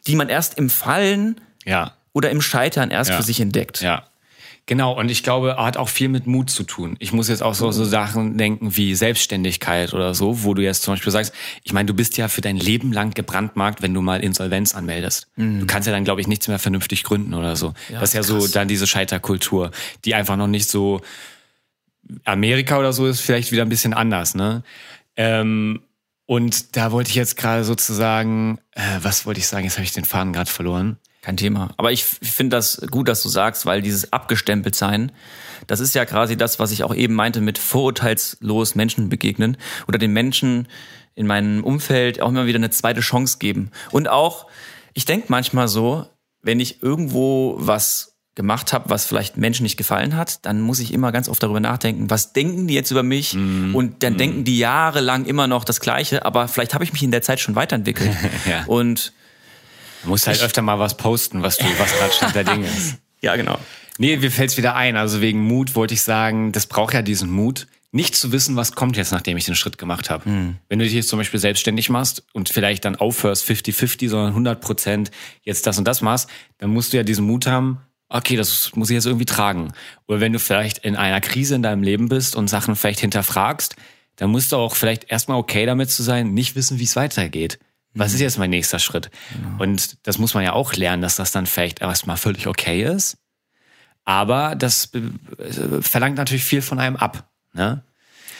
die 0.08 0.16
man 0.16 0.28
erst 0.28 0.58
im 0.58 0.70
Fallen 0.70 1.40
ja. 1.64 1.92
oder 2.12 2.30
im 2.30 2.40
Scheitern 2.40 2.90
erst 2.90 3.10
ja. 3.10 3.16
für 3.16 3.22
sich 3.22 3.40
entdeckt. 3.40 3.80
Ja. 3.80 4.04
Genau, 4.68 4.98
und 4.98 5.10
ich 5.10 5.22
glaube, 5.22 5.56
hat 5.56 5.78
auch 5.78 5.88
viel 5.88 6.10
mit 6.10 6.26
Mut 6.26 6.50
zu 6.50 6.62
tun. 6.62 6.96
Ich 6.98 7.14
muss 7.14 7.28
jetzt 7.28 7.42
auch 7.42 7.54
so, 7.54 7.70
so 7.72 7.86
Sachen 7.86 8.36
denken 8.36 8.76
wie 8.76 8.94
Selbstständigkeit 8.94 9.94
oder 9.94 10.14
so, 10.14 10.44
wo 10.44 10.52
du 10.52 10.62
jetzt 10.62 10.82
zum 10.82 10.92
Beispiel 10.92 11.10
sagst, 11.10 11.32
ich 11.64 11.72
meine, 11.72 11.86
du 11.86 11.94
bist 11.94 12.18
ja 12.18 12.28
für 12.28 12.42
dein 12.42 12.58
Leben 12.58 12.92
lang 12.92 13.14
gebrandmarkt, 13.14 13.80
wenn 13.80 13.94
du 13.94 14.02
mal 14.02 14.22
Insolvenz 14.22 14.74
anmeldest. 14.74 15.28
Mhm. 15.36 15.60
Du 15.60 15.66
kannst 15.66 15.86
ja 15.86 15.92
dann, 15.94 16.04
glaube 16.04 16.20
ich, 16.20 16.26
nichts 16.26 16.48
mehr 16.48 16.58
vernünftig 16.58 17.02
gründen 17.04 17.32
oder 17.32 17.56
so. 17.56 17.72
Ja, 17.88 18.00
das 18.00 18.10
ist 18.10 18.14
ja 18.14 18.20
krass. 18.20 18.44
so 18.44 18.52
dann 18.52 18.68
diese 18.68 18.86
Scheiterkultur, 18.86 19.70
die 20.04 20.14
einfach 20.14 20.36
noch 20.36 20.48
nicht 20.48 20.68
so 20.68 21.00
Amerika 22.24 22.78
oder 22.78 22.92
so 22.92 23.06
ist 23.06 23.22
vielleicht 23.22 23.52
wieder 23.52 23.62
ein 23.62 23.70
bisschen 23.70 23.94
anders, 23.94 24.34
ne? 24.34 24.64
Ähm, 25.16 25.80
und 26.28 26.76
da 26.76 26.92
wollte 26.92 27.08
ich 27.08 27.16
jetzt 27.16 27.38
gerade 27.38 27.64
sozusagen, 27.64 28.58
äh, 28.72 28.82
was 29.00 29.24
wollte 29.24 29.40
ich 29.40 29.48
sagen? 29.48 29.64
Jetzt 29.64 29.76
habe 29.78 29.84
ich 29.84 29.92
den 29.92 30.04
Faden 30.04 30.34
gerade 30.34 30.50
verloren. 30.50 30.98
Kein 31.22 31.38
Thema. 31.38 31.72
Aber 31.78 31.90
ich 31.90 32.04
finde 32.04 32.54
das 32.54 32.82
gut, 32.90 33.08
dass 33.08 33.22
du 33.22 33.30
sagst, 33.30 33.64
weil 33.64 33.80
dieses 33.80 34.12
abgestempelt 34.12 34.74
sein, 34.74 35.10
das 35.68 35.80
ist 35.80 35.94
ja 35.94 36.04
quasi 36.04 36.36
das, 36.36 36.58
was 36.58 36.70
ich 36.70 36.84
auch 36.84 36.94
eben 36.94 37.14
meinte 37.14 37.40
mit 37.40 37.56
vorurteilslos 37.56 38.74
Menschen 38.74 39.08
begegnen 39.08 39.56
oder 39.88 39.98
den 39.98 40.12
Menschen 40.12 40.68
in 41.14 41.26
meinem 41.26 41.64
Umfeld 41.64 42.20
auch 42.20 42.28
immer 42.28 42.44
wieder 42.44 42.58
eine 42.58 42.68
zweite 42.68 43.00
Chance 43.00 43.38
geben. 43.38 43.70
Und 43.90 44.08
auch, 44.08 44.48
ich 44.92 45.06
denke 45.06 45.28
manchmal 45.30 45.66
so, 45.66 46.04
wenn 46.42 46.60
ich 46.60 46.82
irgendwo 46.82 47.54
was 47.56 48.07
gemacht 48.38 48.72
habe, 48.72 48.88
was 48.88 49.04
vielleicht 49.04 49.36
Menschen 49.36 49.64
nicht 49.64 49.76
gefallen 49.76 50.14
hat, 50.16 50.46
dann 50.46 50.60
muss 50.60 50.78
ich 50.78 50.94
immer 50.94 51.10
ganz 51.10 51.28
oft 51.28 51.42
darüber 51.42 51.58
nachdenken, 51.58 52.08
was 52.08 52.32
denken 52.32 52.68
die 52.68 52.74
jetzt 52.74 52.92
über 52.92 53.02
mich? 53.02 53.34
Mm. 53.34 53.74
Und 53.74 54.04
dann 54.04 54.14
mm. 54.14 54.16
denken 54.16 54.44
die 54.44 54.58
jahrelang 54.58 55.24
immer 55.26 55.48
noch 55.48 55.64
das 55.64 55.80
Gleiche, 55.80 56.24
aber 56.24 56.46
vielleicht 56.46 56.72
habe 56.72 56.84
ich 56.84 56.92
mich 56.92 57.02
in 57.02 57.10
der 57.10 57.20
Zeit 57.20 57.40
schon 57.40 57.56
weiterentwickelt. 57.56 58.16
ja. 58.48 58.64
Und 58.66 59.12
du 60.04 60.10
musst 60.10 60.28
halt 60.28 60.40
öfter 60.40 60.62
mal 60.62 60.78
was 60.78 60.96
posten, 60.96 61.42
was 61.42 61.58
du, 61.58 61.64
was 61.78 61.92
gerade 61.98 62.12
schon 62.12 62.32
der 62.32 62.44
Ding 62.44 62.64
ist. 62.64 62.96
Ja, 63.20 63.34
genau. 63.34 63.58
Nee, 63.98 64.16
mir 64.16 64.30
fällt's 64.30 64.56
wieder 64.56 64.76
ein. 64.76 64.96
Also 64.96 65.20
wegen 65.20 65.40
Mut 65.40 65.74
wollte 65.74 65.92
ich 65.92 66.02
sagen, 66.02 66.52
das 66.52 66.68
braucht 66.68 66.94
ja 66.94 67.02
diesen 67.02 67.28
Mut, 67.32 67.66
nicht 67.90 68.14
zu 68.14 68.30
wissen, 68.30 68.54
was 68.54 68.76
kommt 68.76 68.96
jetzt, 68.96 69.10
nachdem 69.10 69.36
ich 69.36 69.46
den 69.46 69.56
Schritt 69.56 69.76
gemacht 69.76 70.08
habe. 70.08 70.24
Hm. 70.24 70.56
Wenn 70.68 70.78
du 70.78 70.84
dich 70.84 70.94
jetzt 70.94 71.08
zum 71.08 71.18
Beispiel 71.18 71.40
selbstständig 71.40 71.90
machst 71.90 72.22
und 72.32 72.48
vielleicht 72.48 72.84
dann 72.84 72.94
aufhörst 72.94 73.44
50-50, 73.50 74.08
sondern 74.08 74.28
100 74.28 74.60
Prozent 74.60 75.10
jetzt 75.42 75.66
das 75.66 75.78
und 75.78 75.88
das 75.88 76.00
machst, 76.00 76.30
dann 76.58 76.70
musst 76.70 76.92
du 76.92 76.96
ja 76.96 77.02
diesen 77.02 77.26
Mut 77.26 77.48
haben, 77.48 77.80
okay, 78.08 78.36
das 78.36 78.74
muss 78.74 78.90
ich 78.90 78.94
jetzt 78.94 79.06
irgendwie 79.06 79.26
tragen. 79.26 79.72
Oder 80.06 80.20
wenn 80.20 80.32
du 80.32 80.38
vielleicht 80.38 80.78
in 80.78 80.96
einer 80.96 81.20
Krise 81.20 81.54
in 81.54 81.62
deinem 81.62 81.82
Leben 81.82 82.08
bist 82.08 82.36
und 82.36 82.48
Sachen 82.48 82.76
vielleicht 82.76 83.00
hinterfragst, 83.00 83.76
dann 84.16 84.30
musst 84.30 84.52
du 84.52 84.56
auch 84.56 84.74
vielleicht 84.74 85.10
erstmal 85.10 85.38
okay 85.38 85.66
damit 85.66 85.90
zu 85.90 86.02
sein, 86.02 86.34
nicht 86.34 86.56
wissen, 86.56 86.78
wie 86.78 86.84
es 86.84 86.96
weitergeht. 86.96 87.58
Was 87.94 88.12
ist 88.12 88.18
mhm. 88.18 88.24
jetzt 88.24 88.38
mein 88.38 88.50
nächster 88.50 88.78
Schritt? 88.78 89.10
Genau. 89.32 89.62
Und 89.62 90.06
das 90.06 90.18
muss 90.18 90.34
man 90.34 90.44
ja 90.44 90.52
auch 90.52 90.74
lernen, 90.74 91.02
dass 91.02 91.16
das 91.16 91.32
dann 91.32 91.46
vielleicht 91.46 91.80
erstmal 91.80 92.16
völlig 92.16 92.46
okay 92.46 92.82
ist. 92.82 93.18
Aber 94.04 94.54
das 94.54 94.90
verlangt 95.80 96.16
natürlich 96.16 96.44
viel 96.44 96.62
von 96.62 96.78
einem 96.78 96.96
ab. 96.96 97.30
Ne? 97.52 97.82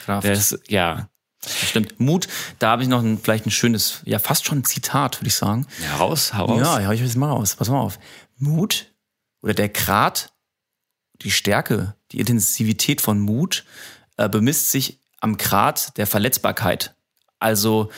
Kraft. 0.04 0.26
Das, 0.26 0.58
ja. 0.68 1.08
Stimmt. 1.46 2.00
Mut, 2.00 2.26
da 2.58 2.70
habe 2.70 2.82
ich 2.82 2.88
noch 2.88 3.02
ein, 3.02 3.18
vielleicht 3.18 3.46
ein 3.46 3.50
schönes, 3.50 4.00
ja 4.04 4.18
fast 4.18 4.46
schon 4.46 4.58
ein 4.58 4.64
Zitat, 4.64 5.20
würde 5.20 5.28
ich 5.28 5.34
sagen. 5.34 5.66
Ja, 5.82 5.96
raus, 5.96 6.34
hau 6.34 6.46
raus. 6.46 6.60
Ja, 6.60 6.80
ja, 6.80 6.92
ich 6.92 7.00
will 7.00 7.06
jetzt 7.06 7.16
mal 7.16 7.30
raus. 7.30 7.54
Pass 7.54 7.68
mal 7.68 7.78
auf. 7.78 7.98
Mut 8.38 8.87
oder 9.42 9.54
der 9.54 9.68
Grad, 9.68 10.32
die 11.22 11.30
Stärke, 11.30 11.94
die 12.12 12.20
Intensivität 12.20 13.00
von 13.00 13.20
Mut 13.20 13.64
äh, 14.16 14.28
bemisst 14.28 14.70
sich 14.70 14.98
am 15.20 15.36
Grad 15.36 15.96
der 15.96 16.06
Verletzbarkeit. 16.06 16.94
Also 17.38 17.90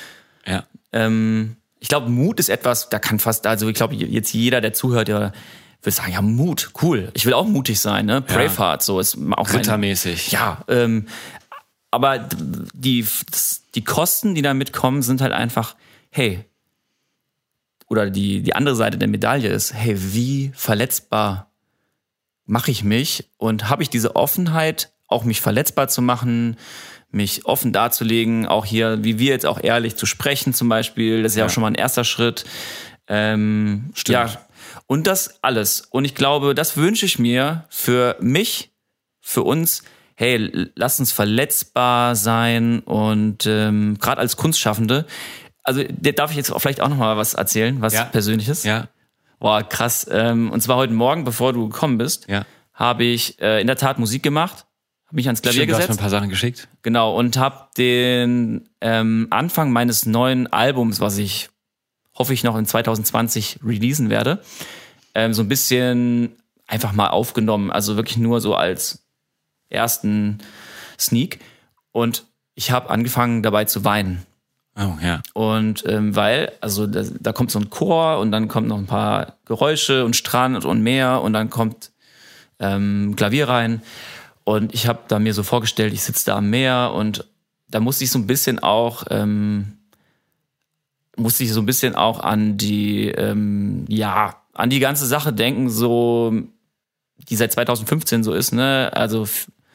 ja. 0.47 0.65
ähm, 0.93 1.57
ich 1.79 1.89
glaube, 1.89 2.11
Mut 2.11 2.39
ist 2.41 2.49
etwas, 2.49 2.89
da 2.89 2.99
kann 2.99 3.19
fast, 3.19 3.47
also 3.47 3.69
ich 3.69 3.75
glaube, 3.75 3.95
jetzt 3.95 4.33
jeder, 4.33 4.61
der 4.61 4.73
zuhört, 4.73 5.09
der 5.09 5.33
will 5.83 5.93
sagen, 5.93 6.13
ja, 6.13 6.21
Mut, 6.21 6.73
cool. 6.83 7.11
Ich 7.15 7.25
will 7.25 7.33
auch 7.33 7.47
mutig 7.47 7.81
sein, 7.81 8.07
ne? 8.07 8.21
Braveheart, 8.21 8.83
ja. 8.83 8.85
so 8.85 9.01
ist 9.01 9.17
auch 9.33 9.53
rittermäßig. 9.53 10.31
ja, 10.31 10.63
ähm, 10.69 11.07
aber 11.91 12.29
die 12.75 13.07
die 13.75 13.85
Kosten, 13.85 14.35
die 14.35 14.43
damit 14.43 14.73
kommen, 14.73 15.03
sind 15.03 15.21
halt 15.21 15.33
einfach, 15.33 15.77
hey, 16.11 16.45
oder 17.91 18.09
die, 18.09 18.41
die 18.41 18.55
andere 18.55 18.77
Seite 18.77 18.97
der 18.97 19.09
Medaille 19.09 19.49
ist, 19.49 19.75
hey, 19.75 19.97
wie 19.99 20.53
verletzbar 20.55 21.51
mache 22.47 22.71
ich 22.71 22.85
mich 22.85 23.29
und 23.37 23.69
habe 23.69 23.83
ich 23.83 23.91
diese 23.91 24.17
Offenheit, 24.17 24.93
auch 25.09 25.25
mich 25.25 25.41
verletzbar 25.41 25.89
zu 25.89 26.01
machen, 26.01 26.57
mich 27.11 27.47
offen 27.47 27.73
darzulegen, 27.73 28.47
auch 28.47 28.65
hier, 28.65 29.03
wie 29.03 29.19
wir 29.19 29.31
jetzt 29.31 29.45
auch 29.45 29.61
ehrlich 29.61 29.97
zu 29.97 30.07
sprechen 30.07 30.55
zum 30.55 30.69
Beispiel, 30.69 31.25
das 31.25 31.33
ist 31.33 31.37
ja, 31.37 31.43
ja 31.43 31.47
auch 31.47 31.51
schon 31.51 31.63
mal 31.63 31.67
ein 31.67 31.75
erster 31.75 32.05
Schritt. 32.05 32.45
Ähm, 33.09 33.91
Stimmt. 33.95 34.15
Ja, 34.15 34.47
und 34.87 35.09
das 35.09 35.43
alles. 35.43 35.81
Und 35.91 36.05
ich 36.05 36.15
glaube, 36.15 36.55
das 36.55 36.77
wünsche 36.77 37.07
ich 37.07 37.19
mir 37.19 37.65
für 37.71 38.17
mich, 38.21 38.71
für 39.21 39.43
uns, 39.43 39.83
hey, 40.15 40.71
lass 40.77 41.01
uns 41.01 41.11
verletzbar 41.11 42.15
sein 42.15 42.81
und 42.81 43.47
ähm, 43.47 43.99
gerade 43.99 44.21
als 44.21 44.37
Kunstschaffende, 44.37 45.07
also 45.63 45.83
darf 45.85 46.31
ich 46.31 46.37
jetzt 46.37 46.53
vielleicht 46.57 46.81
auch 46.81 46.89
noch 46.89 46.97
mal 46.97 47.17
was 47.17 47.35
erzählen, 47.35 47.81
was 47.81 47.95
ja. 47.95 48.05
Persönliches? 48.05 48.65
Ja. 48.65 48.89
Boah, 49.39 49.63
krass. 49.63 50.07
Ähm, 50.11 50.51
und 50.51 50.61
zwar 50.63 50.77
heute 50.77 50.93
Morgen, 50.93 51.25
bevor 51.25 51.53
du 51.53 51.69
gekommen 51.69 51.99
bist, 51.99 52.29
ja. 52.29 52.45
habe 52.75 53.05
ich 53.05 53.41
äh, 53.41 53.61
in 53.61 53.67
der 53.67 53.77
Tat 53.77 53.99
Musik 53.99 54.23
gemacht, 54.23 54.67
habe 55.07 55.17
mich 55.17 55.27
ans 55.27 55.43
Klavier 55.43 55.63
Stimmt, 55.63 55.69
gesetzt. 55.69 55.89
Du 55.89 55.93
hast 55.93 55.97
mir 55.97 56.01
ein 56.01 56.03
paar 56.03 56.11
Sachen 56.11 56.29
geschickt. 56.29 56.69
Genau, 56.83 57.17
und 57.17 57.37
habe 57.37 57.69
den 57.77 58.69
ähm, 58.81 59.27
Anfang 59.31 59.73
meines 59.73 60.07
neuen 60.07 60.47
Albums, 60.53 61.01
was 61.01 61.19
ich 61.19 61.51
hoffe 62.21 62.35
ich 62.35 62.45
noch 62.45 62.57
in 62.57 62.67
2020 62.67 63.61
releasen 63.65 64.11
werde, 64.11 64.43
ähm, 65.15 65.33
so 65.33 65.43
ein 65.43 65.49
bisschen 65.49 66.37
einfach 66.67 66.93
mal 66.93 67.09
aufgenommen. 67.09 67.71
Also 67.71 67.97
wirklich 67.97 68.19
nur 68.19 68.43
so 68.43 68.55
als 68.55 69.07
ersten 69.71 70.39
Sneak. 70.99 71.41
Und 71.93 72.27
ich 72.55 72.73
habe 72.73 72.91
angefangen 72.91 73.43
dabei 73.43 73.65
zu 73.65 73.85
weinen. 73.85 74.27
Oh, 74.81 74.97
ja. 75.03 75.21
Und 75.35 75.85
ähm, 75.87 76.17
weil, 76.17 76.53
also 76.61 76.87
da, 76.87 77.05
da 77.21 77.33
kommt 77.33 77.51
so 77.51 77.59
ein 77.59 77.69
Chor 77.69 78.19
und 78.19 78.33
dann 78.33 78.49
kommt 78.49 78.67
noch 78.67 78.79
ein 78.79 78.87
paar 78.87 79.35
Geräusche 79.45 80.05
und 80.05 80.17
Strand 80.17 80.65
und 80.65 80.83
Meer 80.83 81.21
und 81.23 81.35
dann 81.35 81.51
kommt 81.51 81.91
ähm, 82.59 83.15
Klavier 83.17 83.49
rein. 83.49 83.83
Und 84.45 84.73
ich 84.75 84.87
habe 84.87 85.01
da 85.09 85.19
mir 85.19 85.35
so 85.35 85.43
vorgestellt, 85.43 85.93
ich 85.93 86.03
sitze 86.03 86.27
da 86.27 86.37
am 86.37 86.49
Meer 86.49 86.93
und 86.95 87.27
da 87.69 87.79
musste 87.79 88.05
ich 88.05 88.11
so 88.11 88.19
ein 88.19 88.27
bisschen 88.27 88.59
auch, 88.59 89.05
ähm, 89.11 89.79
musste 91.17 91.45
ich 91.45 91.53
so 91.53 91.61
ein 91.61 91.67
bisschen 91.67 91.95
auch 91.95 92.21
an 92.21 92.57
die, 92.57 93.09
ähm, 93.09 93.85
ja, 93.89 94.37
an 94.55 94.71
die 94.71 94.81
ganze 94.81 95.07
Sache 95.07 95.33
denken, 95.33 95.69
so, 95.69 96.33
die 97.29 97.37
seit 97.37 97.53
2015 97.53 98.25
so 98.25 98.33
ist, 98.33 98.53
ne? 98.53 98.91
Also 98.95 99.29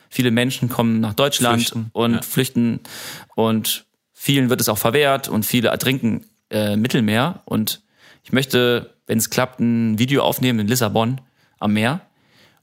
viele 0.10 0.32
Menschen 0.32 0.68
kommen 0.68 1.00
nach 1.00 1.14
Deutschland 1.14 1.58
flüchten, 1.58 1.90
und 1.94 2.14
ja. 2.14 2.22
flüchten 2.22 2.80
und 3.36 3.86
vielen 4.26 4.50
wird 4.50 4.60
es 4.60 4.70
auch 4.70 4.80
verwehrt 4.80 5.28
und 5.28 5.46
viele 5.46 5.70
ertrinken 5.70 6.26
äh, 6.50 6.78
Mittelmeer. 6.78 7.44
Und 7.46 7.84
ich 8.24 8.34
möchte, 8.34 8.96
wenn 9.06 9.20
es 9.20 9.30
klappt, 9.30 9.60
ein 9.60 10.00
Video 10.00 10.24
aufnehmen 10.24 10.62
in 10.62 10.68
Lissabon 10.68 11.22
am 11.60 11.74
Meer. 11.74 12.02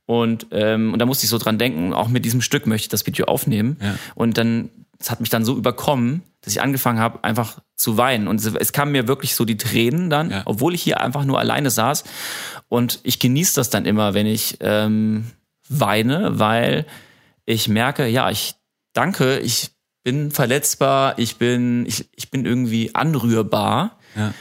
Und, 0.05 0.49
ähm, 0.51 0.93
und 0.93 0.99
da 0.99 1.07
musste 1.07 1.25
ich 1.25 1.31
so 1.31 1.39
dran 1.39 1.59
denken, 1.59 1.93
auch 1.95 2.09
mit 2.09 2.25
diesem 2.25 2.43
Stück 2.43 2.67
möchte 2.67 2.87
ich 2.87 2.89
das 2.89 3.07
Video 3.07 3.27
aufnehmen. 3.27 3.77
Ja. 3.81 3.95
Und 4.17 4.39
dann, 4.39 4.71
es 4.99 5.09
hat 5.13 5.21
mich 5.21 5.31
dann 5.31 5.45
so 5.45 5.57
überkommen, 5.57 6.23
dass 6.41 6.53
ich 6.53 6.61
angefangen 6.61 6.99
habe, 6.99 7.23
einfach 7.23 7.61
zu 7.77 7.97
weinen. 7.97 8.27
Und 8.27 8.45
es 8.45 8.73
kamen 8.73 8.91
mir 8.91 9.07
wirklich 9.07 9.37
so 9.37 9.45
die 9.45 9.57
Tränen 9.57 10.11
dann, 10.11 10.31
ja. 10.31 10.43
obwohl 10.47 10.75
ich 10.75 10.83
hier 10.83 11.01
einfach 11.01 11.25
nur 11.25 11.39
alleine 11.39 11.71
saß. 11.71 12.03
Und 12.69 12.99
ich 13.05 13.21
genieße 13.21 13.55
das 13.55 13.71
dann 13.71 13.85
immer, 13.85 14.15
wenn 14.15 14.27
ich 14.27 14.57
ähm, 14.59 15.31
weine, 15.69 16.41
weil 16.41 16.87
ich 17.45 17.69
merke, 17.69 18.09
ja, 18.09 18.31
ich 18.31 18.57
danke, 18.95 19.39
ich 19.39 19.71
bin 20.03 20.31
verletzbar, 20.31 21.19
ich 21.19 21.37
bin, 21.37 21.87
ich, 21.87 22.09
ich 22.17 22.31
bin 22.31 22.45
irgendwie 22.45 22.95
anrührbar. 22.95 23.99
Ja. 24.17 24.35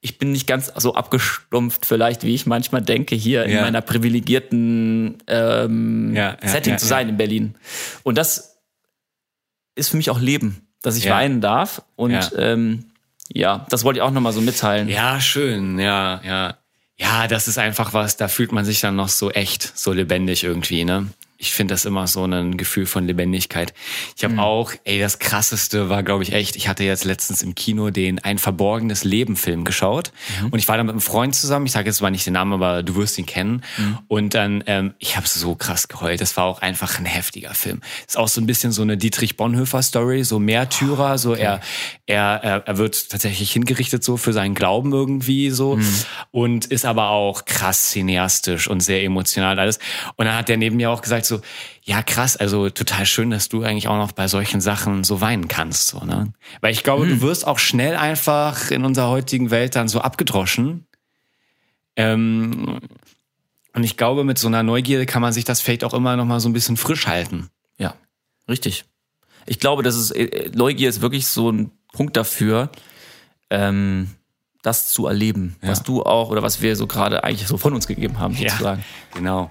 Ich 0.00 0.18
bin 0.18 0.30
nicht 0.30 0.46
ganz 0.46 0.72
so 0.76 0.94
abgestumpft, 0.94 1.84
vielleicht, 1.84 2.22
wie 2.22 2.34
ich 2.34 2.46
manchmal 2.46 2.82
denke, 2.82 3.16
hier 3.16 3.48
ja. 3.48 3.58
in 3.58 3.64
meiner 3.64 3.80
privilegierten 3.80 5.18
ähm, 5.26 6.14
ja, 6.14 6.36
Setting 6.42 6.78
zu 6.78 6.86
sein 6.86 7.08
in 7.08 7.16
Berlin. 7.16 7.56
Und 8.04 8.16
das 8.16 8.60
ist 9.74 9.88
für 9.88 9.96
mich 9.96 10.10
auch 10.10 10.20
Leben, 10.20 10.68
dass 10.82 10.96
ich 10.96 11.10
weinen 11.10 11.40
darf. 11.40 11.82
Und 11.96 12.32
ähm, 12.36 12.84
ja, 13.32 13.66
das 13.70 13.84
wollte 13.84 13.98
ich 13.98 14.02
auch 14.02 14.12
nochmal 14.12 14.32
so 14.32 14.40
mitteilen. 14.40 14.88
Ja, 14.88 15.20
schön, 15.20 15.78
ja, 15.78 16.20
ja. 16.24 16.56
Ja, 16.96 17.28
das 17.28 17.46
ist 17.46 17.58
einfach 17.58 17.92
was, 17.92 18.16
da 18.16 18.26
fühlt 18.26 18.50
man 18.50 18.64
sich 18.64 18.80
dann 18.80 18.96
noch 18.96 19.08
so 19.08 19.30
echt, 19.30 19.78
so 19.78 19.92
lebendig 19.92 20.42
irgendwie, 20.42 20.84
ne? 20.84 21.08
Ich 21.40 21.52
finde 21.52 21.72
das 21.72 21.84
immer 21.84 22.08
so 22.08 22.24
ein 22.24 22.56
Gefühl 22.56 22.84
von 22.84 23.06
Lebendigkeit. 23.06 23.72
Ich 24.16 24.24
habe 24.24 24.34
mhm. 24.34 24.40
auch, 24.40 24.72
ey, 24.82 24.98
das 24.98 25.20
krasseste 25.20 25.88
war, 25.88 26.02
glaube 26.02 26.24
ich, 26.24 26.32
echt, 26.32 26.56
ich 26.56 26.66
hatte 26.66 26.82
jetzt 26.82 27.04
letztens 27.04 27.42
im 27.42 27.54
Kino 27.54 27.90
den 27.90 28.18
Ein 28.18 28.38
verborgenes 28.38 29.04
Leben 29.04 29.36
Film 29.36 29.64
geschaut 29.64 30.10
mhm. 30.42 30.48
und 30.48 30.58
ich 30.58 30.66
war 30.66 30.76
da 30.76 30.82
mit 30.82 30.90
einem 30.90 31.00
Freund 31.00 31.36
zusammen, 31.36 31.66
ich 31.66 31.72
sage 31.72 31.86
jetzt 31.86 31.98
zwar 31.98 32.10
nicht 32.10 32.26
den 32.26 32.32
Namen, 32.32 32.54
aber 32.54 32.82
du 32.82 32.96
wirst 32.96 33.16
ihn 33.18 33.26
kennen 33.26 33.62
mhm. 33.76 33.98
und 34.08 34.34
dann, 34.34 34.64
ähm, 34.66 34.94
ich 34.98 35.16
habe 35.16 35.28
so 35.28 35.54
krass 35.54 35.86
geheult, 35.86 36.20
das 36.20 36.36
war 36.36 36.42
auch 36.44 36.60
einfach 36.60 36.98
ein 36.98 37.04
heftiger 37.04 37.54
Film. 37.54 37.82
Ist 38.04 38.18
auch 38.18 38.26
so 38.26 38.40
ein 38.40 38.46
bisschen 38.46 38.72
so 38.72 38.82
eine 38.82 38.96
Dietrich 38.96 39.36
Bonhoeffer 39.36 39.82
Story, 39.82 40.24
so 40.24 40.40
Märtyrer, 40.40 41.12
oh, 41.14 41.16
so 41.18 41.34
er, 41.34 41.60
er, 42.06 42.40
er, 42.42 42.66
er 42.66 42.78
wird 42.78 43.10
tatsächlich 43.10 43.52
hingerichtet 43.52 44.02
so 44.02 44.16
für 44.16 44.32
seinen 44.32 44.56
Glauben 44.56 44.92
irgendwie 44.92 45.50
so 45.50 45.76
mhm. 45.76 45.94
und 46.32 46.66
ist 46.66 46.84
aber 46.84 47.10
auch 47.10 47.44
krass 47.44 47.90
cineastisch 47.90 48.66
und 48.66 48.80
sehr 48.80 49.04
emotional 49.04 49.60
alles 49.60 49.78
und 50.16 50.26
dann 50.26 50.34
hat 50.34 50.48
der 50.48 50.56
neben 50.56 50.76
mir 50.76 50.90
auch 50.90 51.00
gesagt, 51.00 51.27
so, 51.28 51.40
ja 51.82 52.02
krass, 52.02 52.36
also 52.36 52.70
total 52.70 53.06
schön, 53.06 53.30
dass 53.30 53.48
du 53.48 53.62
eigentlich 53.62 53.88
auch 53.88 53.96
noch 53.96 54.12
bei 54.12 54.28
solchen 54.28 54.60
Sachen 54.60 55.04
so 55.04 55.20
weinen 55.20 55.48
kannst, 55.48 55.88
so, 55.88 56.00
ne? 56.00 56.32
Weil 56.60 56.72
ich 56.72 56.82
glaube, 56.82 57.04
hm. 57.04 57.10
du 57.10 57.20
wirst 57.22 57.46
auch 57.46 57.58
schnell 57.58 57.96
einfach 57.96 58.70
in 58.70 58.84
unserer 58.84 59.08
heutigen 59.08 59.50
Welt 59.50 59.76
dann 59.76 59.88
so 59.88 60.00
abgedroschen. 60.00 60.86
Ähm, 61.96 62.80
und 63.74 63.84
ich 63.84 63.96
glaube, 63.96 64.24
mit 64.24 64.38
so 64.38 64.48
einer 64.48 64.62
Neugierde 64.62 65.06
kann 65.06 65.22
man 65.22 65.32
sich 65.32 65.44
das 65.44 65.60
vielleicht 65.60 65.84
auch 65.84 65.94
immer 65.94 66.16
noch 66.16 66.24
mal 66.24 66.40
so 66.40 66.48
ein 66.48 66.52
bisschen 66.52 66.76
frisch 66.76 67.06
halten. 67.06 67.48
Ja, 67.78 67.94
richtig. 68.48 68.84
Ich 69.46 69.60
glaube, 69.60 69.82
das 69.82 69.96
ist, 69.96 70.10
äh, 70.12 70.50
Neugier 70.54 70.88
ist 70.88 71.00
wirklich 71.00 71.26
so 71.26 71.50
ein 71.50 71.70
Punkt 71.92 72.16
dafür, 72.16 72.70
ähm, 73.50 74.08
das 74.62 74.88
zu 74.88 75.06
erleben, 75.06 75.56
ja. 75.62 75.68
was 75.68 75.82
du 75.82 76.02
auch 76.02 76.30
oder 76.30 76.42
was 76.42 76.60
wir 76.60 76.76
so 76.76 76.86
gerade 76.86 77.24
eigentlich 77.24 77.46
so 77.46 77.56
von 77.56 77.74
uns 77.74 77.86
gegeben 77.86 78.18
haben, 78.18 78.34
sozusagen. 78.34 78.80
Ja, 78.80 79.16
genau. 79.16 79.50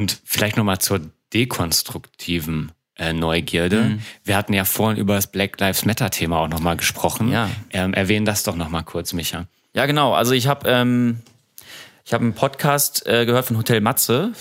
Und 0.00 0.18
vielleicht 0.24 0.56
nochmal 0.56 0.78
zur 0.78 1.02
dekonstruktiven 1.34 2.72
äh, 2.96 3.12
Neugierde. 3.12 3.82
Mhm. 3.82 4.02
Wir 4.24 4.34
hatten 4.34 4.54
ja 4.54 4.64
vorhin 4.64 4.98
über 4.98 5.14
das 5.14 5.26
Black 5.26 5.60
Lives 5.60 5.84
Matter 5.84 6.08
Thema 6.08 6.38
auch 6.38 6.48
nochmal 6.48 6.78
gesprochen. 6.78 7.30
Ja. 7.30 7.50
Ähm, 7.68 7.92
erwähnen 7.92 8.24
das 8.24 8.42
doch 8.42 8.56
nochmal 8.56 8.82
kurz, 8.82 9.12
Micha. 9.12 9.44
Ja, 9.74 9.84
genau. 9.84 10.14
Also 10.14 10.32
ich 10.32 10.46
habe 10.46 10.66
ähm, 10.70 11.20
ich 12.06 12.14
habe 12.14 12.24
einen 12.24 12.32
Podcast 12.32 13.06
äh, 13.06 13.26
gehört 13.26 13.44
von 13.44 13.58
Hotel 13.58 13.82
Matze. 13.82 14.32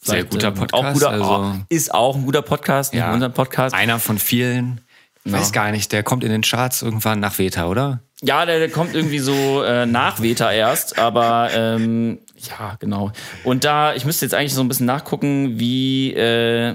Sehr 0.00 0.24
guter 0.24 0.50
Podcast. 0.50 0.72
Auch 0.72 0.92
guter, 0.94 1.10
also, 1.10 1.56
ist 1.68 1.92
auch 1.92 2.16
ein 2.16 2.24
guter 2.24 2.40
Podcast, 2.40 2.94
ja, 2.94 3.12
unser 3.12 3.28
Podcast. 3.28 3.74
Einer 3.74 3.98
von 3.98 4.18
vielen. 4.18 4.80
Ich 5.24 5.32
weiß 5.32 5.52
gar 5.52 5.70
nicht, 5.72 5.92
der 5.92 6.02
kommt 6.02 6.24
in 6.24 6.30
den 6.30 6.40
Charts 6.40 6.80
irgendwann 6.80 7.20
nach 7.20 7.38
Veta, 7.38 7.66
oder? 7.66 8.00
Ja, 8.22 8.46
der, 8.46 8.58
der 8.58 8.70
kommt 8.70 8.94
irgendwie 8.94 9.18
so 9.18 9.62
äh, 9.62 9.84
nach 9.84 10.22
Veta 10.22 10.50
erst, 10.50 10.98
aber 10.98 11.50
ähm, 11.52 12.18
ja, 12.48 12.76
genau. 12.78 13.12
Und 13.44 13.64
da, 13.64 13.94
ich 13.94 14.04
müsste 14.04 14.24
jetzt 14.24 14.34
eigentlich 14.34 14.54
so 14.54 14.60
ein 14.60 14.68
bisschen 14.68 14.86
nachgucken, 14.86 15.58
wie 15.58 16.12
äh, 16.14 16.74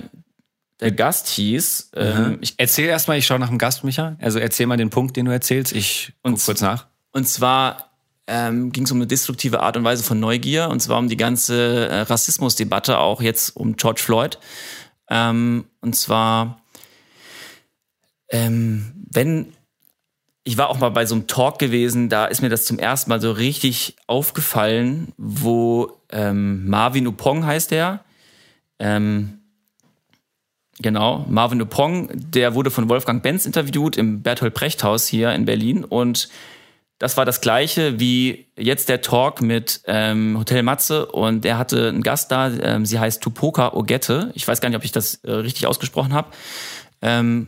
der 0.79 0.91
Gast 0.91 1.27
hieß. 1.27 1.91
Ähm, 1.95 2.37
ich 2.41 2.55
erzähl 2.57 2.87
erstmal, 2.87 3.17
ich 3.17 3.25
schaue 3.25 3.39
nach 3.39 3.49
dem 3.49 3.57
Gast, 3.57 3.83
Micha. 3.83 4.17
Also 4.19 4.39
erzähl 4.39 4.67
mal 4.67 4.77
den 4.77 4.89
Punkt, 4.89 5.15
den 5.15 5.25
du 5.25 5.31
erzählst. 5.31 5.73
Ich 5.73 6.13
guck 6.23 6.43
kurz 6.43 6.61
nach. 6.61 6.87
Und 7.11 7.27
zwar 7.27 7.91
ähm, 8.27 8.71
ging 8.71 8.83
es 8.83 8.91
um 8.91 8.97
eine 8.97 9.07
destruktive 9.07 9.61
Art 9.61 9.77
und 9.77 9.83
Weise 9.83 10.03
von 10.03 10.19
Neugier, 10.19 10.69
und 10.69 10.81
zwar 10.81 10.97
um 10.97 11.09
die 11.09 11.17
ganze 11.17 11.87
äh, 11.87 12.01
Rassismusdebatte, 12.01 12.97
auch 12.97 13.21
jetzt 13.21 13.55
um 13.55 13.75
George 13.75 14.01
Floyd. 14.01 14.39
Ähm, 15.09 15.65
und 15.81 15.95
zwar, 15.95 16.61
ähm, 18.29 19.05
wenn 19.11 19.54
ich 20.47 20.57
war 20.57 20.69
auch 20.69 20.77
mal 20.79 20.89
bei 20.89 21.05
so 21.07 21.15
einem 21.15 21.27
Talk 21.27 21.57
gewesen, 21.57 22.07
da 22.07 22.25
ist 22.25 22.41
mir 22.41 22.49
das 22.49 22.65
zum 22.65 22.77
ersten 22.77 23.09
Mal 23.09 23.19
so 23.19 23.31
richtig 23.31 23.95
aufgefallen, 24.05 25.11
wo 25.17 25.97
ähm, 26.11 26.69
Marvin 26.69 27.07
Upong 27.07 27.45
heißt 27.45 27.71
der. 27.71 28.05
Ähm, 28.77 29.39
genau, 30.77 31.25
Marvin 31.27 31.61
Upong, 31.61 32.09
der 32.13 32.53
wurde 32.53 32.69
von 32.69 32.87
Wolfgang 32.89 33.23
Benz 33.23 33.47
interviewt 33.47 33.97
im 33.97 34.21
Bertolt 34.21 34.53
Brecht 34.53 34.83
Haus 34.83 35.07
hier 35.07 35.33
in 35.33 35.45
Berlin 35.45 35.83
und 35.83 36.29
das 36.99 37.17
war 37.17 37.25
das 37.25 37.41
gleiche 37.41 37.99
wie 37.99 38.45
jetzt 38.55 38.87
der 38.87 39.01
Talk 39.01 39.41
mit 39.41 39.81
ähm, 39.85 40.37
Hotel 40.37 40.61
Matze 40.61 41.07
und 41.07 41.43
er 41.43 41.57
hatte 41.57 41.89
einen 41.89 42.03
Gast 42.03 42.31
da, 42.31 42.49
ähm, 42.49 42.85
sie 42.85 42.99
heißt 42.99 43.21
Tupoka 43.21 43.73
Ogette. 43.73 44.31
Ich 44.35 44.47
weiß 44.47 44.61
gar 44.61 44.69
nicht, 44.69 44.77
ob 44.77 44.85
ich 44.85 44.91
das 44.91 45.15
äh, 45.23 45.31
richtig 45.31 45.65
ausgesprochen 45.67 46.13
habe. 46.13 46.29
Ähm, 47.01 47.47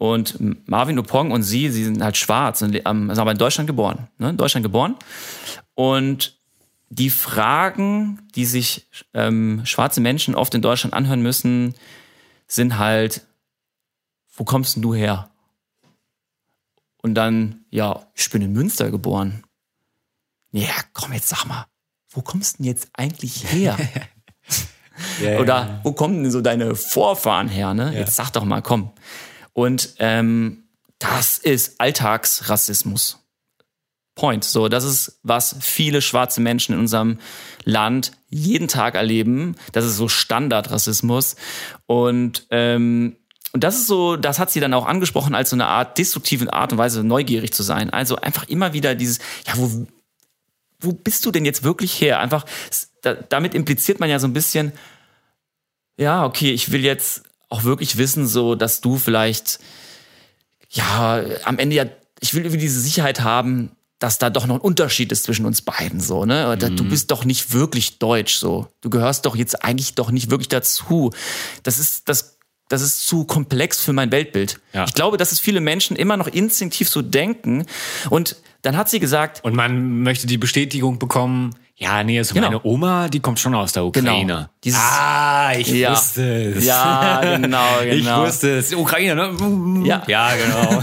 und 0.00 0.66
Marvin 0.66 0.96
Dupont 0.96 1.30
und 1.30 1.42
sie, 1.42 1.68
sie 1.68 1.84
sind 1.84 2.02
halt 2.02 2.16
schwarz 2.16 2.62
und 2.62 2.74
ähm, 2.74 3.08
sind 3.10 3.18
aber 3.18 3.32
in 3.32 3.36
Deutschland 3.36 3.66
geboren. 3.66 4.08
Ne? 4.16 4.30
In 4.30 4.38
Deutschland 4.38 4.64
geboren. 4.64 4.96
Und 5.74 6.40
die 6.88 7.10
Fragen, 7.10 8.26
die 8.34 8.46
sich 8.46 8.88
ähm, 9.12 9.60
schwarze 9.64 10.00
Menschen 10.00 10.34
oft 10.34 10.54
in 10.54 10.62
Deutschland 10.62 10.94
anhören 10.94 11.20
müssen, 11.20 11.74
sind 12.46 12.78
halt, 12.78 13.26
wo 14.34 14.44
kommst 14.44 14.74
denn 14.74 14.82
du 14.82 14.94
her? 14.94 15.28
Und 17.02 17.14
dann, 17.14 17.66
ja, 17.68 18.06
ich 18.14 18.30
bin 18.30 18.40
in 18.40 18.54
Münster 18.54 18.90
geboren. 18.90 19.44
Ja, 20.50 20.72
komm 20.94 21.12
jetzt 21.12 21.28
sag 21.28 21.44
mal, 21.44 21.66
wo 22.08 22.22
kommst 22.22 22.58
denn 22.58 22.64
jetzt 22.64 22.88
eigentlich 22.94 23.52
her? 23.52 23.76
ja, 25.22 25.38
Oder 25.40 25.80
wo 25.82 25.92
kommen 25.92 26.22
denn 26.22 26.32
so 26.32 26.40
deine 26.40 26.74
Vorfahren 26.74 27.48
her? 27.48 27.74
Ne? 27.74 27.92
Ja. 27.92 28.00
Jetzt 28.00 28.16
sag 28.16 28.30
doch 28.30 28.46
mal, 28.46 28.62
komm. 28.62 28.92
Und 29.60 29.96
ähm, 29.98 30.64
das 30.98 31.36
ist 31.36 31.82
Alltagsrassismus. 31.82 33.18
Point. 34.14 34.42
So, 34.42 34.68
das 34.68 34.84
ist, 34.84 35.20
was 35.22 35.54
viele 35.60 36.00
schwarze 36.00 36.40
Menschen 36.40 36.74
in 36.74 36.80
unserem 36.80 37.18
Land 37.64 38.12
jeden 38.30 38.68
Tag 38.68 38.94
erleben. 38.94 39.56
Das 39.72 39.84
ist 39.84 39.98
so 39.98 40.08
Standardrassismus. 40.08 41.36
Und 41.84 42.46
ähm, 42.50 43.16
und 43.52 43.62
das 43.62 43.76
ist 43.76 43.86
so, 43.86 44.16
das 44.16 44.38
hat 44.38 44.50
sie 44.50 44.60
dann 44.60 44.72
auch 44.72 44.86
angesprochen 44.86 45.34
als 45.34 45.50
so 45.50 45.56
eine 45.56 45.66
Art 45.66 45.98
destruktive 45.98 46.50
Art 46.54 46.72
und 46.72 46.78
Weise, 46.78 47.04
neugierig 47.04 47.52
zu 47.52 47.62
sein. 47.62 47.90
Also 47.90 48.16
einfach 48.16 48.48
immer 48.48 48.72
wieder 48.72 48.94
dieses, 48.94 49.18
ja, 49.46 49.54
wo, 49.56 49.86
wo 50.80 50.92
bist 50.92 51.26
du 51.26 51.32
denn 51.32 51.44
jetzt 51.44 51.64
wirklich 51.64 52.00
her? 52.00 52.18
Einfach, 52.20 52.46
damit 53.28 53.54
impliziert 53.54 54.00
man 54.00 54.08
ja 54.08 54.20
so 54.20 54.26
ein 54.26 54.32
bisschen, 54.32 54.72
ja, 55.98 56.24
okay, 56.24 56.50
ich 56.52 56.72
will 56.72 56.82
jetzt 56.82 57.24
auch 57.50 57.64
wirklich 57.64 57.98
wissen, 57.98 58.26
so, 58.26 58.54
dass 58.54 58.80
du 58.80 58.96
vielleicht, 58.96 59.58
ja, 60.70 61.22
am 61.44 61.58
Ende 61.58 61.76
ja, 61.76 61.84
ich 62.20 62.32
will 62.34 62.42
irgendwie 62.42 62.60
diese 62.60 62.80
Sicherheit 62.80 63.20
haben, 63.20 63.72
dass 63.98 64.18
da 64.18 64.30
doch 64.30 64.46
noch 64.46 64.54
ein 64.54 64.60
Unterschied 64.62 65.12
ist 65.12 65.24
zwischen 65.24 65.44
uns 65.44 65.60
beiden, 65.60 66.00
so, 66.00 66.24
ne? 66.24 66.50
Oder 66.50 66.70
Du 66.70 66.84
bist 66.84 67.10
doch 67.10 67.26
nicht 67.26 67.52
wirklich 67.52 67.98
deutsch, 67.98 68.36
so. 68.36 68.66
Du 68.80 68.88
gehörst 68.88 69.26
doch 69.26 69.36
jetzt 69.36 69.62
eigentlich 69.62 69.94
doch 69.94 70.10
nicht 70.10 70.30
wirklich 70.30 70.48
dazu. 70.48 71.10
Das 71.64 71.78
ist, 71.78 72.08
das, 72.08 72.38
das 72.68 72.80
ist 72.80 73.06
zu 73.06 73.24
komplex 73.24 73.82
für 73.82 73.92
mein 73.92 74.10
Weltbild. 74.10 74.58
Ja. 74.72 74.84
Ich 74.84 74.94
glaube, 74.94 75.18
dass 75.18 75.32
es 75.32 75.40
viele 75.40 75.60
Menschen 75.60 75.96
immer 75.96 76.16
noch 76.16 76.28
instinktiv 76.28 76.88
so 76.88 77.02
denken. 77.02 77.66
Und 78.08 78.36
dann 78.62 78.76
hat 78.76 78.88
sie 78.88 79.00
gesagt, 79.00 79.44
Und 79.44 79.54
man 79.54 80.02
möchte 80.02 80.26
die 80.26 80.38
Bestätigung 80.38 80.98
bekommen, 80.98 81.54
ja, 81.82 82.04
nee, 82.04 82.18
also 82.18 82.34
Genau. 82.34 82.46
meine 82.48 82.60
Oma, 82.64 83.08
die 83.08 83.20
kommt 83.20 83.40
schon 83.40 83.54
aus 83.54 83.72
der 83.72 83.84
Ukraine. 83.84 84.26
Genau. 84.26 84.46
Dieses- 84.62 84.78
ah, 84.80 85.52
ich 85.56 85.68
Ja. 85.68 85.92
wusste 85.92 86.52
es. 86.54 86.64
Ja, 86.66 87.20
genau, 87.36 87.80
Ich 87.84 88.04
genau. 88.04 88.26
wusste 88.26 88.58
es. 88.58 88.74
Ukraine, 88.74 89.14
ne? 89.16 89.86
Ja. 89.86 90.02
Ja, 90.06 90.30
genau. 90.36 90.82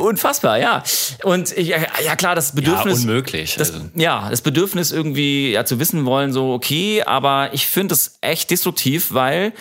unfassbar, 0.00 0.58
ja. 0.58 0.82
Und 1.24 1.50
ich, 1.56 1.68
ja, 1.68 1.78
ja 2.04 2.16
klar, 2.16 2.34
das 2.34 2.50
ja, 2.50 2.54
Bedürfnis. 2.56 3.00
unmöglich. 3.00 3.56
Das, 3.56 3.72
also. 3.72 3.88
Ja, 3.94 4.30
das 4.30 4.40
Bedürfnis 4.42 4.92
irgendwie 4.92 5.52
ja, 5.52 5.64
zu 5.64 5.78
wissen 5.80 6.04
wollen, 6.04 6.32
so 6.32 6.52
okay, 6.52 7.02
aber 7.02 7.52
ich 7.52 7.66
finde 7.66 7.94
es 7.94 8.18
echt 8.20 8.50
destruktiv, 8.50 9.12
weil 9.12 9.52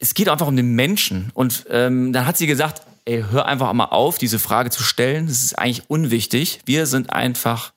es 0.00 0.14
geht 0.14 0.28
einfach 0.28 0.48
um 0.48 0.56
den 0.56 0.72
Menschen. 0.74 1.30
Und 1.34 1.64
ähm, 1.70 2.12
dann 2.12 2.26
hat 2.26 2.36
sie 2.36 2.46
gesagt, 2.46 2.82
ey, 3.04 3.24
hör 3.30 3.46
einfach 3.46 3.72
mal 3.72 3.84
auf, 3.86 4.18
diese 4.18 4.38
Frage 4.38 4.70
zu 4.70 4.82
stellen. 4.82 5.26
Das 5.28 5.44
ist 5.44 5.58
eigentlich 5.58 5.84
unwichtig. 5.88 6.60
Wir 6.64 6.86
sind 6.86 7.10
einfach 7.12 7.72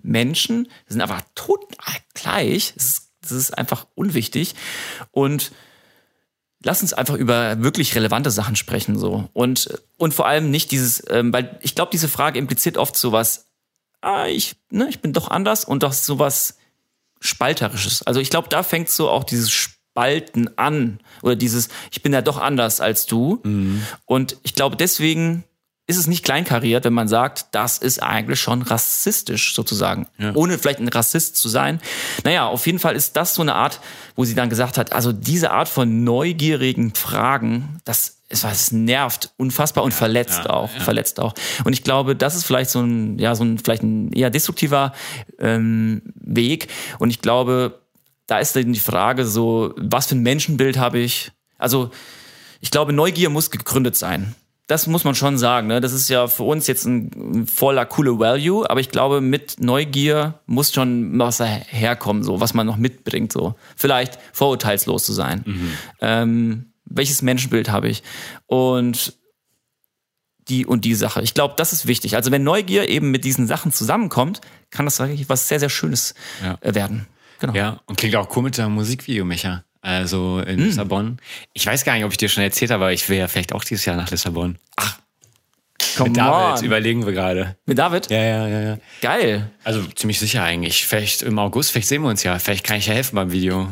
Menschen, 0.00 0.68
sind 0.86 1.00
einfach 1.00 1.22
tot 1.34 1.60
gleich. 2.14 2.72
Das 2.74 2.86
ist, 2.86 3.10
das 3.22 3.32
ist 3.32 3.58
einfach 3.58 3.86
unwichtig. 3.94 4.54
Und 5.10 5.52
lass 6.64 6.82
uns 6.82 6.92
einfach 6.92 7.14
über 7.14 7.62
wirklich 7.62 7.94
relevante 7.94 8.30
Sachen 8.30 8.56
sprechen 8.56 8.98
so 8.98 9.28
und 9.32 9.80
und 9.96 10.14
vor 10.14 10.26
allem 10.26 10.50
nicht 10.50 10.70
dieses 10.70 11.02
ähm, 11.10 11.32
weil 11.32 11.58
ich 11.62 11.74
glaube 11.74 11.90
diese 11.90 12.08
Frage 12.08 12.38
impliziert 12.38 12.76
oft 12.76 12.96
sowas 12.96 13.46
ah, 14.00 14.26
ich 14.26 14.56
ne 14.70 14.86
ich 14.88 15.00
bin 15.00 15.12
doch 15.12 15.28
anders 15.28 15.64
und 15.64 15.82
doch 15.82 15.92
sowas 15.92 16.56
spalterisches 17.20 18.02
also 18.02 18.20
ich 18.20 18.30
glaube 18.30 18.48
da 18.48 18.62
fängt 18.62 18.88
so 18.90 19.10
auch 19.10 19.24
dieses 19.24 19.50
Spalten 19.50 20.56
an 20.56 21.00
oder 21.22 21.36
dieses 21.36 21.68
ich 21.90 22.02
bin 22.02 22.12
ja 22.12 22.22
doch 22.22 22.38
anders 22.38 22.80
als 22.80 23.06
du 23.06 23.40
und 24.06 24.36
ich 24.42 24.54
glaube 24.54 24.76
deswegen 24.76 25.44
ist 25.86 25.98
es 25.98 26.06
nicht 26.06 26.24
kleinkariert, 26.24 26.84
wenn 26.84 26.92
man 26.92 27.08
sagt, 27.08 27.46
das 27.52 27.78
ist 27.78 28.02
eigentlich 28.02 28.40
schon 28.40 28.62
rassistisch 28.62 29.54
sozusagen, 29.54 30.06
ohne 30.34 30.56
vielleicht 30.58 30.78
ein 30.78 30.88
Rassist 30.88 31.36
zu 31.36 31.48
sein. 31.48 31.80
Naja, 32.24 32.46
auf 32.46 32.66
jeden 32.66 32.78
Fall 32.78 32.94
ist 32.94 33.16
das 33.16 33.34
so 33.34 33.42
eine 33.42 33.56
Art, 33.56 33.80
wo 34.14 34.24
sie 34.24 34.34
dann 34.34 34.48
gesagt 34.48 34.78
hat, 34.78 34.92
also 34.92 35.12
diese 35.12 35.50
Art 35.50 35.68
von 35.68 36.04
neugierigen 36.04 36.94
Fragen, 36.94 37.80
das 37.84 38.18
es, 38.32 38.44
es 38.44 38.72
nervt 38.72 39.30
unfassbar 39.36 39.84
und 39.84 39.92
verletzt 39.92 40.44
ja, 40.44 40.50
auch, 40.50 40.70
verletzt 40.70 41.20
auch. 41.20 41.34
Und 41.64 41.74
ich 41.74 41.84
glaube, 41.84 42.16
das 42.16 42.34
ist 42.34 42.44
vielleicht 42.44 42.70
so 42.70 42.80
ein, 42.80 43.18
ja, 43.18 43.34
so 43.34 43.44
ein 43.44 43.58
vielleicht 43.58 43.82
ein 43.82 44.10
eher 44.12 44.30
destruktiver 44.30 44.94
ähm, 45.38 46.02
Weg. 46.14 46.68
Und 46.98 47.10
ich 47.10 47.20
glaube, 47.20 47.82
da 48.26 48.38
ist 48.38 48.56
dann 48.56 48.72
die 48.72 48.80
Frage 48.80 49.26
so, 49.26 49.74
was 49.76 50.06
für 50.06 50.14
ein 50.14 50.22
Menschenbild 50.22 50.78
habe 50.78 50.98
ich? 50.98 51.32
Also 51.58 51.90
ich 52.60 52.70
glaube, 52.70 52.92
Neugier 52.92 53.28
muss 53.28 53.50
gegründet 53.50 53.96
sein. 53.96 54.34
Das 54.68 54.86
muss 54.86 55.04
man 55.04 55.14
schon 55.14 55.38
sagen. 55.38 55.66
Ne? 55.66 55.80
Das 55.80 55.92
ist 55.92 56.08
ja 56.08 56.28
für 56.28 56.44
uns 56.44 56.66
jetzt 56.66 56.86
ein, 56.86 57.46
voller 57.46 57.84
coole 57.84 58.18
Value, 58.18 58.68
aber 58.70 58.80
ich 58.80 58.90
glaube, 58.90 59.20
mit 59.20 59.60
Neugier 59.60 60.40
muss 60.46 60.72
schon 60.72 61.18
was 61.18 61.40
herkommen, 61.40 62.22
so 62.22 62.40
was 62.40 62.54
man 62.54 62.66
noch 62.66 62.76
mitbringt. 62.76 63.32
So 63.32 63.54
vielleicht 63.76 64.18
vorurteilslos 64.32 65.04
zu 65.04 65.12
sein. 65.12 65.44
Ähm, 66.00 66.72
welches 66.84 67.22
Menschenbild 67.22 67.70
habe 67.70 67.88
ich? 67.88 68.02
Und 68.46 69.14
die 70.48 70.66
und 70.66 70.84
die 70.84 70.94
Sache. 70.94 71.22
Ich 71.22 71.34
glaube, 71.34 71.54
das 71.56 71.72
ist 71.72 71.86
wichtig. 71.86 72.16
Also 72.16 72.30
wenn 72.30 72.42
Neugier 72.42 72.88
eben 72.88 73.10
mit 73.10 73.24
diesen 73.24 73.46
Sachen 73.46 73.72
zusammenkommt, 73.72 74.40
kann 74.70 74.86
das 74.86 74.98
wirklich 74.98 75.28
was 75.28 75.48
sehr, 75.48 75.60
sehr 75.60 75.68
Schönes 75.70 76.14
Ja. 76.42 76.58
äh, 76.60 76.74
werden. 76.74 77.06
Genau. 77.40 77.54
Ja, 77.54 77.80
und 77.86 77.96
klingt 77.98 78.14
auch 78.16 78.34
cool 78.36 78.42
mit 78.44 78.58
dem 78.58 78.72
Musikvideo, 78.72 79.24
Micha. 79.24 79.64
Also 79.82 80.38
in 80.40 80.58
Hm. 80.58 80.64
Lissabon. 80.66 81.18
Ich 81.52 81.66
weiß 81.66 81.84
gar 81.84 81.94
nicht, 81.94 82.04
ob 82.04 82.12
ich 82.12 82.16
dir 82.16 82.28
schon 82.28 82.42
erzählt 82.44 82.70
habe, 82.70 82.84
aber 82.84 82.92
ich 82.92 83.08
will 83.08 83.18
ja 83.18 83.28
vielleicht 83.28 83.52
auch 83.52 83.64
dieses 83.64 83.84
Jahr 83.84 83.96
nach 83.96 84.10
Lissabon. 84.10 84.56
Ach, 84.76 84.98
Come 85.96 86.10
mit 86.10 86.16
David 86.18 86.58
on. 86.60 86.64
überlegen 86.64 87.04
wir 87.04 87.12
gerade. 87.12 87.56
Mit 87.66 87.76
David? 87.78 88.08
Ja, 88.08 88.22
ja, 88.22 88.46
ja, 88.48 88.60
ja. 88.60 88.78
Geil. 89.02 89.50
Also 89.64 89.82
ziemlich 89.88 90.18
sicher 90.20 90.42
eigentlich. 90.44 90.86
Vielleicht 90.86 91.22
im 91.22 91.38
August, 91.38 91.72
vielleicht 91.72 91.88
sehen 91.88 92.02
wir 92.02 92.08
uns 92.08 92.22
ja. 92.22 92.38
Vielleicht 92.38 92.64
kann 92.64 92.78
ich 92.78 92.86
ja 92.86 92.94
helfen 92.94 93.16
beim 93.16 93.32
Video. 93.32 93.68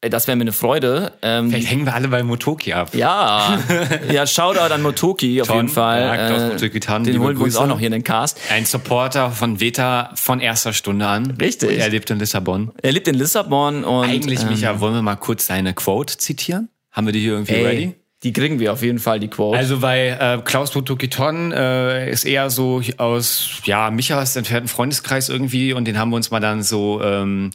Ey, 0.00 0.10
Das 0.10 0.28
wäre 0.28 0.36
mir 0.36 0.42
eine 0.42 0.52
Freude. 0.52 1.12
Ähm, 1.22 1.50
Vielleicht 1.50 1.70
hängen 1.70 1.84
wir 1.84 1.92
alle 1.94 2.06
bei 2.06 2.22
Motoki 2.22 2.72
ab. 2.72 2.94
ja, 2.94 3.58
ja, 4.12 4.26
Shoutout 4.28 4.72
an 4.72 4.80
Motoki 4.82 5.40
auf 5.42 5.48
Ton, 5.48 5.56
jeden 5.56 5.68
Fall. 5.68 6.02
ja, 6.02 6.26
Klaus 6.28 6.42
Äh, 6.42 6.48
Motoki 6.52 6.78
Tan, 6.80 7.02
den 7.04 7.18
holen 7.18 7.36
wir 7.36 7.44
uns 7.44 7.56
auch 7.56 7.66
noch 7.66 7.78
hier 7.80 7.88
in 7.88 7.92
den 7.92 8.04
Cast. 8.04 8.38
Ein 8.52 8.64
Supporter 8.64 9.32
von 9.32 9.58
Veta 9.60 10.12
von 10.14 10.38
erster 10.38 10.72
Stunde 10.72 11.06
an. 11.08 11.32
Richtig. 11.40 11.70
Und 11.70 11.76
er 11.78 11.88
lebt 11.88 12.10
in 12.10 12.20
Lissabon. 12.20 12.70
Er 12.80 12.92
lebt 12.92 13.08
in 13.08 13.16
Lissabon 13.16 13.82
und 13.82 14.04
Eigentlich, 14.08 14.40
ähm, 14.42 14.50
Micha, 14.50 14.78
wollen 14.78 14.94
wir 14.94 15.02
mal 15.02 15.16
kurz 15.16 15.46
seine 15.46 15.74
Quote 15.74 16.16
zitieren? 16.16 16.68
Haben 16.92 17.06
wir 17.06 17.12
die 17.12 17.20
hier 17.20 17.32
irgendwie 17.32 17.54
ready? 17.54 17.82
ey, 17.84 17.94
die 18.22 18.32
kriegen 18.32 18.60
wir 18.60 18.72
auf 18.72 18.82
jeden 18.82 19.00
Fall, 19.00 19.18
die 19.18 19.28
Quote. 19.28 19.58
Also 19.58 19.78
bei 19.80 20.10
äh, 20.10 20.40
Klaus 20.44 20.70
Botokiton 20.72 21.50
äh, 21.52 22.08
ist 22.08 22.24
eher 22.24 22.50
so 22.50 22.80
aus 22.98 23.48
ja 23.64 23.90
Michas 23.90 24.36
entfernten 24.36 24.68
Freundeskreis 24.68 25.28
irgendwie 25.28 25.72
und 25.72 25.86
den 25.86 25.98
haben 25.98 26.10
wir 26.10 26.16
uns 26.16 26.30
mal 26.30 26.38
dann 26.40 26.62
so 26.62 27.00
ähm, 27.02 27.50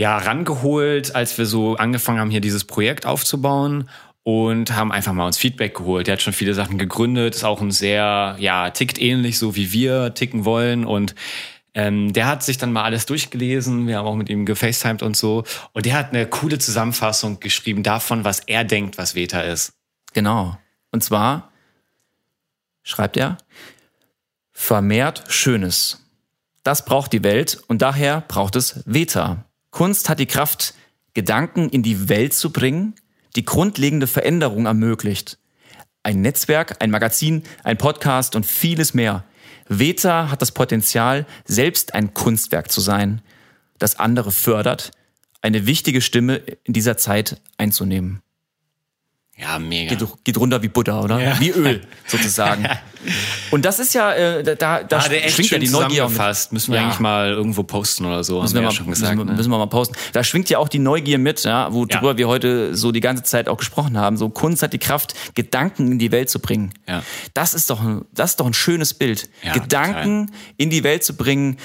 ja 0.00 0.16
rangeholt, 0.16 1.14
als 1.14 1.36
wir 1.36 1.44
so 1.44 1.76
angefangen 1.76 2.20
haben 2.20 2.30
hier 2.30 2.40
dieses 2.40 2.64
Projekt 2.64 3.04
aufzubauen 3.04 3.90
und 4.22 4.74
haben 4.74 4.92
einfach 4.92 5.12
mal 5.12 5.26
uns 5.26 5.36
Feedback 5.36 5.76
geholt. 5.76 6.06
Der 6.06 6.14
hat 6.14 6.22
schon 6.22 6.32
viele 6.32 6.54
Sachen 6.54 6.78
gegründet, 6.78 7.34
ist 7.34 7.44
auch 7.44 7.60
ein 7.60 7.70
sehr 7.70 8.34
ja 8.38 8.70
tickt 8.70 8.98
ähnlich 8.98 9.38
so 9.38 9.56
wie 9.56 9.72
wir 9.72 10.14
ticken 10.14 10.46
wollen 10.46 10.86
und 10.86 11.14
ähm, 11.74 12.14
der 12.14 12.28
hat 12.28 12.42
sich 12.42 12.56
dann 12.56 12.72
mal 12.72 12.84
alles 12.84 13.04
durchgelesen. 13.04 13.86
Wir 13.88 13.98
haben 13.98 14.06
auch 14.06 14.16
mit 14.16 14.30
ihm 14.30 14.46
gefacetimed 14.46 15.02
und 15.02 15.18
so. 15.18 15.44
Und 15.74 15.84
der 15.84 15.92
hat 15.92 16.14
eine 16.14 16.26
coole 16.26 16.58
Zusammenfassung 16.58 17.38
geschrieben 17.38 17.82
davon, 17.82 18.24
was 18.24 18.40
er 18.40 18.64
denkt, 18.64 18.96
was 18.96 19.14
Veta 19.14 19.42
ist. 19.42 19.74
Genau. 20.14 20.56
Und 20.92 21.04
zwar 21.04 21.52
schreibt 22.82 23.18
er, 23.18 23.36
vermehrt 24.50 25.24
Schönes. 25.28 26.06
Das 26.62 26.86
braucht 26.86 27.12
die 27.12 27.22
Welt 27.22 27.62
und 27.68 27.82
daher 27.82 28.22
braucht 28.22 28.56
es 28.56 28.82
Veta. 28.86 29.44
Kunst 29.70 30.08
hat 30.08 30.18
die 30.18 30.26
Kraft, 30.26 30.74
Gedanken 31.14 31.68
in 31.68 31.82
die 31.82 32.08
Welt 32.08 32.34
zu 32.34 32.52
bringen, 32.52 32.94
die 33.36 33.44
grundlegende 33.44 34.06
Veränderung 34.06 34.66
ermöglicht. 34.66 35.38
Ein 36.02 36.20
Netzwerk, 36.20 36.82
ein 36.82 36.90
Magazin, 36.90 37.42
ein 37.62 37.78
Podcast 37.78 38.36
und 38.36 38.46
vieles 38.46 38.94
mehr. 38.94 39.24
Veta 39.68 40.30
hat 40.30 40.42
das 40.42 40.52
Potenzial, 40.52 41.26
selbst 41.44 41.94
ein 41.94 42.14
Kunstwerk 42.14 42.70
zu 42.70 42.80
sein, 42.80 43.22
das 43.78 43.98
andere 43.98 44.32
fördert, 44.32 44.90
eine 45.42 45.66
wichtige 45.66 46.00
Stimme 46.00 46.36
in 46.64 46.72
dieser 46.72 46.96
Zeit 46.96 47.40
einzunehmen 47.56 48.22
Ja, 49.40 49.58
mega. 49.58 49.94
geht, 49.94 50.06
geht 50.24 50.36
runter 50.38 50.62
wie 50.62 50.68
Butter, 50.68 51.02
oder? 51.02 51.18
Ja. 51.20 51.40
Wie 51.40 51.50
Öl, 51.50 51.80
sozusagen. 52.06 52.66
Und 53.50 53.64
das 53.64 53.78
ist 53.78 53.94
ja, 53.94 54.12
äh, 54.12 54.42
da, 54.56 54.82
da, 54.82 54.98
Ah, 54.98 55.00
schwingt 55.28 55.50
ja 55.50 55.58
die 55.58 55.68
Neugier 55.68 55.88
zusammengefasst. 56.04 56.52
Müssen 56.52 56.72
wir 56.72 56.80
Ja. 56.80 56.84
eigentlich 56.86 57.00
mal 57.00 57.30
irgendwo 57.30 57.62
posten 57.62 58.04
oder 58.04 58.22
so. 58.22 58.42
Müssen 58.42 58.48
haben 58.50 58.54
wir, 58.56 58.60
ja 58.60 58.68
mal, 58.68 58.74
schon 58.74 58.86
gesagt. 58.90 59.14
müssen, 59.14 59.26
wir, 59.26 59.32
ne? 59.32 59.36
müssen 59.38 59.50
wir 59.50 59.56
mal 59.58 59.66
posten. 59.66 59.94
Da 60.12 60.22
schwingt 60.22 60.50
ja 60.50 60.58
auch 60.58 60.68
die 60.68 60.78
Neugier 60.78 61.16
mit, 61.18 61.42
ja, 61.44 61.72
worüber 61.72 62.18
wir 62.18 62.28
heute 62.28 62.76
so 62.76 62.92
die 62.92 63.00
ganze 63.00 63.22
Zeit 63.22 63.48
auch 63.48 63.56
gesprochen 63.56 63.96
haben. 63.96 64.18
So 64.18 64.28
Kunst 64.28 64.62
hat 64.62 64.74
die 64.74 64.78
Kraft, 64.78 65.14
Gedanken 65.34 65.90
in 65.92 65.98
die 65.98 66.12
Welt 66.12 66.28
zu 66.28 66.40
bringen. 66.40 66.72
Ja. 66.86 67.02
Das 67.32 67.54
ist 67.54 67.70
doch, 67.70 67.80
ein- 67.80 68.04
das 68.12 68.30
ist 68.32 68.40
doch 68.40 68.46
ein 68.46 68.52
schönes 68.54 68.92
Bild. 68.92 69.30
Gedanken 69.54 70.30
in 70.58 70.68
die 70.68 70.84
Welt 70.84 71.02
zu 71.02 71.16
bringen, 71.16 71.56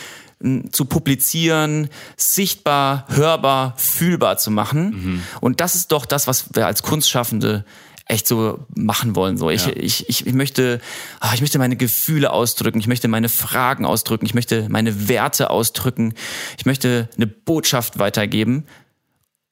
zu 0.72 0.86
publizieren, 0.86 1.90
sichtbar, 2.18 3.06
hörbar, 3.10 3.74
fühlbar 3.78 4.38
zu 4.38 4.52
machen. 4.52 4.90
Mhm. 4.90 5.24
Und 5.42 5.62
das 5.62 5.76
ist 5.76 5.92
doch 5.92 6.06
das, 6.06 6.28
was 6.28 6.54
wir 6.54 6.66
als 6.66 6.84
Kunstschaffende 6.84 7.66
echt 8.08 8.28
so 8.28 8.66
machen 8.76 9.16
wollen. 9.16 9.38
So, 9.38 9.50
ich, 9.50 9.66
Ja. 9.66 9.74
ich, 9.76 10.08
ich, 10.08 10.28
ich 10.28 10.34
möchte, 10.34 10.80
ah, 11.20 11.34
ich 11.34 11.42
möchte 11.42 11.58
meine 11.58 11.76
Gefühle 11.76 12.32
ausdrücken, 12.32 12.80
ich 12.80 12.88
möchte 12.88 13.08
meine 13.08 13.30
Fragen 13.30 13.86
ausdrücken, 13.86 14.26
ich 14.26 14.36
möchte 14.36 14.68
meine 14.70 15.08
Werte 15.08 15.50
ausdrücken, 15.50 16.14
ich 16.58 16.66
möchte 16.66 17.10
eine 17.16 17.28
Botschaft 17.28 17.98
weitergeben. 17.98 18.66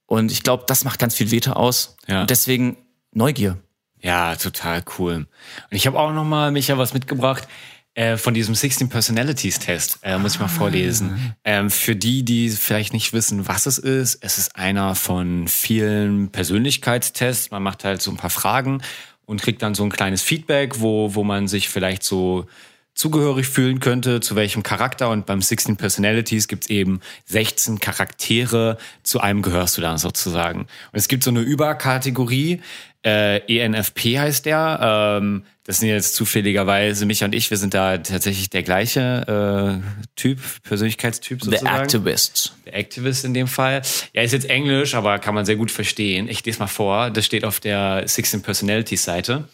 Und 0.05 0.31
ich 0.31 0.43
glaube, 0.43 0.65
das 0.67 0.83
macht 0.83 0.99
ganz 0.99 1.15
viel 1.15 1.31
Wete 1.31 1.55
aus. 1.55 1.97
Ja. 2.07 2.21
Und 2.21 2.29
deswegen 2.29 2.77
Neugier. 3.11 3.57
Ja, 4.01 4.35
total 4.35 4.83
cool. 4.99 5.15
Und 5.15 5.27
ich 5.71 5.87
habe 5.87 5.97
auch 5.97 6.11
noch 6.11 6.25
mal 6.25 6.51
Micha 6.51 6.77
was 6.77 6.93
mitgebracht 6.93 7.47
äh, 7.95 8.17
von 8.17 8.33
diesem 8.33 8.55
16 8.55 8.89
Personalities 8.89 9.59
Test. 9.59 9.99
Äh, 10.01 10.17
muss 10.17 10.35
ich 10.35 10.39
mal 10.39 10.47
vorlesen. 10.47 11.35
Ähm, 11.43 11.69
für 11.69 11.95
die, 11.95 12.23
die 12.23 12.49
vielleicht 12.49 12.93
nicht 12.93 13.13
wissen, 13.13 13.47
was 13.47 13.65
es 13.65 13.77
ist, 13.77 14.17
es 14.21 14.37
ist 14.37 14.55
einer 14.55 14.95
von 14.95 15.47
vielen 15.47 16.29
Persönlichkeitstests. 16.29 17.51
Man 17.51 17.61
macht 17.61 17.83
halt 17.83 18.01
so 18.01 18.11
ein 18.11 18.17
paar 18.17 18.29
Fragen 18.29 18.81
und 19.25 19.41
kriegt 19.41 19.61
dann 19.61 19.75
so 19.75 19.83
ein 19.83 19.91
kleines 19.91 20.21
Feedback, 20.21 20.79
wo 20.79 21.15
wo 21.15 21.23
man 21.23 21.47
sich 21.47 21.69
vielleicht 21.69 22.03
so 22.03 22.47
zugehörig 22.95 23.47
fühlen 23.47 23.79
könnte, 23.79 24.21
zu 24.21 24.35
welchem 24.35 24.63
Charakter. 24.63 25.09
Und 25.09 25.25
beim 25.25 25.41
16 25.41 25.77
Personalities 25.77 26.47
gibt's 26.47 26.69
eben 26.69 26.99
16 27.25 27.79
Charaktere, 27.79 28.77
zu 29.01 29.19
einem 29.19 29.41
gehörst 29.41 29.77
du 29.77 29.81
dann 29.81 29.97
sozusagen. 29.97 30.61
Und 30.61 30.67
es 30.93 31.07
gibt 31.07 31.23
so 31.23 31.31
eine 31.31 31.41
Überkategorie, 31.41 32.61
äh, 33.05 33.39
ENFP 33.47 34.17
heißt 34.17 34.45
der. 34.45 35.19
Ähm, 35.21 35.43
das 35.65 35.79
sind 35.79 35.89
jetzt 35.89 36.15
zufälligerweise 36.15 37.05
mich 37.05 37.23
und 37.23 37.33
ich, 37.33 37.49
wir 37.49 37.57
sind 37.57 37.73
da 37.73 37.97
tatsächlich 37.97 38.49
der 38.49 38.63
gleiche 38.63 39.81
äh, 39.81 40.07
Typ, 40.15 40.39
Persönlichkeitstyp 40.63 41.41
sozusagen. 41.43 41.65
The 41.65 41.81
Activist. 41.83 42.53
Der 42.65 42.75
Activist 42.75 43.23
in 43.23 43.33
dem 43.33 43.47
Fall. 43.47 43.81
Ja, 44.13 44.21
ist 44.21 44.33
jetzt 44.33 44.49
Englisch, 44.49 44.93
aber 44.93 45.19
kann 45.19 45.35
man 45.35 45.45
sehr 45.45 45.55
gut 45.55 45.71
verstehen. 45.71 46.27
Ich 46.27 46.43
lese 46.45 46.59
mal 46.59 46.67
vor, 46.67 47.09
das 47.11 47.25
steht 47.25 47.45
auf 47.45 47.59
der 47.59 48.03
16 48.05 48.41
Personalities 48.41 49.03
Seite. 49.03 49.47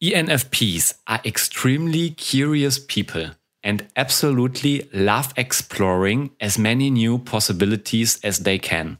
ENFPs 0.00 1.00
are 1.04 1.20
extremely 1.24 2.14
curious 2.16 2.84
people 2.84 3.36
and 3.62 3.84
absolutely 3.96 4.88
love 4.92 5.30
exploring 5.36 6.30
as 6.40 6.58
many 6.58 6.90
new 6.90 7.18
possibilities 7.18 8.18
as 8.24 8.42
they 8.42 8.58
can. 8.58 8.98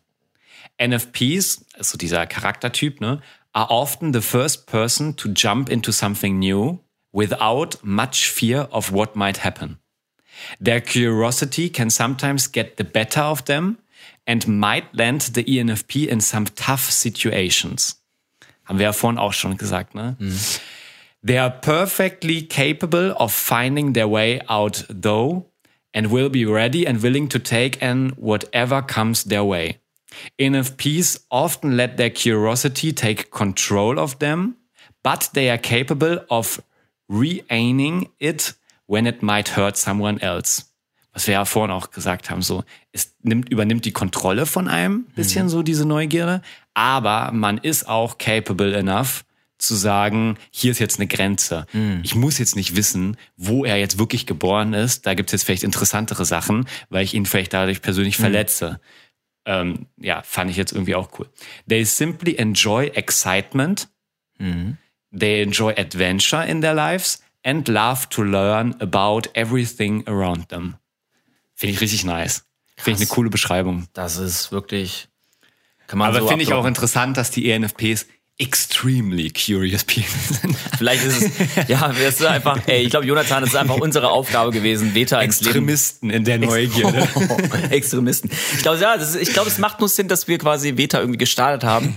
NFPs, 0.79 1.65
also 1.77 1.97
dieser 1.97 2.27
Charaktertyp, 2.27 3.01
ne, 3.01 3.21
are 3.53 3.71
often 3.71 4.13
the 4.13 4.23
first 4.23 4.67
person 4.67 5.17
to 5.17 5.29
jump 5.29 5.69
into 5.69 5.93
something 5.93 6.39
new 6.39 6.81
without 7.13 7.79
much 7.83 8.31
fear 8.31 8.69
of 8.71 8.93
what 8.93 9.15
might 9.15 9.45
happen. 9.45 9.79
Their 10.59 10.81
curiosity 10.81 11.69
can 11.69 11.91
sometimes 11.91 12.53
get 12.53 12.77
the 12.79 12.85
better 12.85 13.23
of 13.23 13.45
them 13.45 13.79
and 14.27 14.47
might 14.49 14.95
land 14.95 15.35
the 15.35 15.45
ENFP 15.45 16.09
in 16.09 16.21
some 16.21 16.47
tough 16.55 16.91
situations. 16.91 18.03
Haben 18.65 18.79
wir 18.79 18.87
ja 18.87 18.93
vorhin 18.93 19.19
auch 19.19 19.33
schon 19.33 19.57
gesagt, 19.57 19.95
ne? 19.95 20.17
Mhm. 20.19 20.39
They 21.25 21.39
are 21.39 21.51
perfectly 21.51 22.43
capable 22.49 23.15
of 23.17 23.33
finding 23.33 23.93
their 23.93 24.09
way 24.09 24.41
out 24.49 24.87
though 24.89 25.45
and 25.95 26.11
will 26.11 26.29
be 26.29 26.45
ready 26.45 26.87
and 26.87 27.03
willing 27.03 27.29
to 27.29 27.39
take 27.39 27.81
in 27.81 28.13
whatever 28.17 28.83
comes 28.83 29.25
their 29.25 29.45
way. 29.45 29.77
NFPs 30.41 31.27
often 31.31 31.73
let 31.73 31.97
their 31.97 32.11
curiosity 32.11 32.93
take 32.93 33.31
control 33.31 33.99
of 33.99 34.19
them, 34.19 34.57
but 35.03 35.31
they 35.35 35.51
are 35.51 35.59
capable 35.59 36.25
of 36.29 36.63
re-aiming 37.09 38.09
it 38.19 38.55
when 38.87 39.07
it 39.07 39.23
might 39.23 39.57
hurt 39.57 39.77
someone 39.77 40.21
else. 40.21 40.67
Was 41.13 41.27
wir 41.27 41.35
ja 41.35 41.45
vorhin 41.45 41.71
auch 41.71 41.91
gesagt 41.91 42.31
haben, 42.31 42.41
so, 42.41 42.65
es 42.93 43.15
nimmt, 43.23 43.51
übernimmt 43.51 43.85
die 43.85 43.93
Kontrolle 43.93 44.47
von 44.47 44.67
einem, 44.67 45.05
bisschen 45.15 45.45
mhm. 45.45 45.51
so 45.51 45.63
diese 45.63 45.85
Neugierde, 45.85 46.41
aber 46.73 47.33
man 47.33 47.59
ist 47.59 47.87
auch 47.87 48.17
capable 48.17 48.75
enough, 48.75 49.25
zu 49.63 49.77
sagen, 49.77 50.37
hier 50.51 50.73
ist 50.73 50.81
jetzt 50.81 50.99
eine 50.99 51.07
Grenze. 51.07 51.67
Mhm. 51.73 52.01
Ich 52.03 52.17
muss 52.17 52.39
jetzt 52.39 52.57
nicht 52.57 52.75
wissen, 52.75 53.17
wo 53.37 53.65
er 53.65 53.77
jetzt 53.77 53.97
wirklich 53.99 54.27
geboren 54.27 54.75
ist. 54.75 55.07
Da 55.07 55.15
gibt 55.15 55.29
es 55.29 55.33
jetzt 55.33 55.45
vielleicht 55.45 55.63
interessantere 55.63 56.25
Sachen, 56.25 56.67
weil 56.91 57.05
ich 57.05 57.15
ihn 57.15 57.27
vielleicht 57.27 57.53
dadurch 57.53 57.81
persönlich 57.81 58.19
mhm. 58.19 58.23
verletze. 58.23 58.81
Ähm, 59.45 59.87
ja, 59.97 60.23
fand 60.23 60.51
ich 60.51 60.57
jetzt 60.57 60.73
irgendwie 60.73 60.95
auch 60.95 61.19
cool. 61.19 61.29
They 61.69 61.85
simply 61.85 62.37
enjoy 62.37 62.87
excitement. 62.95 63.89
Mhm. 64.39 64.79
They 65.17 65.43
enjoy 65.43 65.75
adventure 65.77 66.47
in 66.47 66.61
their 66.61 66.75
lives 66.75 67.23
and 67.45 67.67
love 67.69 68.09
to 68.11 68.23
learn 68.23 68.75
about 68.81 69.29
everything 69.35 70.07
around 70.07 70.49
them. 70.49 70.77
Finde 71.55 71.75
ich 71.75 71.81
richtig 71.81 72.05
nice. 72.05 72.45
Finde 72.77 73.03
ich 73.03 73.09
eine 73.09 73.15
coole 73.15 73.31
Beschreibung. 73.31 73.87
Das 73.93 74.17
ist 74.17 74.53
wirklich. 74.53 75.09
Kann 75.87 75.99
man 75.99 76.09
Aber 76.09 76.21
so 76.21 76.29
finde 76.29 76.45
ich 76.45 76.53
auch 76.53 76.65
interessant, 76.65 77.17
dass 77.17 77.31
die 77.31 77.51
ENFPs 77.51 78.07
extremely 78.39 79.31
curious 79.31 79.85
people 79.85 80.05
sind. 80.29 80.57
Vielleicht 80.79 81.05
ist 81.05 81.23
es, 81.23 81.69
ja, 81.69 81.91
es 81.91 82.21
ist 82.21 82.25
einfach, 82.25 82.61
ey, 82.67 82.83
ich 82.83 82.91
glaube, 82.91 83.07
Jonathan, 83.07 83.43
es 83.45 83.51
ist 83.51 83.57
einfach 83.57 83.77
unsere 83.77 84.11
Aufgabe 84.11 84.51
gewesen, 84.51 84.93
Beta 84.95 85.21
Extremisten 85.23 86.11
in 86.11 86.25
der 86.25 86.39
Neugierde. 86.39 87.09
Extremisten. 87.71 88.31
Ich 88.55 88.63
glaube, 88.63 88.81
ja, 88.81 88.95
ist, 88.95 89.15
ich 89.17 89.33
glaube, 89.33 89.49
es 89.49 89.59
macht 89.59 89.81
nur 89.81 89.89
Sinn, 89.89 90.09
dass 90.09 90.29
wir 90.29 90.39
quasi 90.39 90.73
Beta 90.73 90.99
irgendwie 90.99 91.19
gestartet 91.19 91.65
haben. 91.65 91.97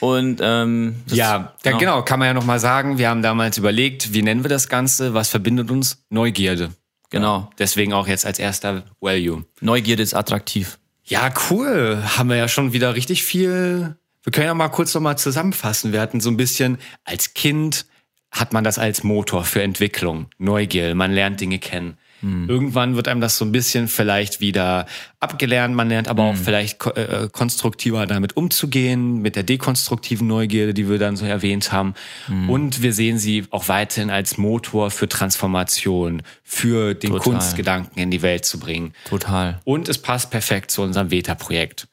Und 0.00 0.40
ähm, 0.42 0.96
ja, 1.06 1.54
genau. 1.62 1.78
genau, 1.78 2.02
kann 2.02 2.18
man 2.18 2.28
ja 2.28 2.34
noch 2.34 2.46
mal 2.46 2.58
sagen. 2.58 2.96
Wir 2.96 3.10
haben 3.10 3.22
damals 3.22 3.58
überlegt, 3.58 4.14
wie 4.14 4.22
nennen 4.22 4.44
wir 4.44 4.48
das 4.48 4.68
Ganze? 4.68 5.12
Was 5.12 5.28
verbindet 5.28 5.70
uns? 5.70 6.04
Neugierde. 6.08 6.70
Genau. 7.10 7.50
Deswegen 7.58 7.92
auch 7.92 8.06
jetzt 8.06 8.24
als 8.24 8.38
erster 8.38 8.84
Value. 9.00 9.44
Neugierde 9.60 10.02
ist 10.02 10.14
attraktiv. 10.14 10.78
Ja, 11.04 11.30
cool. 11.50 12.02
Haben 12.16 12.30
wir 12.30 12.36
ja 12.36 12.48
schon 12.48 12.72
wieder 12.72 12.94
richtig 12.94 13.24
viel 13.24 13.96
wir 14.22 14.32
können 14.32 14.46
ja 14.46 14.54
mal 14.54 14.68
kurz 14.68 14.94
noch 14.94 15.00
mal 15.00 15.16
zusammenfassen. 15.16 15.92
Wir 15.92 16.00
hatten 16.00 16.20
so 16.20 16.30
ein 16.30 16.36
bisschen 16.36 16.78
als 17.04 17.34
Kind 17.34 17.86
hat 18.30 18.52
man 18.52 18.62
das 18.62 18.78
als 18.78 19.02
Motor 19.02 19.44
für 19.44 19.62
Entwicklung, 19.62 20.26
Neugier, 20.38 20.94
man 20.94 21.12
lernt 21.12 21.40
Dinge 21.40 21.58
kennen. 21.58 21.96
Hm. 22.20 22.48
Irgendwann 22.48 22.96
wird 22.96 23.08
einem 23.08 23.20
das 23.20 23.38
so 23.38 23.44
ein 23.44 23.52
bisschen 23.52 23.88
vielleicht 23.88 24.40
wieder 24.40 24.86
abgelernt, 25.20 25.74
man 25.74 25.88
lernt 25.88 26.06
aber 26.06 26.24
hm. 26.24 26.30
auch 26.30 26.36
vielleicht 26.36 26.86
äh, 26.86 27.28
konstruktiver 27.32 28.06
damit 28.06 28.36
umzugehen, 28.36 29.22
mit 29.22 29.36
der 29.36 29.42
dekonstruktiven 29.42 30.26
Neugierde, 30.26 30.74
die 30.74 30.88
wir 30.88 30.98
dann 30.98 31.16
so 31.16 31.24
erwähnt 31.24 31.72
haben. 31.72 31.94
Hm. 32.26 32.50
Und 32.50 32.82
wir 32.82 32.92
sehen 32.92 33.18
sie 33.18 33.46
auch 33.50 33.68
weiterhin 33.68 34.10
als 34.10 34.36
Motor 34.36 34.90
für 34.90 35.08
Transformation, 35.08 36.22
für 36.44 36.94
den 36.94 37.12
Total. 37.12 37.32
Kunstgedanken 37.32 38.00
in 38.00 38.10
die 38.10 38.22
Welt 38.22 38.44
zu 38.44 38.60
bringen. 38.60 38.92
Total. 39.08 39.60
Und 39.64 39.88
es 39.88 39.98
passt 39.98 40.30
perfekt 40.30 40.70
zu 40.70 40.82
unserem 40.82 41.10
Veta-Projekt. 41.10 41.88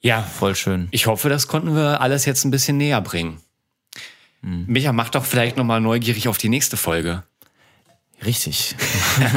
Ja, 0.00 0.22
voll 0.22 0.54
schön. 0.54 0.88
Ich 0.90 1.06
hoffe, 1.06 1.28
das 1.28 1.48
konnten 1.48 1.74
wir 1.74 2.00
alles 2.00 2.24
jetzt 2.24 2.44
ein 2.44 2.50
bisschen 2.50 2.76
näher 2.76 3.00
bringen. 3.00 3.40
Hm. 4.42 4.64
Micha, 4.66 4.92
mach 4.92 5.10
doch 5.10 5.24
vielleicht 5.24 5.56
nochmal 5.56 5.80
neugierig 5.80 6.28
auf 6.28 6.38
die 6.38 6.48
nächste 6.48 6.76
Folge. 6.76 7.24
Richtig. 8.24 8.74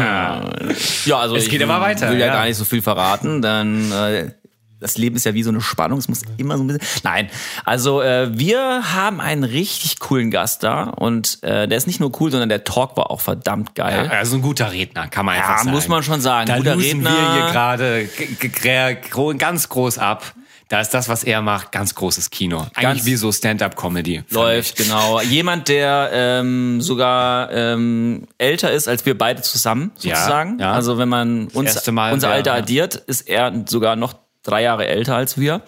ja, 1.05 1.19
also 1.19 1.35
es 1.35 1.45
geht 1.45 1.53
ich 1.55 1.61
immer 1.61 1.81
weiter. 1.81 2.09
will 2.09 2.19
ja, 2.19 2.27
ja, 2.27 2.33
gar 2.33 2.45
nicht 2.45 2.57
so 2.57 2.65
viel 2.65 2.81
verraten, 2.81 3.41
dann 3.41 3.91
äh, 3.91 4.31
das 4.79 4.97
Leben 4.97 5.15
ist 5.15 5.25
ja 5.25 5.35
wie 5.35 5.43
so 5.43 5.51
eine 5.51 5.61
Spannung, 5.61 5.99
es 5.99 6.09
muss 6.09 6.23
immer 6.37 6.57
so 6.57 6.63
ein 6.63 6.67
bisschen. 6.67 6.83
Nein, 7.03 7.29
also 7.63 8.01
äh, 8.01 8.35
wir 8.37 8.93
haben 8.93 9.21
einen 9.21 9.43
richtig 9.43 9.99
coolen 9.99 10.31
Gast 10.31 10.63
da 10.63 10.85
und 10.85 11.43
äh, 11.43 11.67
der 11.67 11.77
ist 11.77 11.85
nicht 11.85 11.99
nur 11.99 12.19
cool, 12.19 12.31
sondern 12.31 12.49
der 12.49 12.63
Talk 12.63 12.97
war 12.97 13.11
auch 13.11 13.21
verdammt 13.21 13.75
geil. 13.75 14.05
Ja, 14.05 14.17
also 14.17 14.37
ein 14.37 14.41
guter 14.41 14.71
Redner, 14.71 15.07
kann 15.07 15.27
man 15.27 15.35
einfach 15.35 15.49
ja, 15.49 15.57
sagen. 15.57 15.69
Ja, 15.69 15.73
muss 15.75 15.87
man 15.87 16.01
schon 16.01 16.19
sagen. 16.19 16.47
Da 16.47 16.57
guter 16.57 16.79
Redner. 16.79 17.11
wir 17.11 17.33
hier 17.33 17.51
gerade 17.51 19.37
ganz 19.37 19.69
groß 19.69 19.99
ab. 19.99 20.33
Da 20.71 20.79
ist 20.79 20.93
das, 20.93 21.09
was 21.09 21.25
er 21.25 21.41
macht, 21.41 21.73
ganz 21.73 21.95
großes 21.95 22.29
Kino. 22.29 22.59
Eigentlich 22.59 22.81
ganz 22.81 23.05
wie 23.05 23.17
so 23.17 23.29
Stand-up-Comedy. 23.29 24.23
Läuft, 24.29 24.77
genau. 24.77 25.19
Jemand, 25.19 25.67
der 25.67 26.09
ähm, 26.13 26.79
sogar 26.79 27.51
ähm, 27.51 28.25
älter 28.37 28.71
ist 28.71 28.87
als 28.87 29.05
wir 29.05 29.17
beide 29.17 29.41
zusammen, 29.41 29.91
sozusagen. 29.95 30.59
Ja, 30.59 30.67
ja. 30.67 30.71
Also 30.71 30.97
wenn 30.97 31.09
man 31.09 31.47
uns, 31.47 31.85
Mal, 31.91 32.13
unser 32.13 32.29
Alter 32.29 32.51
ja. 32.51 32.59
addiert, 32.59 32.95
ist 32.95 33.27
er 33.27 33.65
sogar 33.67 33.97
noch 33.97 34.13
drei 34.43 34.63
Jahre 34.63 34.87
älter 34.87 35.17
als 35.17 35.37
wir. 35.37 35.61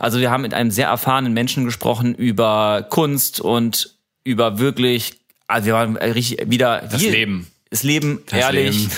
Also 0.00 0.18
wir 0.18 0.32
haben 0.32 0.42
mit 0.42 0.52
einem 0.52 0.72
sehr 0.72 0.88
erfahrenen 0.88 1.32
Menschen 1.32 1.64
gesprochen 1.64 2.16
über 2.16 2.84
Kunst 2.90 3.40
und 3.40 3.94
über 4.24 4.58
wirklich, 4.58 5.20
also 5.46 5.66
wir 5.66 5.74
waren 5.74 5.96
richtig 5.96 6.50
wieder 6.50 6.88
das 6.90 7.00
Leben. 7.00 7.46
Das 7.70 7.84
Leben, 7.84 8.24
das 8.26 8.40
ehrlich. 8.40 8.76
Leben 8.76 8.90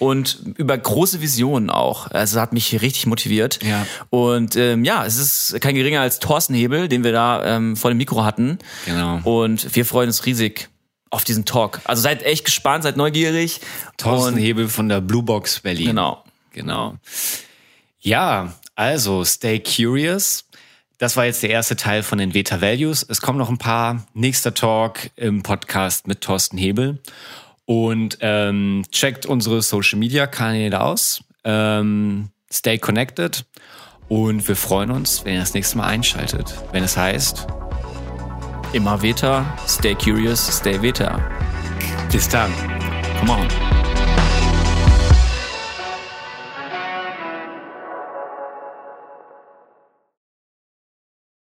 und 0.00 0.38
über 0.56 0.76
große 0.76 1.20
Visionen 1.20 1.70
auch. 1.70 2.10
Also 2.10 2.40
hat 2.40 2.52
mich 2.52 2.80
richtig 2.80 3.06
motiviert. 3.06 3.60
Ja. 3.62 3.86
Und 4.08 4.56
ähm, 4.56 4.82
ja, 4.82 5.04
es 5.04 5.16
ist 5.18 5.60
kein 5.60 5.74
geringer 5.74 6.00
als 6.00 6.18
Thorsten 6.18 6.54
Hebel, 6.54 6.88
den 6.88 7.04
wir 7.04 7.12
da 7.12 7.44
ähm, 7.56 7.76
vor 7.76 7.90
dem 7.90 7.98
Mikro 7.98 8.24
hatten. 8.24 8.58
Genau. 8.86 9.20
Und 9.22 9.76
wir 9.76 9.84
freuen 9.84 10.08
uns 10.08 10.26
riesig 10.26 10.68
auf 11.10 11.24
diesen 11.24 11.44
Talk. 11.44 11.80
Also 11.84 12.02
seid 12.02 12.22
echt 12.22 12.46
gespannt, 12.46 12.84
seid 12.84 12.96
neugierig. 12.96 13.60
Thorsten 13.98 14.38
Hebel 14.38 14.68
von 14.68 14.88
der 14.88 15.00
Blue 15.00 15.22
Box 15.22 15.60
Berlin. 15.60 15.88
Genau. 15.88 16.24
Genau. 16.52 16.96
Ja, 18.00 18.54
also 18.74 19.24
stay 19.24 19.60
curious. 19.60 20.44
Das 20.98 21.16
war 21.16 21.24
jetzt 21.24 21.42
der 21.42 21.50
erste 21.50 21.76
Teil 21.76 22.02
von 22.02 22.18
den 22.18 22.34
Veta 22.34 22.60
Values. 22.60 23.04
Es 23.08 23.20
kommen 23.20 23.38
noch 23.38 23.48
ein 23.48 23.58
paar 23.58 24.06
nächster 24.14 24.54
Talk 24.54 25.10
im 25.16 25.42
Podcast 25.42 26.06
mit 26.06 26.20
Thorsten 26.20 26.58
Hebel. 26.58 26.98
Und 27.70 28.18
ähm, 28.20 28.82
checkt 28.90 29.26
unsere 29.26 29.62
Social 29.62 29.96
Media 29.96 30.26
Kanäle 30.26 30.80
aus. 30.80 31.22
Ähm, 31.44 32.30
stay 32.52 32.78
connected. 32.78 33.44
Und 34.08 34.48
wir 34.48 34.56
freuen 34.56 34.90
uns, 34.90 35.24
wenn 35.24 35.34
ihr 35.34 35.38
das 35.40 35.54
nächste 35.54 35.78
Mal 35.78 35.86
einschaltet. 35.86 36.52
Wenn 36.72 36.82
es 36.82 36.96
heißt. 36.96 37.46
Immer 38.72 39.00
Veta, 39.00 39.56
stay 39.68 39.94
curious, 39.94 40.58
stay 40.58 40.82
Veta. 40.82 41.20
Bis 42.10 42.28
dann. 42.28 42.50
Come 43.20 43.34
on. 43.34 43.69